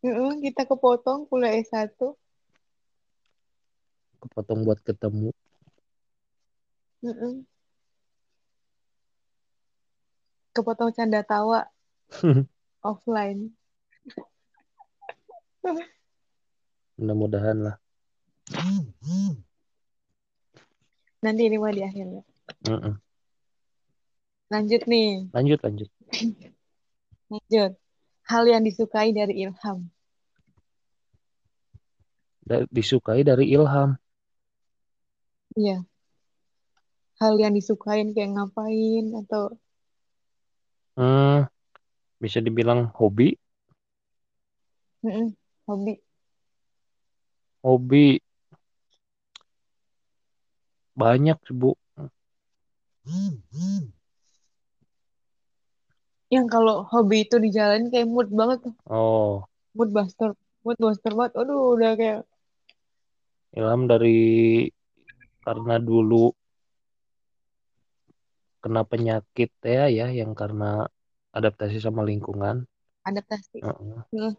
Heeh, 0.00 0.32
kita 0.40 0.64
kepotong 0.64 1.28
kuliah 1.28 1.52
S1. 1.60 2.16
kepotong 4.20 4.64
buat 4.64 4.80
ketemu 4.80 5.28
Heeh. 7.00 7.34
Kepotong 10.52 10.90
canda 10.92 11.20
tawa 11.22 11.64
offline. 12.90 13.52
mudah-mudahan 16.96 17.56
lah 17.64 17.76
Nanti 21.20 21.42
ini 21.46 21.56
mah 21.60 21.72
di 21.72 21.82
akhirnya. 21.84 22.22
Mm-mm. 22.66 22.94
Lanjut 24.50 24.82
nih, 24.90 25.30
lanjut 25.30 25.58
lanjut 25.62 25.88
lanjut. 27.30 27.70
Hal 28.26 28.44
yang 28.50 28.62
disukai 28.66 29.14
dari 29.14 29.46
Ilham. 29.46 29.86
Da- 32.42 32.66
disukai 32.74 33.22
dari 33.22 33.46
Ilham 33.54 33.94
Iya. 35.54 35.82
Hal 37.20 37.36
yang 37.36 37.52
disukain 37.54 38.10
kayak 38.16 38.32
ngapain 38.34 39.04
atau 39.22 39.54
hmm, 40.98 41.46
bisa 42.18 42.38
dibilang 42.40 42.90
hobi 42.96 43.36
Mm-mm, 45.04 45.32
hobi. 45.68 45.94
hobi 47.64 48.20
banyak 51.02 51.36
sih 51.46 51.54
bu 51.60 51.70
Yang 56.30 56.46
kalau 56.54 56.76
hobi 56.86 57.26
itu 57.26 57.36
dijalanin 57.42 57.90
kayak 57.90 58.06
mood 58.06 58.28
banget 58.30 58.58
tuh. 58.70 58.74
oh 58.86 59.42
Mood 59.74 59.90
buster. 59.96 60.30
Mood 60.62 60.78
buster 60.78 61.12
banget. 61.18 61.32
Aduh, 61.40 61.74
udah 61.74 61.92
kayak 61.98 62.20
Ilham 63.50 63.90
dari 63.90 64.18
karena 65.42 65.82
dulu 65.82 66.30
kena 68.62 68.86
penyakit 68.86 69.50
ya 69.64 69.90
ya 69.90 70.06
yang 70.12 70.36
karena 70.38 70.86
adaptasi 71.34 71.82
sama 71.82 72.06
lingkungan 72.06 72.62
adaptasi. 73.08 73.58
Heeh. 73.64 74.00
Heeh. 74.14 74.34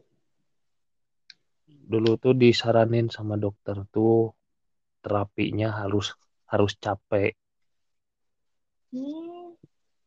dulu 1.91 2.15
tuh 2.23 2.33
disaranin 2.37 3.11
sama 3.11 3.35
dokter 3.35 3.83
tuh 3.91 4.31
terapinya 5.03 5.75
harus 5.75 6.15
harus 6.51 6.71
capek. 6.83 7.31
Hmm, 8.91 9.55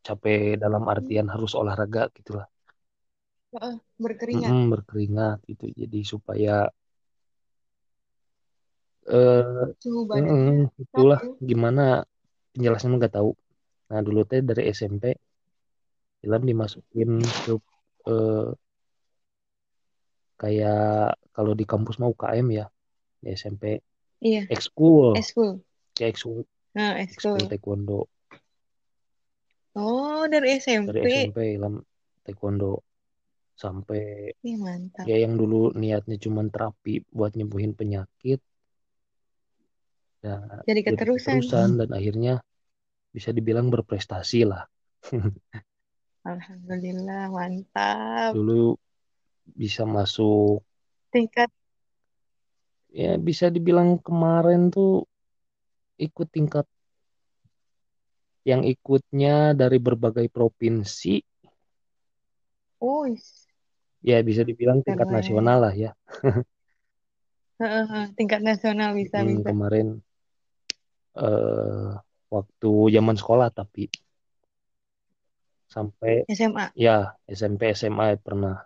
capek 0.07 0.40
dalam 0.62 0.84
artian 0.95 1.26
harus 1.34 1.53
olahraga 1.61 2.03
gitulah. 2.16 2.47
Berkeringat. 4.03 4.53
Mm-mm, 4.53 4.70
berkeringat 4.72 5.38
itu 5.53 5.64
jadi 5.80 5.99
supaya 6.12 6.55
eh 9.16 9.66
badannya 10.11 10.34
mm-mm, 10.34 10.59
itulah 10.84 11.20
gimana 11.51 11.82
penjelasannya 12.53 12.97
nggak 13.01 13.14
tahu. 13.18 13.30
Nah 13.90 14.01
dulu 14.07 14.20
teh 14.30 14.40
dari 14.49 14.62
SMP 14.78 15.05
Ilham 16.24 16.42
dimasukin 16.51 17.11
ke 17.45 17.53
eh, 18.11 18.49
kayak 20.40 21.14
kalau 21.34 21.53
di 21.61 21.64
kampus 21.70 21.97
mau 22.01 22.11
UKM 22.14 22.47
ya 22.59 22.64
di 23.22 23.28
SMP 23.40 23.64
Iya, 24.20 24.40
ekskul. 24.55 25.09
Eskul. 25.20 25.51
Kayak 25.95 26.18
ekskul 26.18 26.42
Nah, 26.74 26.99
ekskul 26.99 27.38
eskul. 27.38 27.51
taekwondo 27.51 28.01
Oh, 29.74 30.26
dari 30.30 30.59
dari 30.59 30.59
SMP. 30.62 31.07
SMP 31.07 31.38
Ilham 31.59 31.82
taekwondo 32.22 32.78
sampai 33.55 34.30
Ih, 34.42 34.59
mantap. 34.59 35.07
ya 35.07 35.18
yang 35.18 35.38
dulu 35.38 35.70
niatnya 35.74 36.18
cuma 36.18 36.42
terapi 36.47 37.07
buat 37.11 37.34
nyembuhin 37.34 37.74
penyakit 37.74 38.42
ya 40.22 40.38
Jadi 40.66 40.66
jadi 40.66 40.80
keterusan. 40.95 41.22
keterusan 41.38 41.68
dan 41.78 41.90
akhirnya 41.95 42.34
bisa 43.14 43.30
dibilang 43.30 43.70
berprestasi 43.70 44.42
lah 44.47 44.66
Alhamdulillah, 46.24 47.28
mantap. 47.30 48.32
dulu 48.32 48.74
bisa 49.45 49.84
masuk 49.84 50.64
Tingkat 51.12 51.53
ya 52.90 53.14
bisa 53.20 53.51
dibilang 53.53 54.01
kemarin 54.01 54.72
tuh 54.72 55.05
ikut 55.99 56.28
tingkat 56.30 56.66
yang 58.45 58.61
ikutnya 58.64 59.57
dari 59.57 59.78
berbagai 59.80 60.28
provinsi. 60.28 61.24
Uis, 62.80 63.49
ya 64.05 64.20
bisa 64.20 64.42
dibilang 64.45 64.84
tingkat 64.84 65.09
keren. 65.09 65.16
nasional 65.16 65.59
lah 65.64 65.74
ya. 65.74 65.90
Tingkat 68.18 68.40
nasional 68.42 68.90
bisa 68.99 69.18
Hmm, 69.22 69.26
bisa. 69.26 69.51
kemarin 69.51 69.86
eh 71.24 71.90
waktu 72.34 72.70
zaman 72.95 73.16
sekolah 73.20 73.49
tapi. 73.55 73.86
Sampai 75.74 76.26
SMA. 76.28 76.66
ya 76.74 77.14
SMP 77.26 77.74
SMA 77.74 78.18
pernah. 78.26 78.57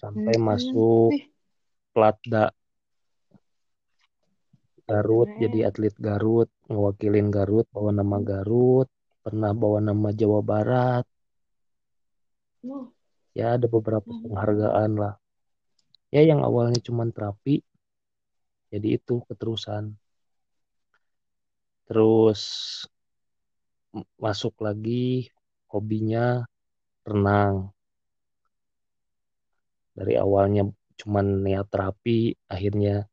Sampai 0.00 0.34
Hmm, 0.36 0.44
masuk 0.48 1.10
Platda 1.94 2.50
Garut 4.84 5.28
jadi 5.40 5.72
atlet 5.72 5.96
Garut 5.96 6.52
ngewakilin 6.68 7.32
Garut 7.32 7.64
bawa 7.72 7.90
nama 7.96 8.20
Garut 8.20 8.88
pernah 9.24 9.56
bawa 9.56 9.80
nama 9.80 10.12
Jawa 10.12 10.44
Barat. 10.44 11.04
Oh, 12.64 12.92
ya 13.32 13.56
ada 13.56 13.64
beberapa 13.64 14.04
mantap. 14.04 14.22
penghargaan 14.28 14.90
lah. 15.00 15.14
Ya 16.12 16.20
yang 16.20 16.44
awalnya 16.44 16.80
cuma 16.84 17.08
terapi 17.08 17.64
jadi 18.68 19.00
itu 19.00 19.24
keterusan. 19.24 19.96
Terus 21.88 22.40
masuk 24.20 24.58
lagi 24.60 25.32
hobinya 25.72 26.44
renang. 27.08 27.72
Dari 29.94 30.18
awalnya 30.18 30.68
cuman 31.00 31.40
niat 31.40 31.70
terapi 31.70 32.34
akhirnya 32.50 33.06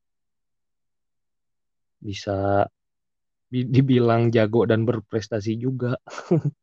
bisa 2.02 2.66
dibilang 3.52 4.34
jago 4.34 4.66
dan 4.66 4.84
berprestasi 4.88 5.54
juga. 5.62 5.96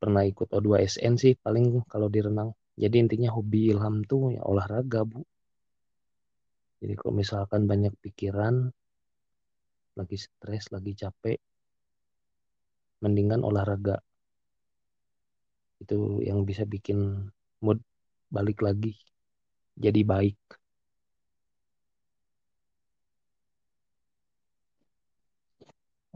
Pernah 0.00 0.24
ikut 0.24 0.48
O2SN 0.50 1.14
sih 1.20 1.36
paling 1.36 1.84
kalau 1.84 2.08
di 2.08 2.24
renang 2.24 2.56
jadi 2.80 2.96
intinya 3.04 3.28
hobi 3.36 3.68
Ilham 3.68 4.00
tuh 4.08 4.32
ya 4.32 4.42
olahraga 4.42 5.04
bu. 5.04 5.20
Jadi 6.80 6.96
kalau 6.96 7.12
misalkan 7.12 7.68
banyak 7.68 7.92
pikiran 8.00 8.72
lagi 10.00 10.16
stres 10.16 10.72
lagi 10.72 10.96
capek 10.96 11.36
mendingan 13.04 13.44
olahraga. 13.44 14.00
Itu 15.76 16.24
yang 16.24 16.48
bisa 16.48 16.64
bikin 16.64 17.28
mood 17.60 17.84
balik 18.32 18.64
lagi 18.64 18.96
jadi 19.76 20.00
baik 20.04 20.59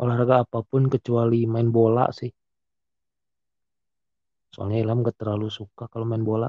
olahraga 0.03 0.35
apa 0.45 0.59
pun 0.71 0.83
kecuali 0.93 1.39
main 1.53 1.69
bola 1.77 2.05
sih. 2.19 2.31
Soalnya 4.55 4.79
Ilham 4.83 5.03
gak 5.07 5.17
terlalu 5.21 5.49
suka 5.59 5.85
kalau 5.93 6.07
main 6.11 6.23
bola. 6.23 6.49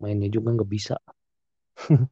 Mainnya 0.00 0.28
juga 0.28 0.48
nggak 0.54 0.70
bisa. 0.76 0.96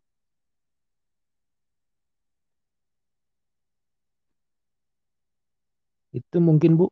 Itu 6.18 6.36
mungkin 6.38 6.78
bu 6.78 6.86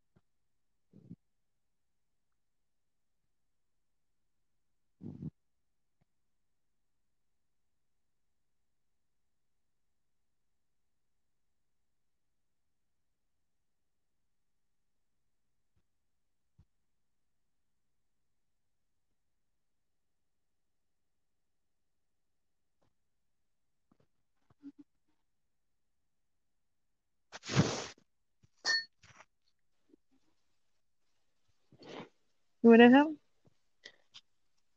Gimana 32.63 32.87
Ham? 32.95 33.09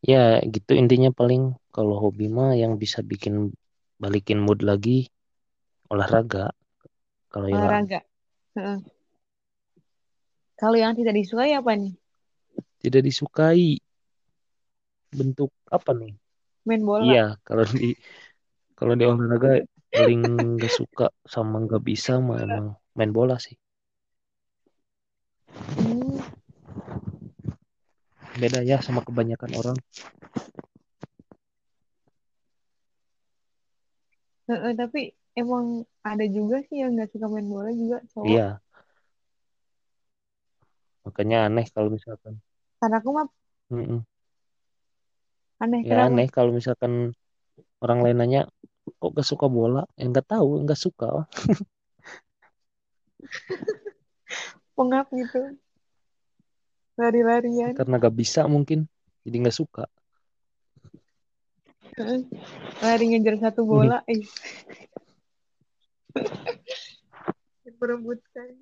ya 0.06 0.38
gitu 0.46 0.78
intinya 0.78 1.10
paling 1.10 1.58
kalau 1.74 1.98
hobi 1.98 2.30
mah 2.30 2.54
yang 2.54 2.78
bisa 2.78 3.02
bikin 3.02 3.50
balikin 3.98 4.38
mood 4.38 4.62
lagi 4.62 5.10
olahraga 5.90 6.54
kalau 7.34 7.50
Ilham 7.50 7.74
Olahraga. 7.74 8.00
Kalau 10.56 10.78
yang 10.78 10.94
tidak 10.94 11.18
disukai 11.18 11.58
apa 11.58 11.74
nih? 11.74 11.94
tidak 12.86 13.02
disukai 13.02 13.82
bentuk 15.10 15.50
apa 15.74 15.92
nih 15.98 16.14
Main 16.70 16.86
bola. 16.86 17.02
iya 17.10 17.26
kalau 17.42 17.66
di 17.66 17.98
kalau 18.78 18.94
di 18.94 19.04
olahraga 19.10 19.66
paling 19.90 20.22
gak 20.62 20.74
suka 20.74 21.08
sama 21.26 21.66
gak 21.66 21.82
bisa 21.82 22.22
mah 22.22 22.38
emang 22.46 22.78
main 22.94 23.10
bola 23.10 23.42
sih. 23.42 23.58
Beda 28.42 28.60
ya 28.70 28.78
sama 28.86 29.02
kebanyakan 29.08 29.52
orang 29.60 29.78
Heeh, 34.50 34.72
tapi 34.82 35.00
emang 35.42 35.66
ada 36.10 36.26
juga 36.38 36.56
sih 36.68 36.78
yang 36.82 36.92
nggak 36.96 37.10
suka 37.14 37.26
main 37.34 37.48
bola 37.54 37.70
juga 37.82 37.98
cowok. 38.14 38.28
iya 38.32 38.48
makanya 41.06 41.38
aneh 41.48 41.66
kalau 41.74 41.90
misalkan 41.96 42.34
Karena 42.80 42.96
aku 43.02 43.10
mah 43.18 43.28
Mm-mm. 43.74 44.00
aneh 45.64 45.80
ya 45.82 45.88
kenapa? 45.90 46.06
aneh 46.10 46.28
kalau 46.36 46.52
misalkan 46.54 46.94
orang 47.84 48.00
lain 48.04 48.18
nanya 48.22 48.42
kok 49.02 49.12
gak 49.18 49.28
suka 49.32 49.46
bola 49.58 49.82
ya 50.00 50.06
nggak 50.12 50.28
tahu 50.34 50.50
nggak 50.66 50.80
suka 50.86 51.08
Pengap 54.76 55.08
gitu. 55.16 55.40
Lari-larian. 56.96 57.76
karena 57.76 58.00
gak 58.00 58.16
bisa 58.16 58.48
mungkin 58.48 58.88
jadi 59.28 59.36
nggak 59.43 59.58
suka. 59.58 59.84
Lari 62.84 63.06
ngejar 63.12 63.36
satu 63.39 63.64
bola. 63.64 64.04
Eh. 64.08 64.24
Diperebutkan. 67.66 68.56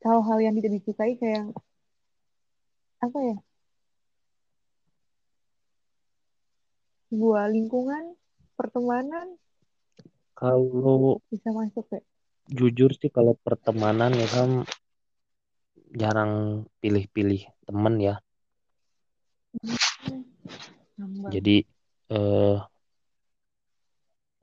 Kalau 0.00 0.22
hal 0.22 0.38
yang 0.38 0.54
tidak 0.54 0.78
disukai 0.78 1.18
kayak 1.18 1.50
apa 3.02 3.18
ya? 3.20 3.45
Sebuah 7.16 7.48
lingkungan, 7.48 8.12
pertemanan 8.60 9.40
kalau 10.36 11.16
bisa 11.32 11.48
masuk 11.48 11.88
ya. 11.88 12.04
jujur 12.52 12.92
sih 12.92 13.08
kalau 13.08 13.32
pertemanan 13.40 14.12
ya 14.12 14.28
kan 14.28 14.68
jarang 15.96 16.32
pilih-pilih 16.84 17.48
temen 17.64 17.94
ya 18.04 18.20
Ngambang. 21.00 21.32
jadi 21.32 21.64
eh, 22.12 22.56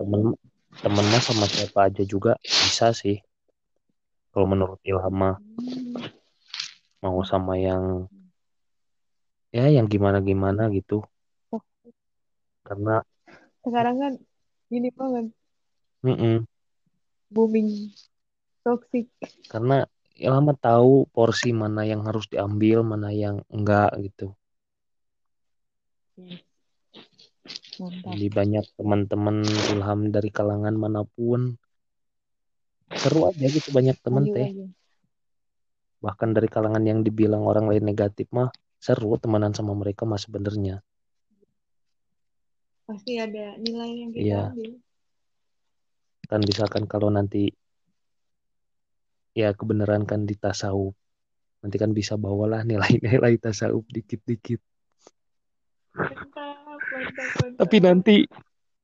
temen 0.01 0.33
temen 0.81 1.05
mah 1.13 1.21
sama 1.21 1.45
siapa 1.45 1.93
aja 1.93 2.01
juga 2.09 2.41
bisa 2.41 2.89
sih 2.89 3.21
kalau 4.33 4.49
menurut 4.49 4.81
Ilham 4.81 5.13
mah 5.13 5.37
Hmm. 5.37 6.09
mau 7.05 7.21
sama 7.21 7.53
yang 7.53 8.09
ya 9.53 9.69
yang 9.69 9.85
gimana 9.85 10.25
gimana 10.25 10.73
gitu 10.73 11.05
karena 12.63 13.03
sekarang 13.63 13.95
kan 13.99 14.13
gini 14.67 14.89
banget. 14.91 15.31
Mm-mm, 16.03 16.43
booming. 17.31 17.91
Toxic. 18.63 19.11
karena 19.51 19.83
Ilham 20.15 20.47
mah 20.47 20.55
tahu 20.55 21.03
porsi 21.11 21.51
mana 21.51 21.83
yang 21.83 22.07
harus 22.07 22.31
diambil 22.31 22.79
mana 22.79 23.11
yang 23.11 23.43
enggak 23.51 23.91
gitu. 23.99 24.31
Mantap. 27.75 28.07
jadi 28.15 28.27
banyak 28.31 28.65
teman-teman 28.79 29.43
Ilham 29.75 30.15
dari 30.15 30.31
kalangan 30.31 30.75
mana 30.79 31.03
pun. 31.03 31.59
Seru 32.93 33.27
aja 33.27 33.47
gitu 33.51 33.73
banyak 33.75 33.99
temen 33.99 34.31
Ayo 34.31 34.35
teh. 34.37 34.49
bahkan 35.99 36.31
dari 36.31 36.47
kalangan 36.47 36.83
yang 36.87 37.03
dibilang 37.03 37.43
orang 37.43 37.67
lain 37.67 37.83
negatif 37.83 38.31
mah 38.31 38.47
seru 38.79 39.19
temenan 39.19 39.51
sama 39.51 39.75
mereka 39.75 40.07
mah 40.07 40.19
sebenarnya 40.19 40.79
Pasti 42.93 43.17
ada 43.17 43.57
nilai 43.57 44.05
yang 44.05 44.11
kita 44.13 44.21
Iya. 44.21 44.41
ambil. 44.53 44.71
kan 46.23 46.39
misalkan 46.45 46.85
kalau 46.85 47.09
nanti 47.09 47.49
ya 49.33 49.49
kebenaran 49.53 50.05
kan 50.05 50.29
di 50.29 50.37
tasawuf 50.37 50.93
nanti 51.61 51.77
kan 51.81 51.89
bisa 51.91 52.15
bawalah 52.15 52.61
nilai-nilai 52.63 53.37
tasawuf 53.41 53.83
dikit-dikit 53.89 54.61
tapi 57.57 57.77
nanti 57.81 58.29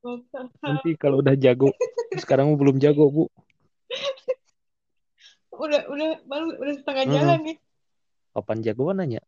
Mantap. 0.01 0.49
nanti 0.62 0.89
kalau 0.97 1.22
udah 1.22 1.38
jago 1.38 1.70
sekarang 2.18 2.53
belum 2.57 2.82
jago 2.82 3.05
bu 3.14 3.26
Udah, 5.60 5.86
udah, 5.91 6.10
baru 6.24 6.45
udah 6.55 6.74
setengah 6.82 7.03
Mm-mm. 7.07 7.16
jalan 7.20 7.39
nih. 7.45 7.57
kapan 8.32 8.57
jagoan 8.66 8.95
nanya 8.99 9.22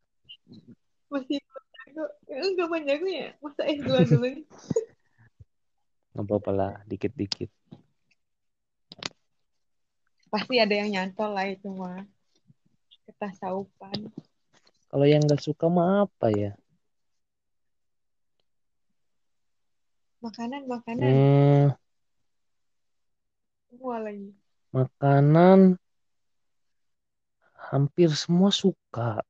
Masih. 1.11 1.37
Ya, 1.37 1.70
enggak 1.95 2.67
jago 2.87 3.07
ya. 3.07 3.29
Masa 3.43 3.61
S2 3.67 4.07
dulu 4.07 4.25
nih. 4.27 4.45
nggak 6.11 6.25
apa-apa 6.27 6.51
lah 6.51 6.73
dikit-dikit 6.91 7.47
Pasti 10.31 10.59
ada 10.59 10.71
yang 10.75 10.91
nyantol 10.91 11.31
lah 11.31 11.47
itu 11.47 11.67
mah. 11.71 12.03
Ketasawufan. 13.07 14.11
kalau 14.91 15.07
yang 15.07 15.23
nggak 15.23 15.39
suka 15.39 15.67
mah 15.71 16.07
apa 16.07 16.27
ya 16.31 16.51
Makanan, 20.21 20.69
makanan. 20.69 21.01
hmm, 21.01 21.65
Semua 23.71 23.97
lagi. 24.03 24.29
makanan 24.71 25.79
hampir 27.71 28.11
semua 28.11 28.51
suka 28.51 29.23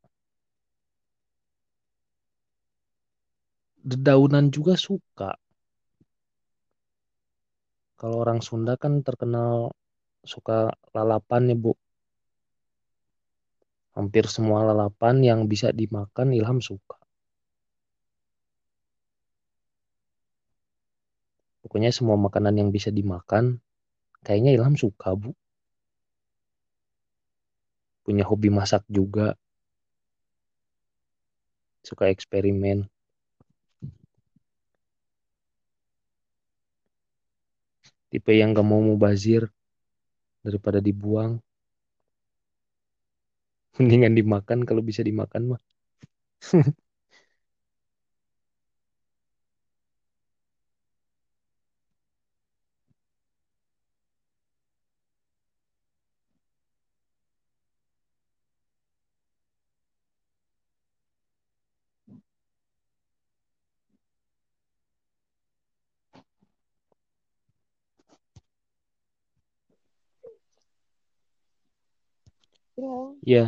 dedaunan 3.81 4.53
juga 4.53 4.77
suka. 4.77 5.37
Kalau 7.97 8.17
orang 8.21 8.41
Sunda 8.41 8.77
kan 8.81 9.05
terkenal 9.05 9.73
suka 10.25 10.73
lalapan 10.93 11.53
ya 11.53 11.57
bu. 11.57 11.73
Hampir 13.93 14.25
semua 14.25 14.65
lalapan 14.65 15.21
yang 15.21 15.39
bisa 15.45 15.69
dimakan 15.69 16.33
Ilham 16.33 16.63
suka. 16.63 16.97
Pokoknya 21.61 21.93
semua 21.93 22.17
makanan 22.17 22.57
yang 22.57 22.69
bisa 22.73 22.89
dimakan 22.89 23.61
kayaknya 24.25 24.57
Ilham 24.57 24.73
suka 24.73 25.13
bu. 25.13 25.37
Punya 28.01 28.25
hobi 28.25 28.49
masak 28.49 28.81
juga. 28.89 29.37
Suka 31.85 32.09
eksperimen 32.09 32.89
tipe 38.11 38.31
yang 38.39 38.49
gak 38.57 38.67
mau 38.71 38.81
mubazir 38.89 39.43
daripada 40.45 40.79
dibuang. 40.87 41.41
Mendingan 43.79 44.13
dimakan 44.19 44.59
kalau 44.67 44.81
bisa 44.89 45.01
dimakan 45.09 45.55
mah 45.55 45.61
Ilham, 72.77 73.15
ya 73.31 73.45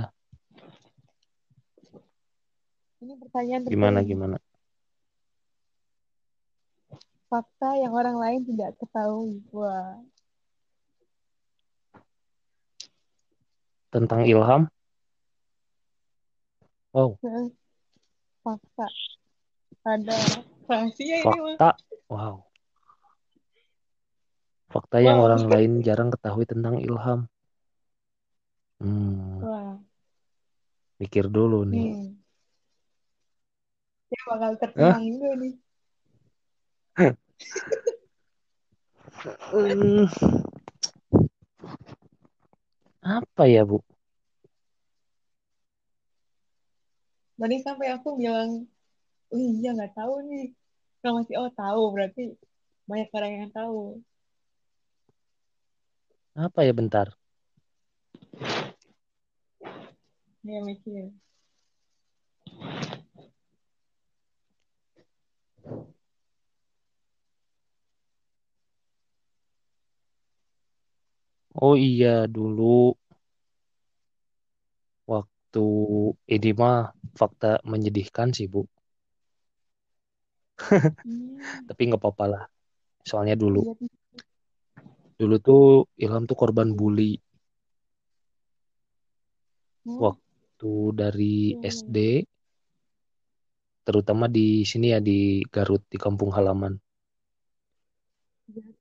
ini 3.04 3.14
pertanyaan 3.20 3.68
gimana 3.68 4.00
terpenting. 4.00 4.12
gimana 4.16 4.38
Fakta 7.28 7.74
yang 7.82 7.98
orang 7.98 8.14
lain 8.22 8.46
tidak 8.46 8.78
ketahui. 8.78 9.42
Wah, 9.50 9.98
tentang 13.90 14.22
Ilham 14.26 14.70
wow 16.94 17.18
fakta. 18.46 18.86
Ada 19.82 20.18
rahasia 20.70 21.26
ini 21.26 21.38
mah. 21.42 21.58
fakta 21.58 21.70
wow 22.10 22.36
fakta 24.70 24.98
yang 25.02 25.18
Wow. 25.22 25.26
orang 25.26 25.44
lain 25.50 25.72
jarang 25.82 26.10
ketahui 26.14 26.46
tentang 26.46 26.78
Ilham 26.78 27.33
hmm 28.82 29.44
Wah, 29.44 29.78
mikir 31.00 31.26
dulu 31.36 31.60
nih 31.74 31.86
nih. 31.92 32.16
Saya 34.10 34.24
bakal 34.30 34.52
tercengang 34.62 35.04
juga 35.10 35.30
nih. 35.42 35.54
Hmm. 39.54 40.08
apa 43.04 43.44
ya 43.54 43.64
bu 43.70 43.78
Tadi 47.40 47.58
sampai 47.66 47.88
aku 47.96 48.10
bilang, 48.22 48.50
oh 49.34 49.40
iya 49.60 49.70
nggak 49.76 49.94
tahu 50.00 50.14
nih. 50.30 50.46
Kalau 51.02 51.14
masih 51.20 51.36
oh 51.42 51.52
tahu 51.62 51.82
berarti 51.96 52.22
banyak 52.90 53.10
orang 53.18 53.32
yang 53.40 53.52
tahu. 53.58 53.80
apa 56.46 56.60
ya 56.68 56.74
bentar 56.80 57.08
Dia 60.44 60.60
mikir. 60.66 61.14
oh 71.64 71.76
iya 71.78 72.26
dulu 72.36 72.98
waktu 75.06 75.66
ini 76.34 76.50
mah 76.60 76.92
fakta 77.20 77.62
menyedihkan 77.72 78.34
sih 78.34 78.48
bu. 78.50 78.66
Tapi 81.70 81.82
nggak 81.88 82.02
apa-apa 82.02 82.26
lah. 82.34 82.44
Soalnya 83.06 83.36
dulu 83.38 83.62
iya 83.62 83.94
dulu 85.24 85.36
tuh 85.40 85.64
Ilham 86.04 86.26
tuh 86.26 86.36
korban 86.36 86.74
bully 86.74 87.22
Oh, 89.86 90.00
waktu 90.06 90.72
dari 91.02 91.36
iya, 91.52 91.60
iya. 91.60 91.70
SD 91.76 91.98
terutama 93.88 94.26
di 94.36 94.64
sini 94.72 94.86
ya 94.94 95.00
di 95.10 95.44
Garut 95.54 95.84
di 95.92 95.98
kampung 96.06 96.32
halaman 96.38 96.74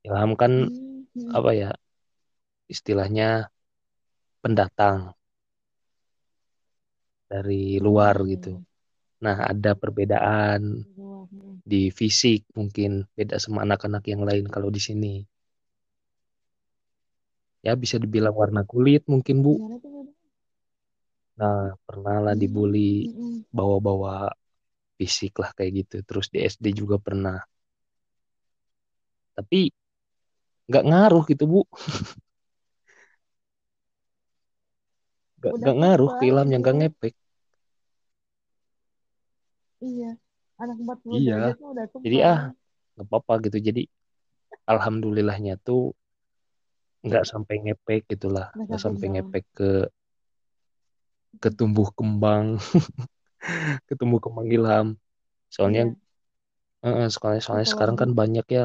Ilham 0.07 0.32
kan 0.40 0.53
Hmm, 0.68 1.07
hmm. 1.14 1.30
apa 1.38 1.50
ya 1.61 1.70
istilahnya 2.74 3.48
pendatang 4.42 5.14
dari 7.30 7.62
luar 7.86 8.14
Oh, 8.18 8.26
iya, 8.26 8.34
gitu 8.34 8.50
iya. 8.50 8.61
nah 9.24 9.36
ada 9.53 9.72
perbedaan 9.82 10.62
hmm. 11.30 11.55
di 11.70 11.82
fisik 11.98 12.40
mungkin 12.59 12.90
beda 13.16 13.36
sama 13.44 13.59
anak-anak 13.66 14.05
yang 14.12 14.22
lain 14.28 14.46
kalau 14.55 14.68
di 14.76 14.80
sini 14.88 15.12
ya 17.66 17.72
bisa 17.82 17.96
dibilang 18.03 18.34
warna 18.40 18.62
kulit 18.72 19.03
mungkin 19.12 19.36
bu 19.44 19.53
Gimana 19.55 19.76
tuh 19.82 19.90
beda? 19.94 20.12
Nah 21.40 21.58
pernah 21.86 22.16
lah 22.24 22.34
dibully 22.42 22.78
Hmm, 23.04 23.12
hmm. 23.16 23.44
bawa-bawa 23.56 24.12
fisik 24.98 25.32
lah 25.42 25.50
kayak 25.56 25.72
gitu. 25.84 25.96
Terus 26.08 26.26
di 26.34 26.38
SD 26.52 26.66
juga 26.80 26.96
pernah. 27.06 27.36
Tapi 29.36 29.60
nggak 30.68 30.84
ngaruh 30.88 31.22
gitu 31.30 31.44
bu. 31.52 31.60
Udah 35.42 35.52
nggak 35.60 35.76
ngaruh 35.80 36.10
ke 36.18 36.22
Ilhamnya 36.30 36.56
nggak 36.62 36.74
dia. 36.76 36.80
ngepek. 36.88 37.12
Iya, 39.88 40.10
anak 40.62 40.76
40 40.82 41.18
Iya. 41.18 41.34
mah 41.60 41.70
udah 41.74 41.86
jadi 42.04 42.18
ah 42.32 42.40
nggak 42.94 43.06
apa-apa 43.08 43.32
gitu. 43.46 43.58
Jadi 43.68 43.82
alhamdulillahnya 44.72 45.54
tuh 45.66 45.80
nggak 47.06 47.24
sampai 47.30 47.54
ngepek 47.64 48.00
gitulah. 48.12 48.46
Nggak 48.66 48.80
sampai 48.84 49.06
ngepek 49.14 49.44
ke 49.58 49.68
ke 51.40 51.48
tumbuh 51.54 51.88
kembang 51.96 52.58
ke 53.88 53.94
tumbuh 53.98 54.20
kembang 54.20 54.46
Ilham. 54.50 54.86
Soalnya 55.52 55.82
Iya, 55.88 55.94
eh, 56.86 57.08
soalnya 57.12 57.40
soalnya 57.42 57.66
Psikologi. 57.66 57.72
sekarang 57.72 57.96
kan 58.00 58.10
banyak 58.20 58.46
ya 58.50 58.64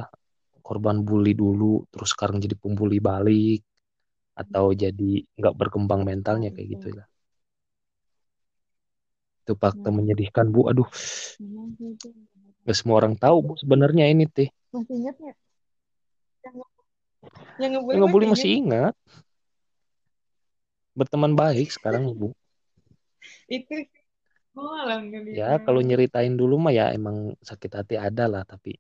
korban 0.68 0.98
bully 1.08 1.32
dulu 1.32 1.88
terus 1.92 2.10
sekarang 2.14 2.38
jadi 2.44 2.56
pembuli 2.60 3.00
balik 3.00 3.62
atau 4.38 4.66
jadi 4.76 5.24
nggak 5.40 5.56
berkembang 5.58 6.02
mentalnya 6.06 6.50
kayak 6.54 6.68
itu. 6.68 6.76
gitu 6.78 6.88
lah 6.98 7.08
itu 9.48 9.54
fakta 9.56 9.90
Nah. 9.90 9.96
menyedihkan 9.96 10.46
bu. 10.52 10.68
Aduh. 10.68 10.88
Nggak 12.68 12.78
semua 12.78 12.96
orang 13.00 13.16
tahu 13.16 13.38
bu 13.48 13.54
sebenarnya 13.56 14.06
ini 14.12 14.28
teh. 14.28 14.50
Masih 14.76 14.96
ingat 15.00 15.16
nggak? 15.24 15.38
Yang, 16.44 16.56
nge- 16.60 16.72
yang 17.64 17.72
ngebully 17.74 17.96
yang 17.96 18.02
ngebully 18.04 18.26
masih 18.28 18.50
ingat. 18.60 18.94
Berteman 21.00 21.34
baik 21.40 21.72
sekarang 21.72 22.12
bu 22.20 22.36
Itu 23.48 23.74
oh 24.58 24.74
alhamdulillah. 24.84 25.38
ya 25.38 25.50
kalau 25.64 25.80
nyeritain 25.86 26.34
dulu 26.36 26.58
mah 26.60 26.74
ya 26.76 26.92
emang 26.92 27.38
sakit 27.40 27.72
hati 27.78 27.96
ada 27.96 28.26
lah 28.28 28.44
tapi 28.44 28.76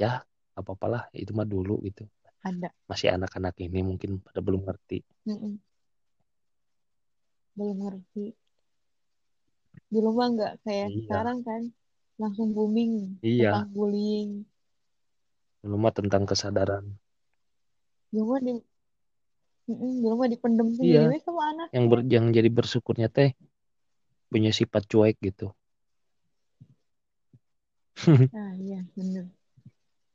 ya 0.00 0.20
apa 0.58 0.70
apalah 0.74 1.06
itu 1.14 1.30
mah 1.36 1.46
dulu 1.46 1.78
gitu 1.86 2.02
Ada. 2.42 2.72
masih 2.90 3.14
anak-anak 3.14 3.54
ini 3.62 3.80
mungkin 3.86 4.18
pada 4.24 4.40
belum 4.42 4.62
ngerti 4.66 5.04
Mm-mm. 5.28 5.60
Belum 7.58 7.76
ngerti. 7.82 8.38
Dulu 9.90 10.08
mah 10.14 10.28
nggak 10.34 10.52
kayak 10.62 10.88
Iya. 10.94 10.98
sekarang 11.04 11.38
kan. 11.42 11.62
Langsung 12.18 12.54
booming 12.56 13.18
Iya. 13.22 13.50
tentang 13.50 13.66
bullying. 13.74 14.30
dulu 15.58 15.76
mah 15.82 15.90
tentang 15.92 16.22
kesadaran 16.22 16.84
Dulu 18.14 18.24
mah 18.30 18.40
di 18.40 18.52
dulu 19.68 20.14
mah 20.16 20.28
dipendem 20.32 20.68
Iya. 20.70 20.78
sendiri 20.78 21.04
we 21.12 21.18
sama 21.26 21.42
anak. 21.52 21.68
yang 21.74 21.84
ber, 21.90 21.98
yang 22.08 22.24
jadi 22.32 22.48
bersyukurnya 22.48 23.08
teh 23.12 23.34
punya 24.30 24.50
sifat 24.58 24.82
cuek 24.90 25.16
gitu 25.26 25.46
Ah 28.38 28.52
iya 28.64 28.78
bener. 28.96 29.24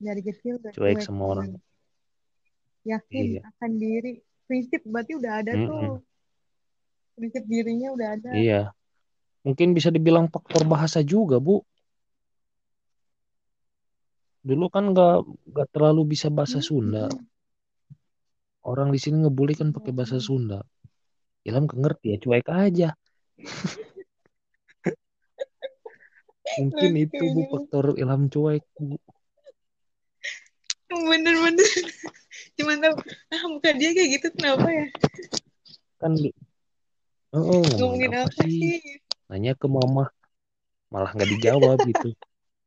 Dari 0.06 0.22
kecil 0.28 0.54
udah 0.60 0.72
Cuek 0.76 0.98
cuek 0.98 1.06
sama 1.06 1.24
orang. 1.34 1.50
Yakin 2.84 3.26
Iya. 3.32 3.42
akan 3.50 3.72
diri. 3.80 4.14
Prinsip 4.48 4.82
berarti 4.84 5.12
udah 5.20 5.34
ada 5.40 5.54
Mm-mm. 5.56 5.70
tuh. 5.70 6.04
Prinsip 7.16 7.44
dirinya 7.48 7.90
udah 7.96 8.08
ada. 8.18 8.32
iya 8.42 8.62
mungkin 9.46 9.76
bisa 9.78 9.90
dibilang 9.96 10.28
faktor 10.34 10.64
bahasa 10.68 11.00
juga 11.04 11.38
bu 11.40 11.62
dulu 14.44 14.66
kan 14.74 14.84
nggak 14.92 15.16
nggak 15.52 15.68
terlalu 15.74 16.02
bisa 16.16 16.28
bahasa 16.28 16.60
Sunda 16.60 17.08
orang 18.72 18.90
di 18.96 19.00
sini 19.04 19.24
ngebully 19.24 19.54
kan 19.60 19.70
pakai 19.76 19.92
bahasa 19.96 20.18
Hmm. 20.20 20.26
Sunda 20.28 20.60
Ilham 21.48 21.66
ngerti 21.68 22.06
ya 22.16 22.18
cuek 22.24 22.48
aja 22.52 22.90
mungkin 26.60 26.92
itu 27.00 27.24
bu 27.34 27.42
faktor 27.52 27.86
Ilham 28.02 28.22
cuek 28.34 28.64
bu. 28.78 28.96
Bener-bener. 30.94 31.72
Cuman 32.58 32.78
tahu, 32.82 32.96
ah 33.34 33.44
muka 33.50 33.70
dia 33.74 33.90
kayak 33.98 34.10
gitu 34.20 34.28
kenapa 34.38 34.68
ya? 34.70 34.88
kan 36.02 36.14
oh, 37.34 37.64
ngomongin 37.64 38.12
apa 38.14 38.30
apa 38.30 38.44
sih? 38.46 38.78
sih? 38.78 39.00
nanya 39.30 39.54
ke 39.58 39.66
mama. 39.66 40.12
Malah 40.94 41.10
nggak 41.16 41.30
dijawab 41.38 41.78
gitu. 41.90 42.10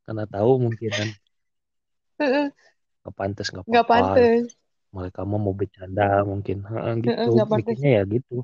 Karena 0.07 0.25
tahu 0.27 0.51
mungkin 0.59 0.91
kan. 0.91 1.09
Nggak 2.19 3.15
pantas 3.15 3.47
nggak 3.53 3.65
Nggak 3.67 3.85
apa-apa. 3.87 4.15
pantes. 4.19 4.47
mereka 4.97 5.21
mau 5.29 5.39
mau 5.39 5.55
bercanda 5.55 6.25
mungkin. 6.25 6.65
Heeh, 6.67 6.95
Heeh, 7.05 7.05
gitu 7.05 7.29
nggak 7.37 7.49
mikirnya 7.53 7.91
ya 8.01 8.03
gitu 8.09 8.37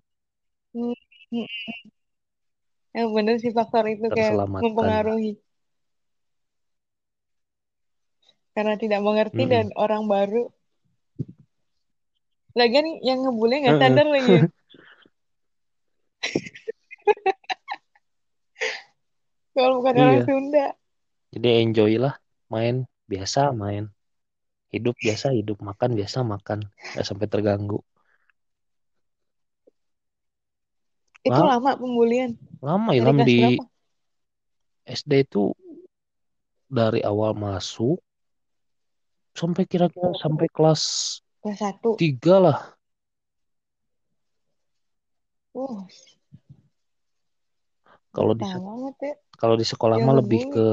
Hmm, 2.93 2.99
hmm. 2.99 3.01
Yang 3.01 3.09
bener 3.17 3.35
sih 3.41 3.53
faktor 3.53 3.85
itu 3.89 4.07
kayak 4.09 4.33
mempengaruhi. 4.49 5.33
Karena 8.53 8.77
tidak 8.77 9.01
mengerti 9.01 9.49
Mm-mm. 9.49 9.53
dan 9.53 9.67
orang 9.81 10.05
baru. 10.05 10.53
Lagian 12.53 13.01
yang 13.01 13.25
ngebully 13.25 13.65
nggak 13.65 13.81
sadar 13.81 14.07
lagi. 14.07 14.29
ya. 14.29 14.43
Kalau 19.53 19.81
bukan 19.81 19.95
orang 19.97 20.21
Iya. 20.21 20.25
Sunda. 20.29 20.67
jadi 21.33 21.49
enjoy 21.65 21.97
lah 21.97 22.15
main 22.53 22.85
biasa 23.09 23.57
main 23.57 23.89
hidup 24.69 24.93
biasa 25.01 25.33
hidup 25.33 25.61
makan 25.65 25.97
biasa 25.97 26.21
makan 26.21 26.69
nggak 26.93 27.05
sampai 27.09 27.25
terganggu 27.29 27.81
Itu 31.23 31.39
Lah. 31.39 31.59
lama 31.59 31.71
pembulian. 31.79 32.35
lama 32.59 32.91
Ilham 32.95 33.23
di 33.23 33.59
berapa? 33.59 33.65
SD 34.83 35.13
itu 35.23 35.55
dari 36.67 36.99
awal 37.07 37.39
masuk 37.39 38.03
sampai 39.33 39.65
kira-kira 39.65 40.13
sampai 40.19 40.49
kelas 40.51 40.83
Kelas 41.43 41.59
satu. 41.59 41.95
tiga 41.99 42.37
lah 42.39 42.59
Uh, 45.53 45.85
kalau 48.09 48.33
di 48.33 48.41
ya. 48.41 48.57
kalau 49.37 49.53
di 49.53 49.69
sekolah 49.69 50.01
Yang 50.01 50.07
mah 50.09 50.17
lebih 50.17 50.41
ke 50.49 50.67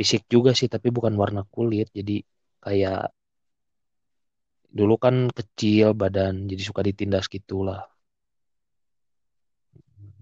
fisik 0.00 0.24
juga 0.32 0.56
sih 0.56 0.64
tapi 0.64 0.88
bukan 0.88 1.12
warna 1.12 1.44
kulit 1.44 1.92
jadi 1.92 2.24
kayak 2.64 3.12
dulu 4.72 4.96
kan 4.96 5.28
kecil 5.28 5.92
badan 5.92 6.48
jadi 6.48 6.62
suka 6.64 6.80
ditindas 6.80 7.28
gitulah 7.28 7.84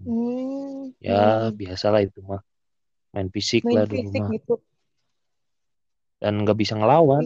Hmm, 0.03 0.91
ya 0.99 1.47
hmm. 1.47 1.55
biasalah 1.55 2.01
itu 2.03 2.19
mah 2.25 2.41
main 3.15 3.29
fisik 3.31 3.63
Main 3.63 3.75
lah 3.79 3.85
dulu 3.87 4.09
fisik 4.11 4.21
mah 4.21 4.29
gitu. 4.35 4.53
dan 6.19 6.33
nggak 6.43 6.57
bisa 6.57 6.73
ngelawan 6.75 7.23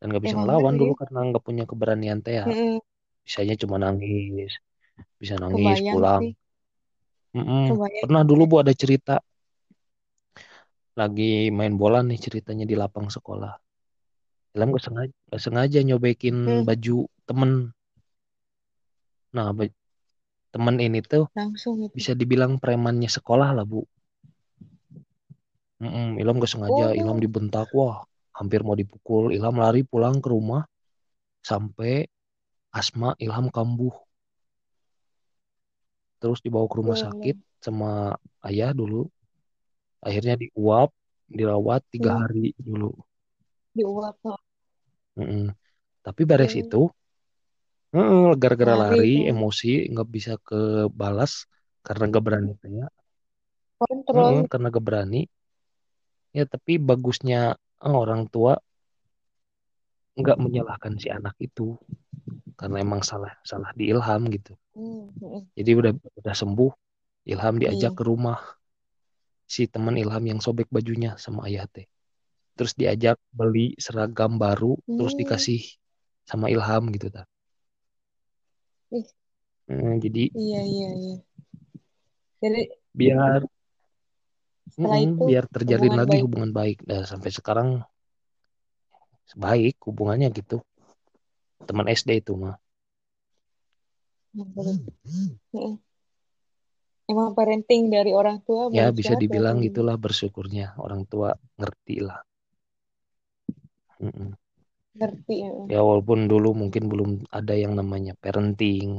dan 0.00 0.06
nggak 0.08 0.24
bisa 0.24 0.36
emang 0.36 0.44
ngelawan 0.48 0.74
dulu 0.80 0.92
ya. 0.92 0.98
karena 1.04 1.18
nggak 1.28 1.44
punya 1.44 1.64
keberanian 1.68 2.18
teh 2.24 2.34
ya 2.40 2.44
Mm-mm. 2.48 2.80
bisanya 3.24 3.54
cuma 3.60 3.76
nangis 3.76 4.52
bisa 5.20 5.34
nangis 5.36 5.80
Kebayang 5.80 5.92
pulang 5.92 6.22
sih. 6.24 6.32
Mm-mm. 7.36 7.64
Kebayang. 7.68 8.02
pernah 8.02 8.22
dulu 8.24 8.42
bu 8.50 8.56
ada 8.64 8.72
cerita 8.72 9.20
lagi 10.98 11.48
main 11.54 11.74
bola 11.80 12.00
nih 12.04 12.18
ceritanya 12.20 12.64
di 12.68 12.76
lapang 12.76 13.08
sekolah 13.08 13.52
Ilham 14.50 14.74
gak 14.74 14.82
sengaja, 14.82 15.14
gak 15.30 15.42
sengaja 15.46 15.78
nyobekin 15.86 16.36
Hmm. 16.42 16.64
baju 16.66 17.06
temen 17.28 17.50
nah 19.30 19.54
temen 20.54 20.76
ini 20.86 20.98
tuh 21.12 21.24
Langsung 21.36 21.76
itu. 21.86 21.94
bisa 21.96 22.12
dibilang 22.20 22.52
premannya 22.62 23.10
sekolah 23.16 23.50
lah 23.56 23.64
bu 23.72 23.80
Mm-mm. 25.82 26.08
Ilham 26.20 26.36
gak 26.42 26.52
sengaja 26.52 26.86
Ilham 27.00 27.16
Oh, 27.16 27.24
dibentak 27.24 27.68
wah 27.78 27.96
hampir 28.38 28.60
mau 28.66 28.76
dipukul 28.80 29.24
Ilham 29.36 29.56
lari 29.62 29.80
pulang 29.90 30.16
ke 30.24 30.28
rumah 30.34 30.62
sampai 31.50 31.94
asma 32.80 33.10
Ilham 33.24 33.46
kambuh 33.56 33.94
terus 36.20 36.38
dibawa 36.44 36.66
ke 36.70 36.76
rumah 36.80 36.96
belum. 36.96 37.04
sakit 37.04 37.36
sama 37.64 38.14
ayah 38.48 38.70
dulu 38.80 39.08
akhirnya 40.06 40.34
diuap 40.42 40.90
dirawat 41.36 41.80
tiga 41.92 42.10
Hmm. 42.10 42.20
hari 42.20 42.52
dulu 42.66 42.90
Diuap. 43.74 44.18
Mm-mm. 45.18 45.44
tapi 46.06 46.22
beres 46.30 46.52
Hmm. 46.52 46.62
itu 46.62 46.82
heeh, 47.94 48.24
gara-gara 48.42 48.74
Lari 48.74 48.82
lari 48.82 49.06
kan. 49.14 49.26
emosi 49.32 49.66
nggak 49.92 50.08
bisa 50.16 50.32
kebalas 50.48 51.32
karena 51.86 52.02
gak 52.14 52.24
berani 52.26 52.50
tanya 52.62 52.84
Kontrol. 53.80 54.14
Heeh, 54.14 54.40
karena 54.50 54.66
gak 54.74 54.84
berani 54.88 55.20
ya 56.36 56.44
tapi 56.52 56.72
bagusnya 56.88 57.40
eh, 57.86 57.96
orang 58.02 58.22
tua 58.32 58.52
nggak 60.20 60.38
menyalahkan 60.44 60.94
si 61.02 61.08
anak 61.18 61.34
itu 61.46 61.66
karena 62.60 62.76
emang 62.86 63.02
salah 63.10 63.32
salah 63.50 63.70
di 63.78 63.84
Ilham 63.92 64.22
gitu 64.36 64.52
Hmm. 64.74 65.08
hmm. 65.20 65.42
jadi 65.58 65.70
udah 65.80 65.92
udah 66.20 66.34
sembuh 66.40 66.72
Ilham 67.32 67.54
diajak 67.62 67.92
Iya. 67.92 67.98
ke 67.98 68.02
rumah 68.10 68.38
si 69.54 69.62
teman 69.74 69.96
Ilham 70.02 70.24
yang 70.30 70.40
sobek 70.46 70.68
bajunya 70.76 71.10
sama 71.24 71.40
ayah 71.48 71.66
teh 71.74 71.86
terus 72.56 72.72
diajak 72.80 73.16
beli 73.38 73.66
seragam 73.84 74.32
baru 74.44 74.72
terus 74.96 75.12
Hmm. 75.14 75.20
dikasih 75.20 75.60
sama 76.30 76.46
Ilham 76.54 76.84
gitu 76.94 77.08
ta 77.16 77.22
Eh, 78.90 79.94
jadi 80.02 80.22
Iya, 80.34 80.60
iya, 80.66 80.88
iya. 80.98 81.16
Jadi 82.42 82.60
biar 82.90 83.40
setelah 84.70 84.98
mm-mm, 84.98 85.14
itu 85.14 85.22
biar 85.30 85.44
terjalin 85.46 85.82
hubungan 85.86 86.00
lagi 86.00 86.16
baik. 86.18 86.24
hubungan 86.26 86.50
baik 86.50 86.78
dan 86.88 87.02
sampai 87.06 87.30
sekarang 87.30 87.68
baik 89.38 89.78
hubungannya 89.86 90.28
gitu 90.34 90.58
teman 91.68 91.86
SD 91.86 92.18
itu 92.18 92.34
mah 92.34 92.58
Heeh. 95.54 95.74
Emang 97.10 97.34
parenting 97.34 97.90
dari 97.90 98.14
orang 98.14 98.38
tua 98.46 98.70
ya 98.70 98.90
bisa 98.94 99.18
dibilang 99.18 99.58
gitulah 99.62 99.98
bersyukurnya 99.98 100.78
orang 100.78 101.02
tua 101.06 101.34
ngerti 101.58 101.96
lah 102.06 102.18
Mm-mm. 104.00 104.30
Ngerti 104.96 105.34
ya. 105.44 105.50
ya 105.72 105.80
walaupun 105.88 106.18
dulu 106.32 106.48
mungkin 106.60 106.84
belum 106.92 107.10
ada 107.38 107.54
yang 107.62 107.72
namanya 107.78 108.12
parenting 108.22 108.90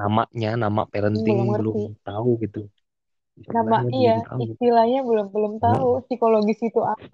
namanya 0.00 0.48
nama 0.62 0.82
Hmm, 0.82 0.92
parenting 0.92 1.38
belum 1.38 1.48
belum 1.58 1.78
tahu 2.06 2.30
gitu 2.44 2.60
Nama 3.56 3.76
iya, 3.98 4.14
belum 4.14 4.26
tahu 4.28 4.42
istilahnya 4.44 4.98
belum 5.08 5.26
belum 5.34 5.52
tahu 5.64 5.88
Mm. 5.94 6.04
psikologis 6.06 6.58
itu 6.68 6.80
apa, 6.92 7.06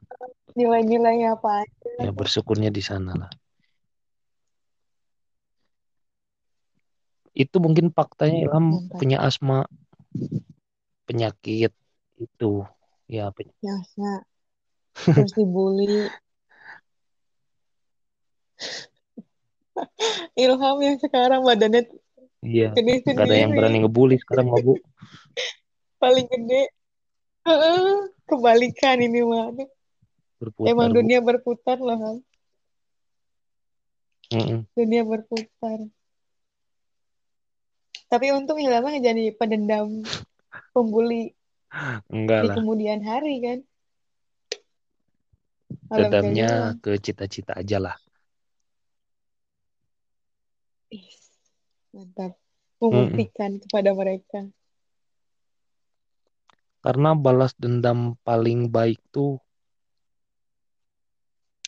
nilai-nilainya 0.59 1.29
apa 1.37 1.49
aja. 1.63 1.91
ya 2.05 2.11
bersyukurnya 2.19 2.71
di 2.77 2.83
sana 2.91 3.13
lah 3.21 3.31
itu 7.43 7.57
mungkin 7.65 7.87
faktanya 7.97 8.37
Ilham 8.45 8.65
Mantap. 8.73 8.99
punya 8.99 9.19
asma 9.29 9.57
penyakit 11.07 11.73
itu 12.25 12.51
ya 13.15 13.25
pen- 13.37 13.55
Biasa. 13.63 14.09
Terus 15.15 15.33
dibully. 15.37 15.87
Ilham 20.43 20.77
yang 20.83 20.99
sekarang 20.99 21.41
badannya 21.47 21.87
iya 22.43 22.71
gede 22.75 23.03
nggak 23.03 23.27
ada 23.27 23.37
yang 23.37 23.53
berani 23.55 23.79
ngebully 23.83 24.17
sekarang 24.19 24.51
mah 24.51 24.63
bu 24.63 24.75
paling 25.99 26.27
gede. 26.31 26.71
Kebalikan 28.29 29.03
ini 29.03 29.21
mah. 29.27 29.51
Berputar 30.39 30.71
Emang 30.71 30.89
bu 30.95 30.97
dunia 31.03 31.19
berputar 31.19 31.79
loh, 31.83 31.99
Ham. 31.99 32.17
Mm-mm. 34.29 34.61
Dunia 34.77 35.03
berputar. 35.03 35.79
Tapi 38.09 38.27
untung 38.33 38.57
Ilham 38.63 38.89
jadi 39.03 39.35
pendendam 39.37 40.05
pembuli 40.77 41.35
enggak 42.09 42.41
di 42.41 42.49
lah 42.49 42.55
kemudian 42.57 43.01
hari 43.05 43.35
kan. 43.43 43.59
Dedamnya 45.89 46.77
ke 46.81 47.01
cita-cita 47.01 47.57
aja 47.57 47.81
lah 47.81 47.97
Mantap. 51.95 52.33
Membuktikan 52.79 53.59
kepada 53.59 53.91
mereka. 53.91 54.47
karena 56.79 57.11
balas 57.13 57.53
dendam 57.59 58.15
paling 58.23 58.71
baik 58.71 59.03
tuh 59.11 59.43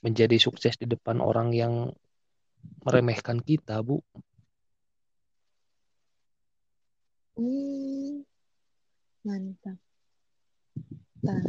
menjadi 0.01 0.41
sukses 0.41 0.79
di 0.81 0.87
depan 0.89 1.21
orang 1.21 1.53
yang 1.53 1.93
meremehkan 2.87 3.43
kita 3.43 3.83
bu 3.85 4.01
Hmm, 7.41 8.21
mantap. 9.25 9.81
Nah, 11.25 11.41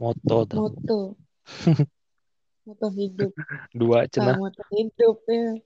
moto 0.00 0.48
moto. 0.56 1.00
moto 2.64 2.86
hidup 2.96 3.28
Dua 3.76 4.04
ah, 4.04 4.08
cenah. 4.08 4.36
moto 4.40 4.64
hidup 4.72 5.20
ya 5.28 5.60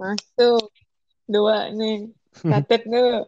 masuk. 0.00 0.68
Dua 1.24 1.72
nih 1.72 2.12
catet 2.44 2.84
dulu 2.84 3.24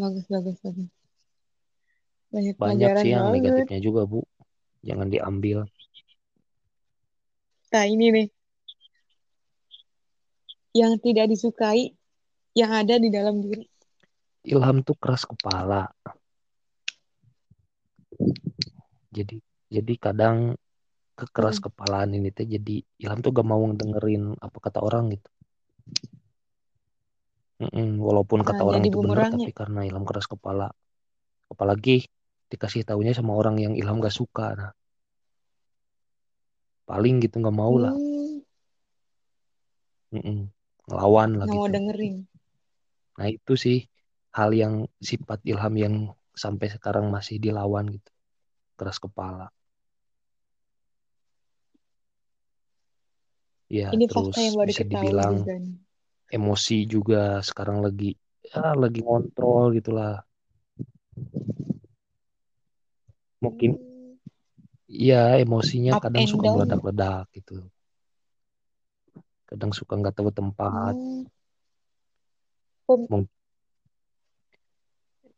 bagus 0.00 0.24
bagus 0.32 0.56
bagus. 0.64 0.88
Banyak 2.30 2.54
Banyak 2.56 2.56
pelajaran 2.56 3.02
sih 3.04 3.10
yang 3.12 3.24
banget. 3.28 3.36
negatifnya 3.42 3.80
juga, 3.82 4.00
Bu. 4.08 4.24
Jangan 4.80 5.08
diambil. 5.12 5.58
nah 7.70 7.84
ini 7.86 8.06
nih. 8.10 8.28
Yang 10.74 10.92
tidak 11.02 11.26
disukai 11.30 11.94
yang 12.54 12.70
ada 12.72 12.96
di 12.96 13.10
dalam 13.12 13.42
diri. 13.42 13.66
Ilham 14.46 14.80
tuh 14.86 14.96
keras 14.96 15.26
kepala. 15.28 15.90
Jadi 19.10 19.42
jadi 19.70 19.94
kadang 19.98 20.54
kekeras 21.22 21.56
Hmm. 21.56 21.64
kepalaan 21.64 22.10
ini 22.16 22.28
teh 22.36 22.46
jadi 22.54 22.74
Ilham 23.02 23.18
tuh 23.24 23.30
gak 23.38 23.48
mau 23.52 23.62
dengerin 23.80 24.22
apa 24.46 24.58
kata 24.64 24.78
orang 24.88 25.04
gitu. 25.14 25.28
Mm-mm, 27.62 27.88
walaupun 28.06 28.40
kata 28.48 28.62
Nah, 28.68 28.68
orang 28.68 28.82
itu 28.88 28.96
benar 29.04 29.24
tapi 29.34 29.50
karena 29.58 29.80
Ilham 29.88 30.04
keras 30.08 30.26
kepala. 30.32 30.66
Apalagi 31.52 31.96
dikasih 32.52 32.82
taunya 32.88 33.12
sama 33.18 33.32
orang 33.40 33.56
yang 33.64 33.74
Ilham 33.80 33.96
gak 34.06 34.16
suka. 34.20 34.46
Nah, 34.60 34.70
paling 36.88 37.14
gitu 37.24 37.36
gak 37.46 37.56
mau 37.60 37.74
lah. 37.84 37.94
Hmm, 37.94 38.40
Mm-mm, 40.14 40.38
ngelawan 40.88 41.30
lah 41.38 41.46
nggak 41.46 41.50
mau 41.56 41.64
gitu. 41.64 41.72
dengerin 41.74 42.14
Nah 43.18 43.28
itu 43.36 43.52
sih 43.64 43.78
hal 44.38 44.50
yang 44.62 44.74
sifat 45.10 45.38
Ilham 45.50 45.74
yang 45.84 45.94
sampai 46.42 46.66
sekarang 46.74 47.06
masih 47.14 47.36
dilawan 47.44 47.86
gitu. 47.94 48.10
Keras 48.78 48.98
kepala. 49.04 49.46
Ya 53.70 53.94
ini 53.94 54.04
terus 54.10 54.34
fakta 54.34 54.40
yang 54.42 54.54
baru 54.58 54.68
bisa 54.68 54.82
dibilang 54.82 55.34
juga 55.46 55.54
nih 55.62 55.76
emosi 56.30 56.76
juga 56.86 57.22
sekarang 57.42 57.78
lagi 57.86 58.18
ya 58.42 58.74
lagi 58.74 59.00
ngontrol 59.02 59.74
gitulah. 59.78 60.22
Mungkin 63.40 63.70
Hmm, 63.78 64.18
ya 64.90 65.38
emosinya 65.38 65.96
Up 65.96 66.02
kadang 66.02 66.26
suka 66.26 66.50
meledak-ledak 66.50 67.24
gitu. 67.32 67.62
Kadang 69.46 69.70
suka 69.74 69.94
nggak 69.98 70.14
tahu 70.18 70.30
tempat. 70.34 70.94
hmm. 70.98 71.24
Pem- 72.86 73.06
Mung- 73.06 73.30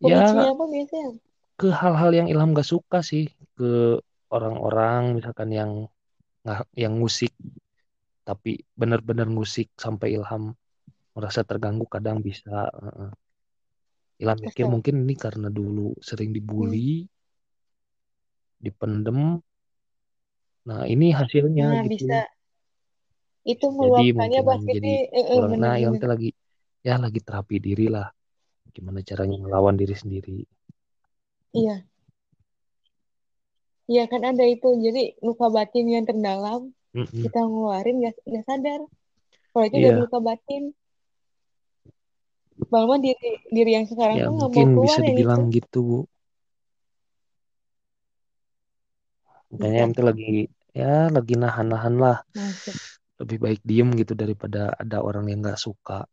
Ya 0.02 0.24
apa 0.24 0.64
biasanya 0.66 1.14
ke 1.60 1.68
hal-hal 1.70 2.10
yang 2.10 2.26
Ilham 2.26 2.56
gak 2.58 2.66
suka 2.66 3.06
sih 3.06 3.30
ke 3.54 4.00
orang-orang 4.34 5.14
misalkan 5.20 5.52
yang 5.54 5.70
nggak 6.42 6.66
yang 6.74 6.98
musik 6.98 7.30
tapi 8.22 8.62
benar-benar 8.78 9.26
musik 9.26 9.74
sampai 9.74 10.14
Ilham 10.14 10.54
merasa 11.12 11.42
terganggu 11.42 11.84
kadang 11.90 12.22
bisa 12.22 12.70
Heeh. 12.70 13.10
Ilham 14.22 14.38
mikir 14.38 14.66
mungkin 14.70 15.02
ini 15.02 15.14
karena 15.18 15.50
dulu 15.50 15.98
sering 15.98 16.30
Hmm. 16.30 16.36
dibully 16.38 17.10
dipendem. 18.62 19.42
Nah 20.62 20.86
ini 20.86 21.10
hasilnya 21.10 21.66
nah 21.66 21.82
gitu. 21.90 22.06
bisa. 22.06 22.30
Itu 23.42 23.66
jadi 23.74 24.14
meluapkannya 24.14 24.40
pas 24.46 24.62
jadi 24.62 24.92
eh, 25.10 25.24
eh, 25.26 25.36
kurang 25.42 25.58
nah 25.58 25.74
Ilham 25.74 25.98
lagi 25.98 26.30
ya 26.86 26.94
lagi 27.02 27.18
terapi 27.18 27.56
diri 27.58 27.86
lah. 27.90 28.06
Gimana 28.70 29.02
caranya 29.02 29.36
melawan 29.42 29.74
diri 29.74 29.94
sendiri. 29.98 30.38
Iya. 31.52 31.82
Iya 33.90 34.04
kan 34.06 34.22
ada 34.22 34.44
itu. 34.46 34.70
Jadi 34.78 35.18
luka 35.26 35.50
batin 35.50 35.86
yang 35.90 36.06
terdalam 36.06 36.70
Mm-mm. 36.92 37.24
kita 37.24 37.38
ngeluarin 37.48 37.96
nggak 38.00 38.14
nggak 38.28 38.44
sadar 38.48 38.80
kalau 39.52 39.64
itu 39.68 39.76
Iya. 39.80 39.84
dari 39.88 39.98
luka 40.02 40.18
batin 40.20 40.62
bahwa 42.72 42.94
diri 43.04 43.30
diri 43.52 43.70
yang 43.76 43.86
sekarang 43.90 44.16
ya 44.20 44.24
tuh 44.26 44.32
nggak 44.36 44.50
mau 44.52 44.52
mungkin 44.52 44.66
keluar 44.72 44.88
bisa 44.88 45.00
itu 45.00 45.08
dibilang 45.08 45.42
gitu 45.52 45.78
Bu 45.82 45.98
makanya 49.52 49.76
Ilham 49.76 49.90
tuh 49.96 50.04
lagi 50.08 50.24
ya 50.72 50.92
lagi 51.12 51.34
nahan-nahan 51.36 51.94
lah 52.00 52.16
masuk 52.32 52.76
lebih 53.20 53.38
baik 53.44 53.60
diem 53.68 53.88
gitu 54.00 54.12
daripada 54.16 54.72
ada 54.82 54.98
orang 55.04 55.28
yang 55.30 55.40
nggak 55.44 55.60
suka 55.60 56.08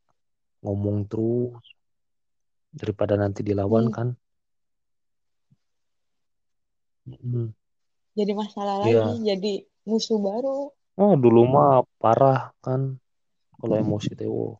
ngomong 0.63 1.07
terus 1.07 1.63
daripada 2.75 3.15
nanti 3.15 3.41
dilawan 3.41 3.87
Hmm. 3.87 3.95
kan 3.95 4.07
Mm. 7.07 7.49
jadi 8.13 8.31
masalah 8.35 8.75
Iya. 8.83 9.01
lagi 9.01 9.13
jadi 9.25 9.53
musuh 9.87 10.19
baru. 10.19 10.71
Oh 10.99 11.13
dulu 11.15 11.47
mah 11.47 11.87
parah 12.01 12.51
kan 12.59 12.99
kalau 13.59 13.75
emosi 13.79 14.15
teh 14.15 14.27
wow, 14.27 14.55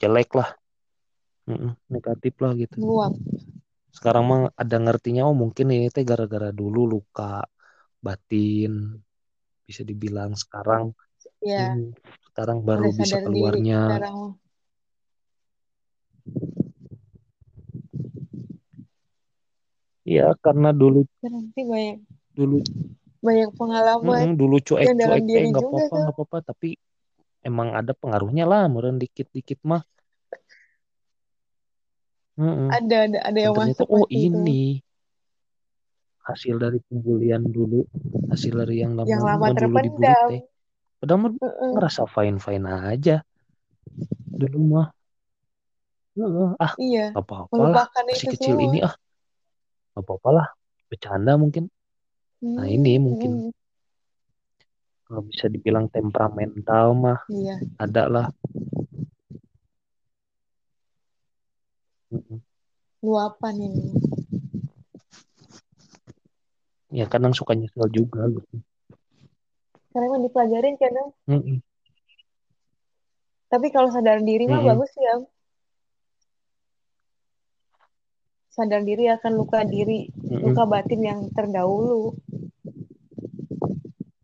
jelek 0.00 0.32
lah. 0.36 0.52
Mm-mm, 1.44 1.76
negatif 1.92 2.36
lah 2.40 2.56
gitu. 2.56 2.80
Meluap. 2.80 3.12
Sekarang 3.92 4.24
mah 4.24 4.40
ada 4.56 4.76
ngertinya 4.80 5.28
oh 5.28 5.36
mungkin 5.36 5.72
ini 5.72 5.92
teh 5.92 6.04
gara-gara 6.04 6.48
dulu 6.52 6.88
luka 6.88 7.44
batin 8.00 9.00
bisa 9.64 9.80
dibilang 9.84 10.36
sekarang. 10.36 10.92
Ya 11.44 11.72
hmm, 11.72 11.92
sekarang 12.32 12.64
baru 12.64 12.88
udah 12.88 12.96
bisa 13.00 13.16
diri 13.20 13.24
keluarnya. 13.28 13.80
sekarang. 13.80 14.18
Iya 20.04 20.36
karena 20.36 20.68
dulu 20.76 21.08
nanti 21.24 21.64
banyak. 21.64 21.96
dulu 22.36 22.60
banyak 23.24 23.50
pengalaman 23.56 24.20
mm-mm, 24.20 24.32
dulu 24.36 24.56
yang 24.84 24.96
dalam 25.00 25.18
cuek-cuek 25.18 25.22
teh 25.24 25.32
diri 25.32 25.46
nggak 25.48 25.62
apa-apa 25.64 25.88
tuh 25.88 25.98
nggak 26.04 26.14
apa-apa 26.14 26.36
tapi 26.44 26.68
emang 27.44 27.68
ada 27.72 27.92
pengaruhnya 27.96 28.44
lah 28.44 28.68
meren 28.68 28.96
dikit-dikit 29.00 29.60
mah. 29.64 29.82
Mm-mm. 32.34 32.66
ada 32.66 32.96
ada 33.06 33.18
ada 33.30 33.38
yang 33.38 33.54
ternyata 33.54 33.82
masuk 33.86 33.88
oh 33.94 34.06
itu. 34.10 34.18
ini. 34.26 34.62
Hasil 36.24 36.56
dari 36.56 36.80
pembulian 36.88 37.44
dulu 37.44 37.84
hasil 38.32 38.52
dari 38.56 38.80
yang 38.80 38.96
lama, 38.96 39.08
yang 39.08 39.22
lama 39.22 39.46
dulu 39.52 39.60
dibully 39.60 39.88
terpendam 39.92 40.28
teh 40.32 40.42
padahal 40.96 41.18
mah 41.20 41.30
ngerasa 41.76 42.02
fine 42.08 42.38
fine 42.40 42.64
aja. 42.64 43.16
Dulu 44.34 44.58
mah 44.72 44.88
Heeh, 46.14 46.50
ah 46.62 46.72
iya 46.78 47.10
apa-apa 47.10 47.62
lah. 47.74 47.86
itu 48.14 48.30
kecil 48.38 48.54
semua. 48.54 48.66
ini 48.70 48.78
ah. 48.86 48.94
Apa-apa 49.98 50.28
lah. 50.30 50.46
Bercanda 50.86 51.34
mungkin 51.34 51.66
nah 52.42 52.66
ini 52.66 52.98
Hmm, 52.98 53.04
mungkin 53.06 53.32
mm, 53.46 53.50
kalau 55.04 55.22
bisa 55.28 55.46
dibilang 55.52 55.86
temperamental 55.92 56.96
mah 56.96 57.20
iya. 57.28 57.60
ada 57.76 58.02
lah. 58.08 58.26
Luapan 63.04 63.56
ini. 63.60 63.84
Ya 66.94 67.04
kadang 67.10 67.34
suka 67.34 67.52
nyesel 67.58 67.90
juga 67.90 68.24
gitu. 68.30 68.54
Karena 69.92 70.04
emang 70.10 70.22
dipelajarin 70.26 70.74
kan 70.80 70.92
Em. 70.94 71.10
Mm-mm. 71.30 71.58
tapi 73.46 73.70
kalau 73.70 73.86
sadar 73.86 74.18
diri 74.18 74.50
mah 74.50 74.58
Mm-mm. 74.58 74.68
bagus 74.74 74.90
ya 74.98 75.14
sadar 78.54 78.86
diri 78.86 79.10
akan 79.10 79.32
luka 79.34 79.66
diri 79.66 80.06
luka 80.30 80.62
batin 80.62 81.02
yang 81.02 81.20
terdahulu. 81.34 82.14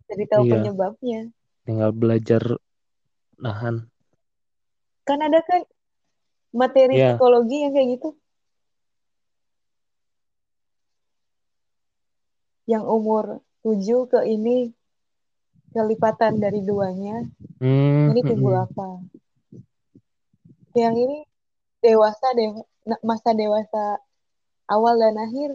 Jadi 0.07 0.24
tahu 0.31 0.43
Iya. 0.47 0.53
penyebabnya. 0.55 1.20
Tinggal 1.66 1.91
belajar 1.91 2.43
nahan. 3.35 3.91
Kan 5.03 5.18
ada 5.18 5.43
kan 5.43 5.66
materi 6.55 6.95
Iya. 6.99 7.18
psikologi 7.18 7.66
yang 7.66 7.74
kayak 7.74 7.89
gitu? 7.99 8.11
Yang 12.70 12.85
umur 12.87 13.24
7 13.66 14.07
ke 14.07 14.20
ini 14.31 14.70
kelipatan 15.74 16.39
dari 16.39 16.62
duanya. 16.62 17.26
Hmm, 17.59 18.14
ini 18.14 18.20
timbul 18.22 18.55
apa? 18.55 19.03
Yang 20.74 20.95
ini 21.03 21.18
dewasa 21.83 22.31
dewa, 22.35 22.62
masa 23.03 23.31
dewasa 23.35 23.99
awal 24.75 24.95
dan 25.03 25.16
akhir 25.27 25.51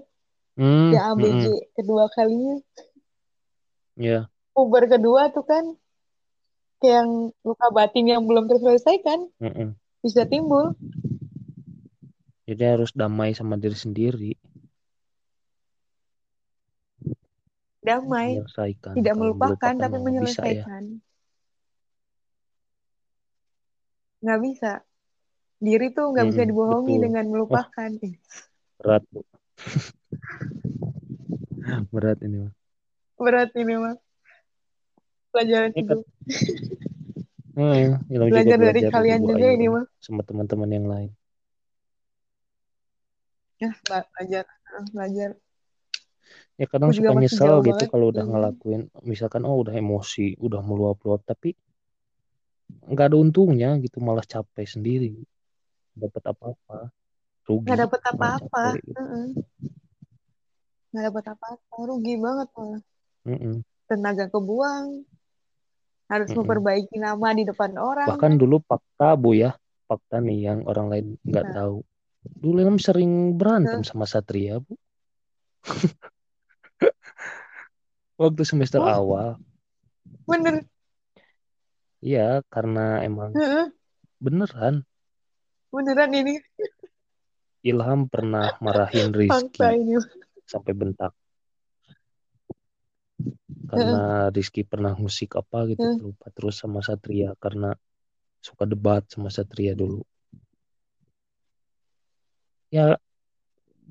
Hmm, 0.55 0.91
yang 0.93 1.03
ABG 1.11 1.43
mm-mm. 1.43 1.55
kedua 1.76 2.03
kalinya 2.16 2.55
Iya. 3.95 4.28
puber 4.55 4.84
kedua 4.93 5.22
tuh 5.36 5.43
kan 5.51 5.66
kayak 6.80 6.93
yang 7.01 7.09
luka 7.47 7.68
batin 7.78 8.05
yang 8.13 8.24
belum 8.30 8.45
terselesaikan 8.51 9.20
Mm-mm. 9.41 9.70
bisa 10.03 10.22
timbul 10.32 10.66
Jadi 12.45 12.63
harus 12.72 12.91
damai 12.93 13.34
sama 13.34 13.55
diri 13.57 13.74
sendiri, 13.74 14.32
damai 17.88 18.30
menyelesaikan. 18.30 18.95
tidak 18.95 19.16
melupakan 19.20 19.74
tapi 19.82 19.91
mah 19.91 19.99
nggak 20.03 20.20
bisa 20.22 20.43
ya. 20.57 20.66
menyelesaikan 20.66 20.84
nggak 24.24 24.39
bisa 24.45 24.72
diri 25.66 25.88
tuh 25.95 26.05
nggak 26.13 26.28
bisa 26.32 26.41
Mm-mm, 26.41 26.49
dibohongi 26.49 26.95
betul. 26.95 27.03
dengan 27.05 27.26
melupakan 27.34 27.91
berat, 28.86 29.01
Bu. 29.09 29.25
berat 31.93 32.19
ini 32.21 32.45
mah 32.45 32.53
Berat 33.17 33.49
ini 33.57 33.73
mah. 33.73 33.97
Pelajaran 35.33 35.73
Ini 35.73 35.81
hidup. 35.81 35.99
Hmm, 37.55 38.03
Ilham 38.11 38.27
juga 38.29 38.29
Belajar 38.29 38.57
dari 38.61 38.79
belajar 38.83 38.91
kalian 38.93 39.21
juga 39.25 39.47
ini 39.49 39.65
mah. 39.71 39.86
sama 39.97 40.21
teman-teman 40.21 40.69
yang 40.69 40.86
lain 40.86 41.09
Ya, 43.57 43.71
bela- 43.81 44.05
belajar. 44.13 44.45
Ah, 44.69 44.86
Belajar. 44.91 45.29
ya 46.55 46.65
kadang 46.67 46.91
Aku 46.91 46.99
suka 46.99 47.11
nyesel 47.15 47.55
gitu 47.63 47.83
banget. 47.83 47.89
kalau 47.89 48.05
udah 48.11 48.23
Hmm. 48.23 48.31
ngelakuin 48.31 48.81
misalkan 49.01 49.43
oh 49.43 49.59
udah 49.59 49.73
emosi 49.75 50.39
udah 50.39 50.61
meluap-luap 50.61 51.23
tapi 51.23 51.55
nggak 52.86 53.11
ada 53.11 53.17
untungnya 53.19 53.75
gitu 53.79 53.99
malah 53.99 54.23
capek 54.23 54.67
sendiri 54.67 55.15
dapat 55.95 56.23
apa-apa 56.27 56.91
rugi 57.45 57.65
Nggak 57.69 57.79
dapet 57.85 57.99
malah 58.01 58.11
apa-apa. 58.11 58.63
gitu. 58.75 59.01
Nggak 60.91 61.03
dapet 61.11 61.25
apa-apa. 61.33 61.75
Rugi 61.81 62.13
banget 62.17 62.47
malah. 62.55 62.81
Mm-mm. 63.25 63.55
Tenaga 63.85 64.25
kebuang. 64.29 64.85
Harus 66.05 66.29
Mm-mm. 66.29 66.37
memperbaiki 66.41 66.95
nama 66.97 67.27
di 67.33 67.43
depan 67.43 67.71
orang. 67.77 68.07
bahkan 68.09 68.33
dulu 68.37 68.61
fakta 68.61 69.13
bu 69.13 69.33
ya 69.33 69.51
fakta 69.85 70.21
nih 70.21 70.49
yang 70.49 70.59
orang 70.65 70.87
lain 70.89 71.05
nggak 71.21 71.45
Nah. 71.45 71.53
tahu 71.57 71.75
dulu 72.25 72.57
Ilham 72.57 72.77
sering 72.77 73.37
berantem 73.37 73.81
sama 73.81 74.05
Satria 74.05 74.57
bu 74.57 74.73
waktu 78.21 78.41
semester 78.45 78.81
Oh. 78.81 78.89
awal 78.89 79.29
Bener. 80.25 80.65
iya 82.01 82.41
karena 82.49 83.01
emang 83.01 83.33
Heeh. 83.33 83.69
beneran 84.17 84.85
Beneran 85.69 86.13
ini. 86.13 86.33
Ilham 87.66 88.05
pernah 88.05 88.53
marahin 88.61 89.09
Rizky 89.09 89.66
sampai 90.45 90.74
bentak. 90.78 91.11
Karena 93.66 94.30
Rizky 94.30 94.61
pernah 94.61 94.93
musik 94.93 95.34
apa 95.34 95.66
gitu 95.74 95.82
Hmm. 95.82 96.13
lupa. 96.13 96.30
Terus 96.30 96.61
sama 96.61 96.86
Satria 96.86 97.34
karena 97.41 97.74
suka 98.38 98.70
debat 98.70 99.01
sama 99.09 99.34
Satria 99.34 99.74
dulu. 99.74 100.05
Ya 102.70 103.01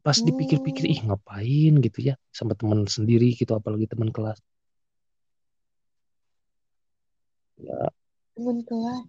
pas 0.04 0.20
dipikir-pikir 0.20 0.84
ih 0.84 1.00
ngapain 1.02 1.72
gitu 1.80 1.98
ya 2.12 2.14
sama 2.30 2.52
teman 2.54 2.84
sendiri 2.86 3.34
gitu 3.34 3.56
apalagi 3.58 3.90
teman 3.90 4.14
kelas. 4.14 4.38
Ya. 7.58 7.90
Temen 8.38 8.62
kelas. 8.62 9.02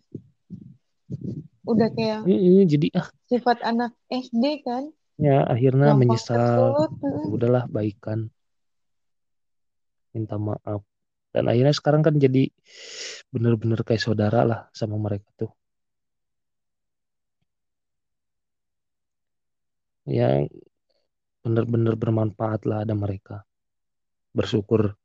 Udah 1.66 1.90
kayak 1.94 2.30
eh, 2.30 2.66
jadi 2.66 2.88
ah. 2.98 3.08
sifat 3.26 3.62
anak 3.66 3.94
SD 4.10 4.62
kan. 4.66 4.90
ya 5.16 5.48
akhirnya 5.48 5.96
Gampang 5.96 6.02
menyesal. 6.12 6.36
tersulut. 6.36 6.92
ya 7.00 7.26
udahlah 7.32 7.64
baikan. 7.72 8.20
Minta 10.12 10.36
maaf. 10.38 10.84
Dan 11.32 11.52
akhirnya 11.52 11.76
sekarang 11.76 12.02
kan 12.04 12.16
jadi 12.16 12.48
bener-bener 13.32 13.84
kayak 13.84 14.04
saudara 14.04 14.48
lah 14.48 14.60
sama 14.72 14.96
mereka 14.96 15.28
tuh. 15.36 15.52
Yang 20.06 20.54
bener-bener 21.42 21.94
bermanfaat 21.98 22.64
lah 22.70 22.86
ada 22.86 22.94
mereka. 22.94 23.44
Bersyukur 24.36 24.96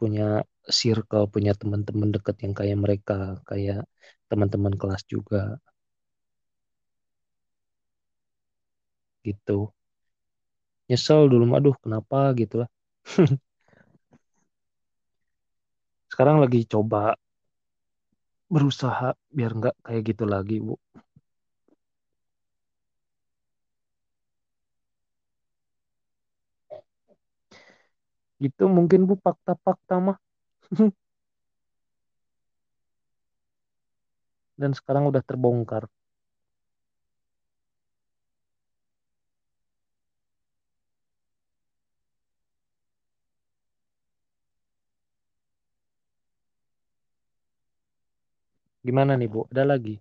punya 0.00 0.42
circle 0.64 1.28
punya 1.28 1.52
teman-teman 1.52 2.08
dekat 2.08 2.40
yang 2.40 2.54
kayak 2.56 2.78
mereka 2.80 3.40
kayak 3.44 3.84
teman-teman 4.30 4.74
kelas 4.80 5.02
juga. 5.12 5.60
Gitu. 9.24 9.72
Nyesel 10.88 11.22
dulu 11.32 11.44
aduh 11.58 11.76
kenapa 11.82 12.18
gitu 12.40 12.54
lah. 12.60 12.68
Sekarang 16.10 16.42
lagi 16.42 16.66
coba 16.66 17.14
berusaha 18.52 19.08
biar 19.36 19.50
nggak 19.58 19.74
kayak 19.84 20.02
gitu 20.08 20.24
lagi 20.32 20.56
bu. 20.66 20.74
Gitu 28.42 28.64
mungkin 28.76 29.00
bu 29.08 29.14
fakta-fakta 29.24 29.94
mah 30.06 30.16
dan 34.60 34.72
sekarang 34.78 35.04
udah 35.10 35.22
terbongkar. 35.28 35.84
Gimana 48.86 49.12
nih 49.20 49.28
bu? 49.32 49.40
Ada 49.52 49.64
lagi 49.72 49.94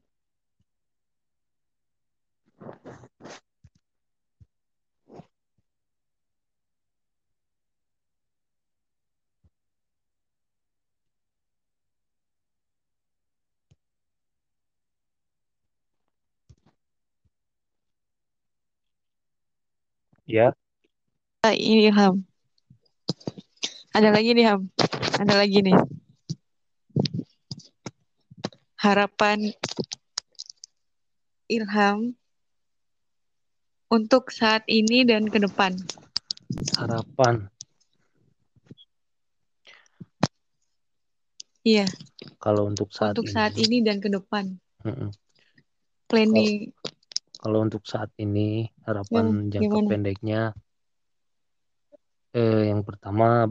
ya 20.30 20.54
Ah, 21.42 21.56
ini 21.56 21.88
Ilham. 21.90 22.22
Ada 23.96 24.12
lagi 24.12 24.36
nih 24.36 24.46
Ham. 24.46 24.68
Ada 25.18 25.34
lagi 25.40 25.64
nih. 25.64 25.78
Harapan 28.76 29.56
Ilham 31.50 32.14
untuk 33.90 34.30
saat 34.30 34.68
ini 34.70 35.08
dan 35.08 35.32
ke 35.32 35.42
depan. 35.42 35.74
harapan 36.76 37.48
Iya, 41.64 41.88
kalau 42.40 42.68
untuk 42.72 42.92
saat 42.92 43.16
untuk 43.16 43.28
ini 43.28 43.36
saat 43.36 43.54
ini 43.60 43.80
dan 43.84 44.00
ke 44.04 44.12
depan. 44.12 44.60
Mm-mm. 44.84 45.12
Planning. 46.08 46.72
Kalau 47.40 47.64
untuk 47.64 47.88
saat 47.88 48.12
ini 48.20 48.68
harapan 48.84 49.48
Ya, 49.48 49.64
jangka 49.64 49.80
gimana? 49.80 49.88
pendeknya 49.88 50.42
eh, 52.36 52.68
yang 52.68 52.84
pertama 52.84 53.48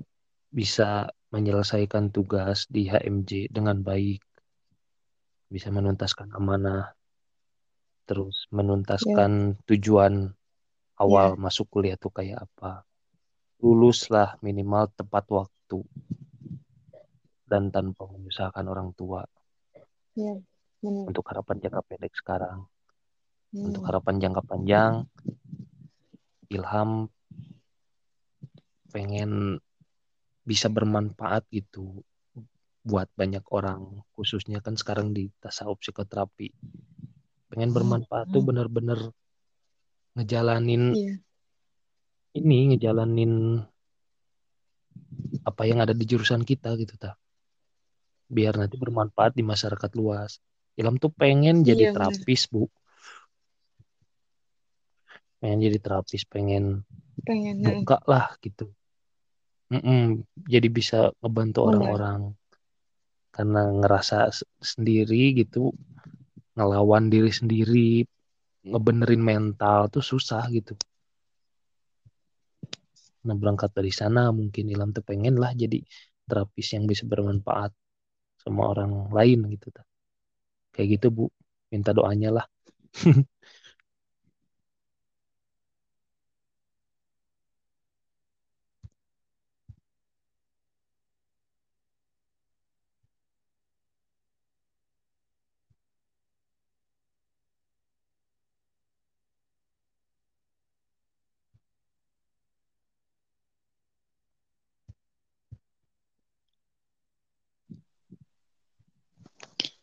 bisa 0.52 1.08
menyelesaikan 1.32 2.12
tugas 2.12 2.68
di 2.68 2.84
HMJ 2.88 3.48
dengan 3.48 3.80
baik. 3.80 4.20
Bisa 5.48 5.72
menuntaskan 5.72 6.32
amanah. 6.36 6.92
Terus 8.04 8.48
menuntaskan 8.52 9.60
tujuan 9.68 10.32
awal 11.00 11.36
masuk 11.36 11.68
kuliah 11.68 11.96
tuh 12.00 12.12
kayak 12.12 12.44
apa. 12.48 12.84
Lulus 13.60 14.08
lah 14.12 14.36
minimal 14.44 14.88
tepat 14.96 15.24
waktu. 15.32 15.84
Dan 17.48 17.72
tanpa 17.72 18.04
menyusahkan 18.08 18.64
orang 18.68 18.92
tua. 18.92 19.24
Ya, 20.16 20.36
benar. 20.84 21.08
untuk 21.08 21.24
harapan 21.28 21.56
jangka 21.62 21.80
pendek 21.88 22.12
sekarang 22.16 22.68
Hmm. 23.48 23.72
untuk 23.72 23.82
harapan 23.88 24.20
jangka 24.20 24.42
panjang 24.44 25.08
Ilham 26.52 27.08
pengen 28.92 29.60
bisa 30.44 30.68
bermanfaat 30.72 31.44
gitu 31.52 32.04
buat 32.84 33.08
banyak 33.16 33.44
orang 33.52 34.00
khususnya 34.16 34.64
kan 34.64 34.76
sekarang 34.76 35.12
di 35.12 35.28
tasawuf 35.40 35.80
psikoterapi 35.80 36.52
pengen 37.52 37.72
bermanfaat 37.72 38.32
tuh 38.32 38.44
bener-bener 38.44 39.12
ngejalanin 40.16 40.96
Iya, 40.96 41.14
ini 42.36 42.76
ngejalanin 42.76 43.64
apa 45.44 45.62
yang 45.64 45.80
ada 45.80 45.96
di 45.96 46.04
jurusan 46.04 46.44
kita 46.44 46.76
gitu 46.76 46.96
ta 47.00 47.16
biar 48.28 48.60
nanti 48.60 48.76
bermanfaat 48.76 49.32
di 49.32 49.40
masyarakat 49.40 49.90
luas. 49.96 50.36
Ilham 50.76 51.00
tuh 51.00 51.10
pengen 51.10 51.64
jadi 51.64 51.88
Iya, 51.88 51.92
benar. 51.96 52.12
terapis 52.12 52.44
bu 52.46 52.68
pengen 55.38 55.58
jadi 55.62 55.78
terapis 55.78 56.22
pengen 56.26 56.82
pengen. 57.22 57.56
buka 57.62 57.98
lah 58.06 58.34
gitu. 58.42 58.70
Mm-mm, 59.68 60.24
jadi 60.48 60.68
bisa 60.72 61.12
ngebantu 61.20 61.68
orang-orang. 61.68 62.20
Karena 63.30 63.68
ngerasa 63.70 64.32
sendiri 64.58 65.36
gitu. 65.36 65.70
Ngelawan 66.56 67.06
diri 67.12 67.30
sendiri 67.30 68.02
ngebenerin 68.66 69.22
mental 69.22 69.86
tuh 69.92 70.02
susah 70.02 70.48
gitu. 70.50 70.74
Nah 73.28 73.36
berangkat 73.36 73.70
dari 73.76 73.92
sana 73.94 74.32
mungkin 74.34 74.72
Ilham 74.72 74.90
tuh 74.90 75.04
pengen 75.04 75.38
lah 75.38 75.52
jadi 75.54 75.78
terapis 76.28 76.76
yang 76.76 76.84
bisa 76.90 77.04
bermanfaat 77.08 77.72
sama 78.42 78.72
orang 78.72 79.12
lain 79.12 79.46
gitu 79.54 79.70
kayak 80.74 80.98
gitu 80.98 81.06
bu. 81.14 81.24
Minta 81.68 81.92
doanya 81.92 82.32
lah 82.32 82.46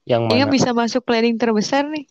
Yang 0.05 0.21
Ini 0.29 0.43
mana? 0.45 0.53
bisa 0.53 0.69
masuk 0.71 1.01
planning 1.01 1.35
terbesar 1.41 1.89
nih. 1.89 2.05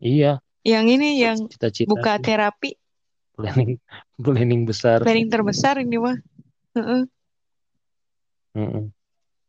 Iya, 0.00 0.40
Yang 0.66 0.84
ini 0.98 1.08
yang 1.22 1.38
cita-cita 1.48 1.88
buka 1.88 2.18
sih. 2.18 2.24
terapi 2.26 2.70
planning 3.38 3.78
planning 4.24 4.62
besar. 4.68 5.00
planning 5.00 5.30
terbesar 5.30 5.78
ini 5.80 5.96
mah. 5.96 6.18
Heeh, 6.76 7.02
Mm-mm. 8.58 8.84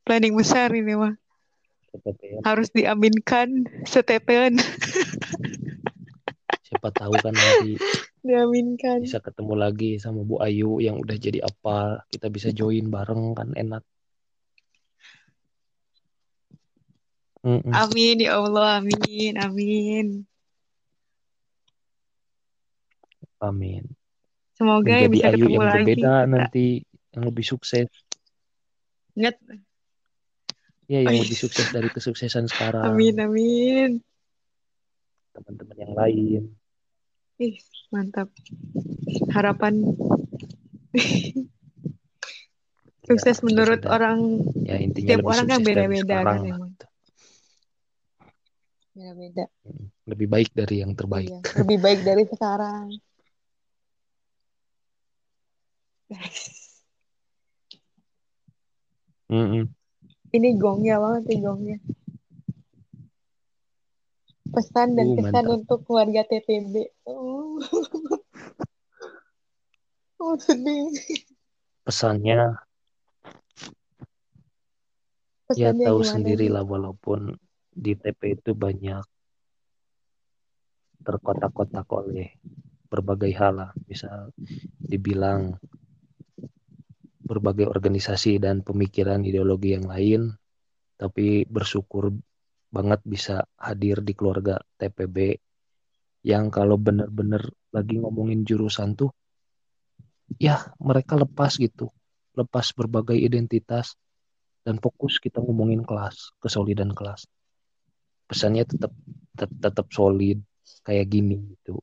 planning 0.06 0.34
besar 0.38 0.70
ini 0.72 0.94
mah. 0.94 1.14
Harus 2.48 2.72
diaminkan 2.72 3.68
setetean 3.84 4.56
Siapa 6.72 6.88
tahu 6.96 7.12
kan 7.20 7.36
nanti 7.36 7.76
diaminkan. 8.28 9.04
bisa 9.04 9.20
ketemu 9.20 9.54
lagi 9.60 10.00
sama 10.00 10.24
Bu 10.24 10.40
Ayu 10.40 10.80
yang 10.80 11.04
udah 11.04 11.18
jadi 11.20 11.44
apa. 11.44 12.08
Kita 12.08 12.32
bisa 12.32 12.56
join 12.56 12.88
bareng 12.88 13.36
kan 13.36 13.52
enak. 13.58 13.84
Mm-mm. 17.42 17.74
Amin 17.74 18.22
ya 18.22 18.38
Allah, 18.38 18.78
amin, 18.78 19.34
amin. 19.34 20.06
Amin. 23.42 23.84
Semoga 24.54 24.94
ya 24.94 25.10
Menjadi 25.10 25.14
bisa 25.18 25.28
Ayu 25.34 25.34
ketemu 25.34 25.50
yang 25.50 25.66
lagi 25.66 25.74
berbeda 25.82 25.98
kita. 25.98 26.30
nanti 26.30 26.66
yang 27.12 27.24
lebih 27.26 27.46
sukses. 27.46 27.90
Ingat, 29.18 29.36
Ya, 30.86 31.00
yang 31.00 31.18
Oh, 31.18 31.24
lebih 31.24 31.40
iya. 31.40 31.44
sukses 31.48 31.68
dari 31.72 31.88
kesuksesan 31.88 32.46
sekarang. 32.52 32.84
amin, 32.84 33.16
amin. 33.16 33.90
Teman-teman 35.32 35.78
yang 35.80 35.94
lain. 35.96 36.42
Ih, 37.40 37.58
mantap. 37.90 38.28
Harapan 39.32 39.82
sukses 43.08 43.38
Ya, 43.40 43.44
menurut 43.48 43.82
orang 43.88 44.44
Ya 44.68 44.76
intinya 44.84 45.16
lebih 45.24 45.32
orang 45.32 45.46
kan 45.48 45.60
beda-beda 45.64 46.18
kan 46.28 46.40
emang. 46.44 46.71
Beda-beda. 48.92 49.46
Mm. 49.64 49.88
Lebih 50.08 50.28
baik 50.28 50.50
dari 50.52 50.76
yang 50.84 50.94
terbaik. 50.94 51.32
Iya, 51.32 51.40
lebih 51.64 51.78
baik 51.80 52.00
dari 52.04 52.24
sekarang. 52.28 52.86
Mm-mm. 59.32 59.64
Ini 60.36 60.50
gongnya 60.60 61.00
banget 61.00 61.24
nih 61.32 61.40
gongnya. 61.40 61.78
Pesan 64.52 65.00
dan 65.00 65.08
Uh, 65.08 65.16
kesan 65.24 65.44
mantap. 65.48 65.56
untuk 65.56 65.80
keluarga 65.88 66.28
TPB. 66.28 66.92
Oh, 67.08 67.64
oh 70.20 70.36
sedih. 70.36 70.92
Pesannya 71.88 72.60
ya 75.58 75.76
tahu 75.76 76.00
gimana 76.04 76.12
sendiri 76.16 76.48
nih? 76.48 76.54
lah 76.54 76.64
walaupun 76.64 77.36
di 77.72 77.96
TP 77.96 78.38
itu 78.38 78.52
banyak 78.52 79.04
terkotak-kotak 81.02 81.88
oleh 81.90 82.30
berbagai 82.92 83.32
hal 83.34 83.54
lah. 83.58 83.72
Misal 83.88 84.36
dibilang 84.78 85.56
berbagai 87.26 87.66
organisasi 87.72 88.44
dan 88.44 88.60
pemikiran 88.62 89.24
ideologi 89.24 89.72
yang 89.72 89.88
lain, 89.88 90.36
tapi 91.00 91.48
bersyukur 91.48 92.12
banget 92.72 93.00
bisa 93.08 93.48
hadir 93.56 94.04
di 94.04 94.12
keluarga 94.16 94.60
TPB 94.80 95.40
yang 96.28 96.54
kalau 96.54 96.78
bener-bener 96.78 97.42
lagi 97.72 97.98
ngomongin 97.98 98.44
jurusan 98.44 98.94
tuh, 99.00 99.10
ya 100.38 100.76
mereka 100.78 101.18
lepas 101.18 101.56
gitu, 101.58 101.90
lepas 102.36 102.76
berbagai 102.76 103.16
identitas 103.16 103.96
dan 104.62 104.78
fokus 104.78 105.18
kita 105.18 105.42
ngomongin 105.42 105.82
kelas, 105.82 106.36
kesolidan 106.38 106.94
kelas. 106.94 107.26
Pesannya 108.32 108.64
tetap 108.64 108.96
tet- 109.36 109.60
tetap 109.60 109.92
solid 109.92 110.40
kayak 110.88 111.12
gini 111.12 111.36
gitu. 111.52 111.76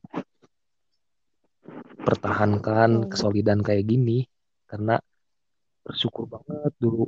Pertahankan 2.01 3.05
Hmm. 3.05 3.09
kesolidan 3.11 3.61
kayak 3.61 3.85
gini 3.85 4.25
karena 4.65 4.97
bersyukur 5.85 6.25
banget 6.25 6.73
dulu 6.81 7.05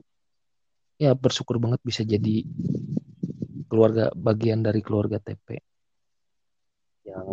ya 1.01 1.17
bersyukur 1.17 1.57
banget 1.57 1.81
bisa 1.81 2.05
jadi 2.05 2.45
keluarga 3.65 4.13
bagian 4.13 4.61
dari 4.61 4.85
keluarga 4.85 5.17
TP 5.17 5.57
yang 7.09 7.25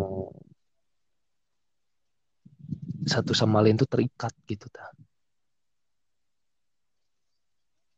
satu 3.05 3.37
sama 3.37 3.61
lain 3.61 3.77
tuh 3.77 3.89
terikat 3.89 4.33
gitu 4.49 4.65
ta. 4.73 4.89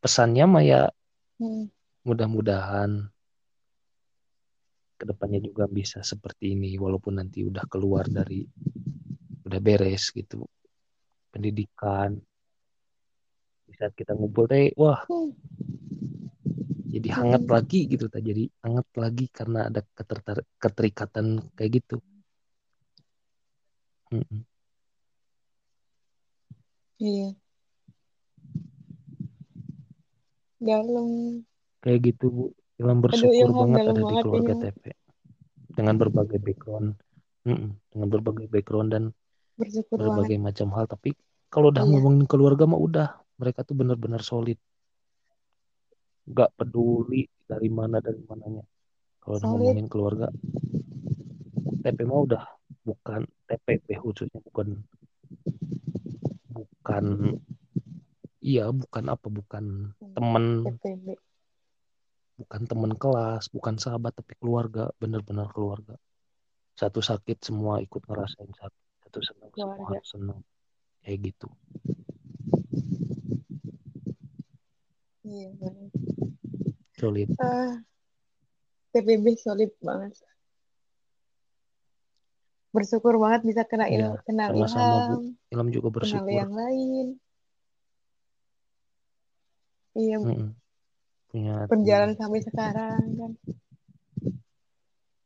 Pesannya 0.03 0.45
mah 0.49 0.63
ya 0.65 0.81
Hmm. 1.39 1.69
mudah-mudahan 2.03 3.07
ke 5.01 5.09
depannya 5.09 5.41
juga 5.41 5.65
bisa 5.65 6.05
seperti 6.05 6.53
ini 6.53 6.77
walaupun 6.77 7.17
nanti 7.17 7.41
udah 7.41 7.65
keluar 7.65 8.05
dari 8.05 8.45
udah 9.49 9.57
beres 9.57 10.13
gitu 10.13 10.45
pendidikan 11.33 12.21
di 13.65 13.73
saat 13.73 13.97
kita 13.97 14.13
ngumpul 14.13 14.45
teh 14.45 14.69
wah 14.77 15.01
jadi 16.93 17.09
hangat 17.17 17.49
lagi 17.49 17.89
gitu 17.89 18.05
ta 18.13 18.21
jadi 18.21 18.45
hangat 18.61 18.85
lagi 18.93 19.25
karena 19.33 19.73
ada 19.73 19.81
ketertar- 19.97 20.45
keterikatan 20.61 21.41
kayak 21.57 21.81
gitu 21.81 21.97
Mm-mm. 24.11 24.43
Iya. 27.01 27.33
Dalam. 30.61 31.41
kayak 31.81 32.13
gitu 32.13 32.25
Bu 32.29 32.45
Ilham 32.81 32.97
Aduh, 32.97 33.03
bersyukur 33.05 33.37
Ilham 33.37 33.57
banget 33.61 33.79
ada 33.85 33.93
di 33.93 34.01
banget 34.01 34.23
keluarga 34.25 34.53
ini. 34.53 34.61
TP 34.65 34.83
dengan 35.71 35.95
berbagai 35.95 36.39
background 36.41 36.89
dengan 37.87 38.07
berbagai 38.09 38.47
background 38.47 38.89
dan 38.89 39.03
Bersyukur 39.55 39.95
banget. 39.95 40.09
berbagai 40.09 40.37
macam 40.41 40.67
hal 40.73 40.85
tapi 40.85 41.09
kalau 41.47 41.69
udah 41.69 41.83
Iya. 41.83 41.91
ngomongin 41.93 42.25
keluarga 42.25 42.63
mah 42.65 42.81
udah 42.81 43.07
mereka 43.37 43.61
tuh 43.61 43.75
benar-benar 43.75 44.21
solid 44.21 44.57
nggak 46.23 46.49
peduli 46.55 47.25
dari 47.43 47.69
mana 47.69 47.97
dari 47.97 48.21
mananya 48.23 48.63
kalau 49.19 49.37
udah 49.37 49.49
ngomongin 49.49 49.85
keluarga 49.85 50.27
TP 51.81 51.99
mah 52.03 52.19
udah 52.23 52.43
bukan 52.81 53.21
TPP 53.45 53.97
khususnya 53.97 54.41
bukan 54.41 54.81
bukan 56.47 57.05
iya 58.39 58.69
bukan 58.69 59.03
apa 59.05 59.27
bukan 59.27 59.93
temen 60.13 60.65
TPB. 60.65 61.07
Bukan 62.41 62.61
temen 62.65 62.91
kelas 62.97 63.43
bukan 63.53 63.75
sahabat 63.77 64.17
tapi 64.17 64.33
keluarga 64.41 64.89
benar-benar 64.97 65.49
keluarga 65.53 65.95
satu 66.73 66.99
sakit 66.99 67.37
semua 67.45 67.77
ikut 67.79 68.01
ngerasain 68.09 68.49
sakit 68.49 68.83
satu 69.05 69.19
senang 69.21 69.51
semua 69.53 69.75
Keluarga. 69.77 69.93
harus 69.93 70.09
senang 70.09 70.39
kayak 71.05 71.19
gitu 71.31 71.47
Iya, 75.21 75.53
benar. 75.53 75.89
solid 76.97 77.29
TPB 78.91 79.25
solid 79.39 79.71
banget. 79.79 80.17
Bersyukur 82.75 83.15
banget 83.21 83.41
bisa 83.47 83.63
kena 83.63 83.87
il 83.87 84.03
ya 84.03 84.19
kenal 84.27 84.51
sama-sama 84.51 84.97
Bu 85.07 85.15
Ilham, 85.15 85.23
Ilham 85.53 85.67
juga 85.71 85.87
kenal 85.87 85.95
bersyukur 85.95 86.31
yang 86.35 86.51
lain. 86.51 87.07
Iya, 89.91 90.15
Mm-mm. 90.23 90.49
Punya 91.31 91.65
berjalan 91.71 92.11
teman 92.11 92.19
sampai 92.19 92.41
sekarang 92.43 93.03
kan. 93.15 93.31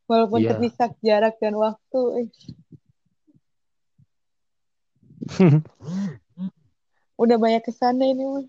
Walaupun 0.06 0.38
iya 0.38 0.54
terpisah 0.54 0.94
jarak 1.02 1.34
dan 1.42 1.58
waktu, 1.58 2.00
eh, 2.22 2.30
udah 7.22 7.36
banyak 7.42 7.62
ke 7.66 7.74
sana 7.74 8.06
ini 8.06 8.22
mah. 8.22 8.46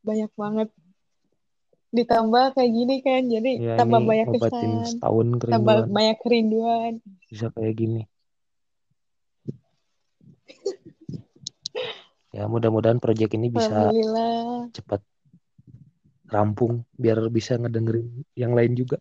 Banyak 0.00 0.32
banget. 0.32 0.72
Ditambah 1.92 2.56
kayak 2.56 2.72
gini 2.72 2.96
kan, 3.04 3.28
jadi 3.28 3.50
ya 3.60 3.76
tambah 3.76 4.00
banyak 4.00 4.32
kesan, 4.32 4.96
setahun 4.96 5.26
tambah 5.44 5.76
kerinduan 5.84 5.92
banyak 5.92 6.16
kerinduan. 6.24 6.92
bisa 7.28 7.46
kayak 7.50 7.74
gini 7.78 8.02
ya 12.36 12.46
mudah-mudahan 12.46 13.02
proyek 13.02 13.34
ini 13.34 13.50
bisa 13.50 13.90
cepat 14.70 15.02
rampung 16.30 16.86
biar 16.94 17.18
bisa 17.28 17.58
ngedengerin 17.60 18.06
yang 18.38 18.54
lain 18.54 18.72
juga 18.78 18.96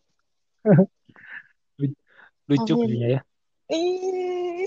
Lu- 1.80 1.96
lucu 2.50 2.74
Amin. 2.74 2.90
kayaknya 2.90 3.10
ya 3.16 3.22
Hmm. 3.70 4.66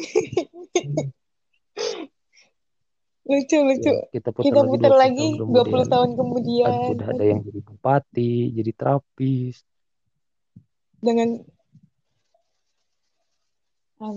lucu 3.23 3.59
lucu. 3.67 3.91
ya 3.91 4.07
kita 4.15 4.29
putar 4.31 4.47
Kita 4.47 4.59
lagi 4.63 4.71
putar 4.79 4.91
20 4.93 5.03
lagi 5.03 5.19
tahun 5.19 5.35
20 5.43 5.43
kemudian 5.43 5.91
tahun 5.93 6.11
kemudian 6.19 6.73
udah 6.95 7.07
ada 7.11 7.25
yang 7.27 7.41
jadi 7.43 7.61
bupati 7.63 8.33
jadi 8.55 8.71
terapis 8.79 9.55
dengan 11.03 11.29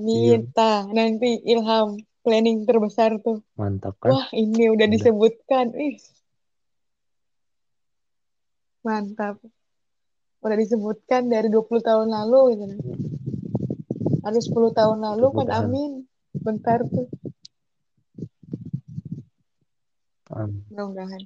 iya 0.10 0.38
amin. 0.38 0.54
Tah, 0.54 0.86
nanti 0.90 1.42
Ilham 1.46 1.98
planning 2.26 2.66
terbesar 2.66 3.22
tuh. 3.22 3.42
mantap 3.58 3.94
kan 4.02 4.18
Wah, 4.18 4.28
ini 4.34 4.70
udah 4.74 4.74
udah 4.74 4.88
disebutkan. 4.90 5.66
Ih, 5.78 6.02
Mantap. 8.86 9.42
Udah 10.46 10.58
disebutkan 10.62 11.26
dari 11.26 11.50
20 11.50 11.82
tahun 11.82 12.06
lalu 12.06 12.42
gitu. 12.54 12.66
Ada 14.22 14.38
10 14.38 14.78
tahun 14.78 15.02
lalu 15.02 15.26
kan 15.42 15.50
amin. 15.66 15.92
Bentar 16.38 16.86
tuh. 16.86 17.10
Mudah-mudahan. 20.30 21.26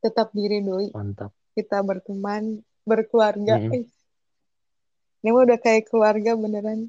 Tetap 0.00 0.32
diridoi. 0.32 0.96
mantap. 0.96 1.36
Kita 1.52 1.84
berteman, 1.84 2.64
berkeluarga. 2.88 3.60
Mm-mm. 3.60 3.84
Eh. 3.84 3.84
Ini 5.20 5.28
mah 5.36 5.44
udah 5.44 5.58
kayak 5.60 5.92
keluarga 5.92 6.32
beneran. 6.40 6.88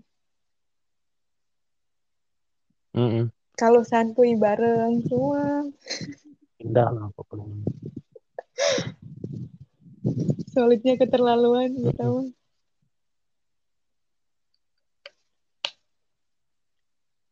Mm-mm. 2.96 3.36
Kalau 3.60 3.84
santuy 3.84 4.40
bareng 4.40 5.04
semua. 5.12 5.68
Indah 6.64 6.88
lah 6.88 7.12
pokoknya. 7.12 7.71
Solidnya 10.52 11.00
keterlaluan 11.00 11.72
gitu. 11.76 12.32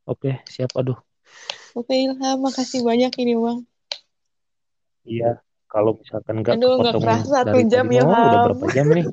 Oke, 0.09 0.41
siap. 0.49 0.73
Aduh. 0.73 0.97
Oke 1.77 1.93
Ilham, 1.93 2.41
makasih 2.41 2.81
banyak 2.81 3.13
ini 3.21 3.37
Bang. 3.37 3.59
Iya. 5.05 5.37
Kalau 5.69 5.93
misalkan 6.01 6.41
nggak 6.41 6.57
Aduh, 6.57 6.81
nggak 6.81 6.97
kerasa 6.97 7.45
satu 7.45 7.61
jam, 7.69 7.85
tadi, 7.85 8.01
oh, 8.01 8.09
udah 8.09 8.39
berapa 8.49 8.65
jam 8.73 8.87
nih? 8.89 9.05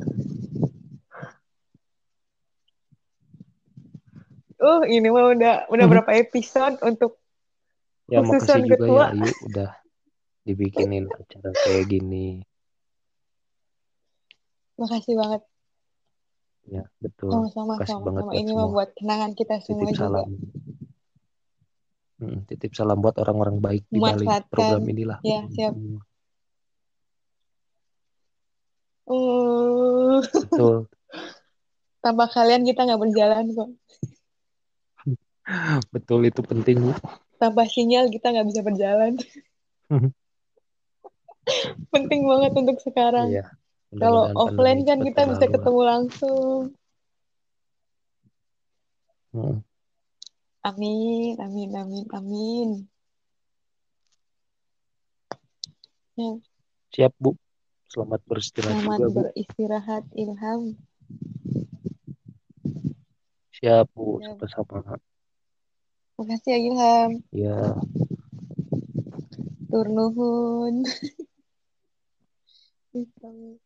Uh, 4.56 4.82
ini 4.88 5.12
mah 5.12 5.36
udah 5.36 5.54
udah 5.68 5.84
berapa 5.84 6.10
episode 6.16 6.80
untuk 6.80 7.20
Ya 8.06 8.22
Khususan 8.22 8.62
makasih 8.64 8.70
juga 8.70 8.76
ketua. 8.78 8.96
ya 8.96 9.06
Ayu 9.12 9.32
udah 9.50 9.70
dibikinin 10.46 11.04
acara 11.10 11.50
kayak 11.66 11.84
gini. 11.90 12.46
Makasih 14.76 15.16
banget 15.16 15.42
Ya, 16.66 16.82
betul. 16.98 17.30
sama-sama 17.30 17.78
Makasih 17.78 17.94
banget 18.02 18.10
sama-sama 18.10 18.26
buat 18.26 18.34
ini 18.36 18.50
semua. 18.50 18.66
buat 18.74 18.88
kenangan 18.98 19.30
kita 19.32 19.54
semua 19.62 19.78
Titip 19.78 19.86
juga. 19.86 20.02
salam. 20.02 20.28
Mm, 22.16 22.38
titip 22.42 22.72
salam 22.72 22.98
buat 22.98 23.16
orang-orang 23.16 23.56
baik 23.60 23.84
di 23.86 24.00
balik 24.00 24.26
program 24.48 24.82
inilah. 24.82 25.18
Ya, 25.22 25.46
siap. 25.46 25.78
Semua. 25.78 26.02
Uh, 29.06 30.18
Betul. 30.26 30.76
tanpa 32.02 32.26
kalian 32.26 32.66
kita 32.66 32.82
nggak 32.82 32.98
berjalan 32.98 33.44
kok. 33.48 33.70
Betul 35.94 36.26
itu 36.26 36.42
penting, 36.42 36.82
Bu. 36.82 36.92
Tanpa 37.38 37.62
sinyal 37.62 38.10
kita 38.10 38.34
nggak 38.34 38.48
bisa 38.50 38.60
berjalan. 38.62 39.14
Penting 41.94 42.26
banget 42.26 42.52
untuk 42.58 42.82
sekarang. 42.82 43.30
Iya. 43.30 43.46
Kalau 43.96 44.28
offline 44.36 44.84
kan 44.84 45.00
kita 45.00 45.24
bisa 45.24 45.44
ketemu 45.48 45.80
langsung. 45.82 46.76
Mm, 49.36 49.60
Amin, 50.66 51.38
amin, 51.38 51.70
amin, 51.78 52.04
amin. 52.10 52.68
Ya, 56.16 56.30
Siap, 56.90 57.12
Bu. 57.20 57.38
Selamat 57.86 58.18
beristirahat 58.26 58.82
selamat 58.82 58.98
juga, 58.98 59.06
Bu. 59.06 59.16
beristirahat, 59.22 60.04
Ilham. 60.16 60.62
Siap, 63.54 63.86
Bu. 63.94 64.18
Siap. 64.18 64.42
Sama-sama. 64.50 64.98
Makasih 66.16 66.50
ya 66.50 66.58
Ilham. 66.58 67.10
Ya. 67.30 67.60
Tur 69.70 69.86
nuhun. 69.86 70.82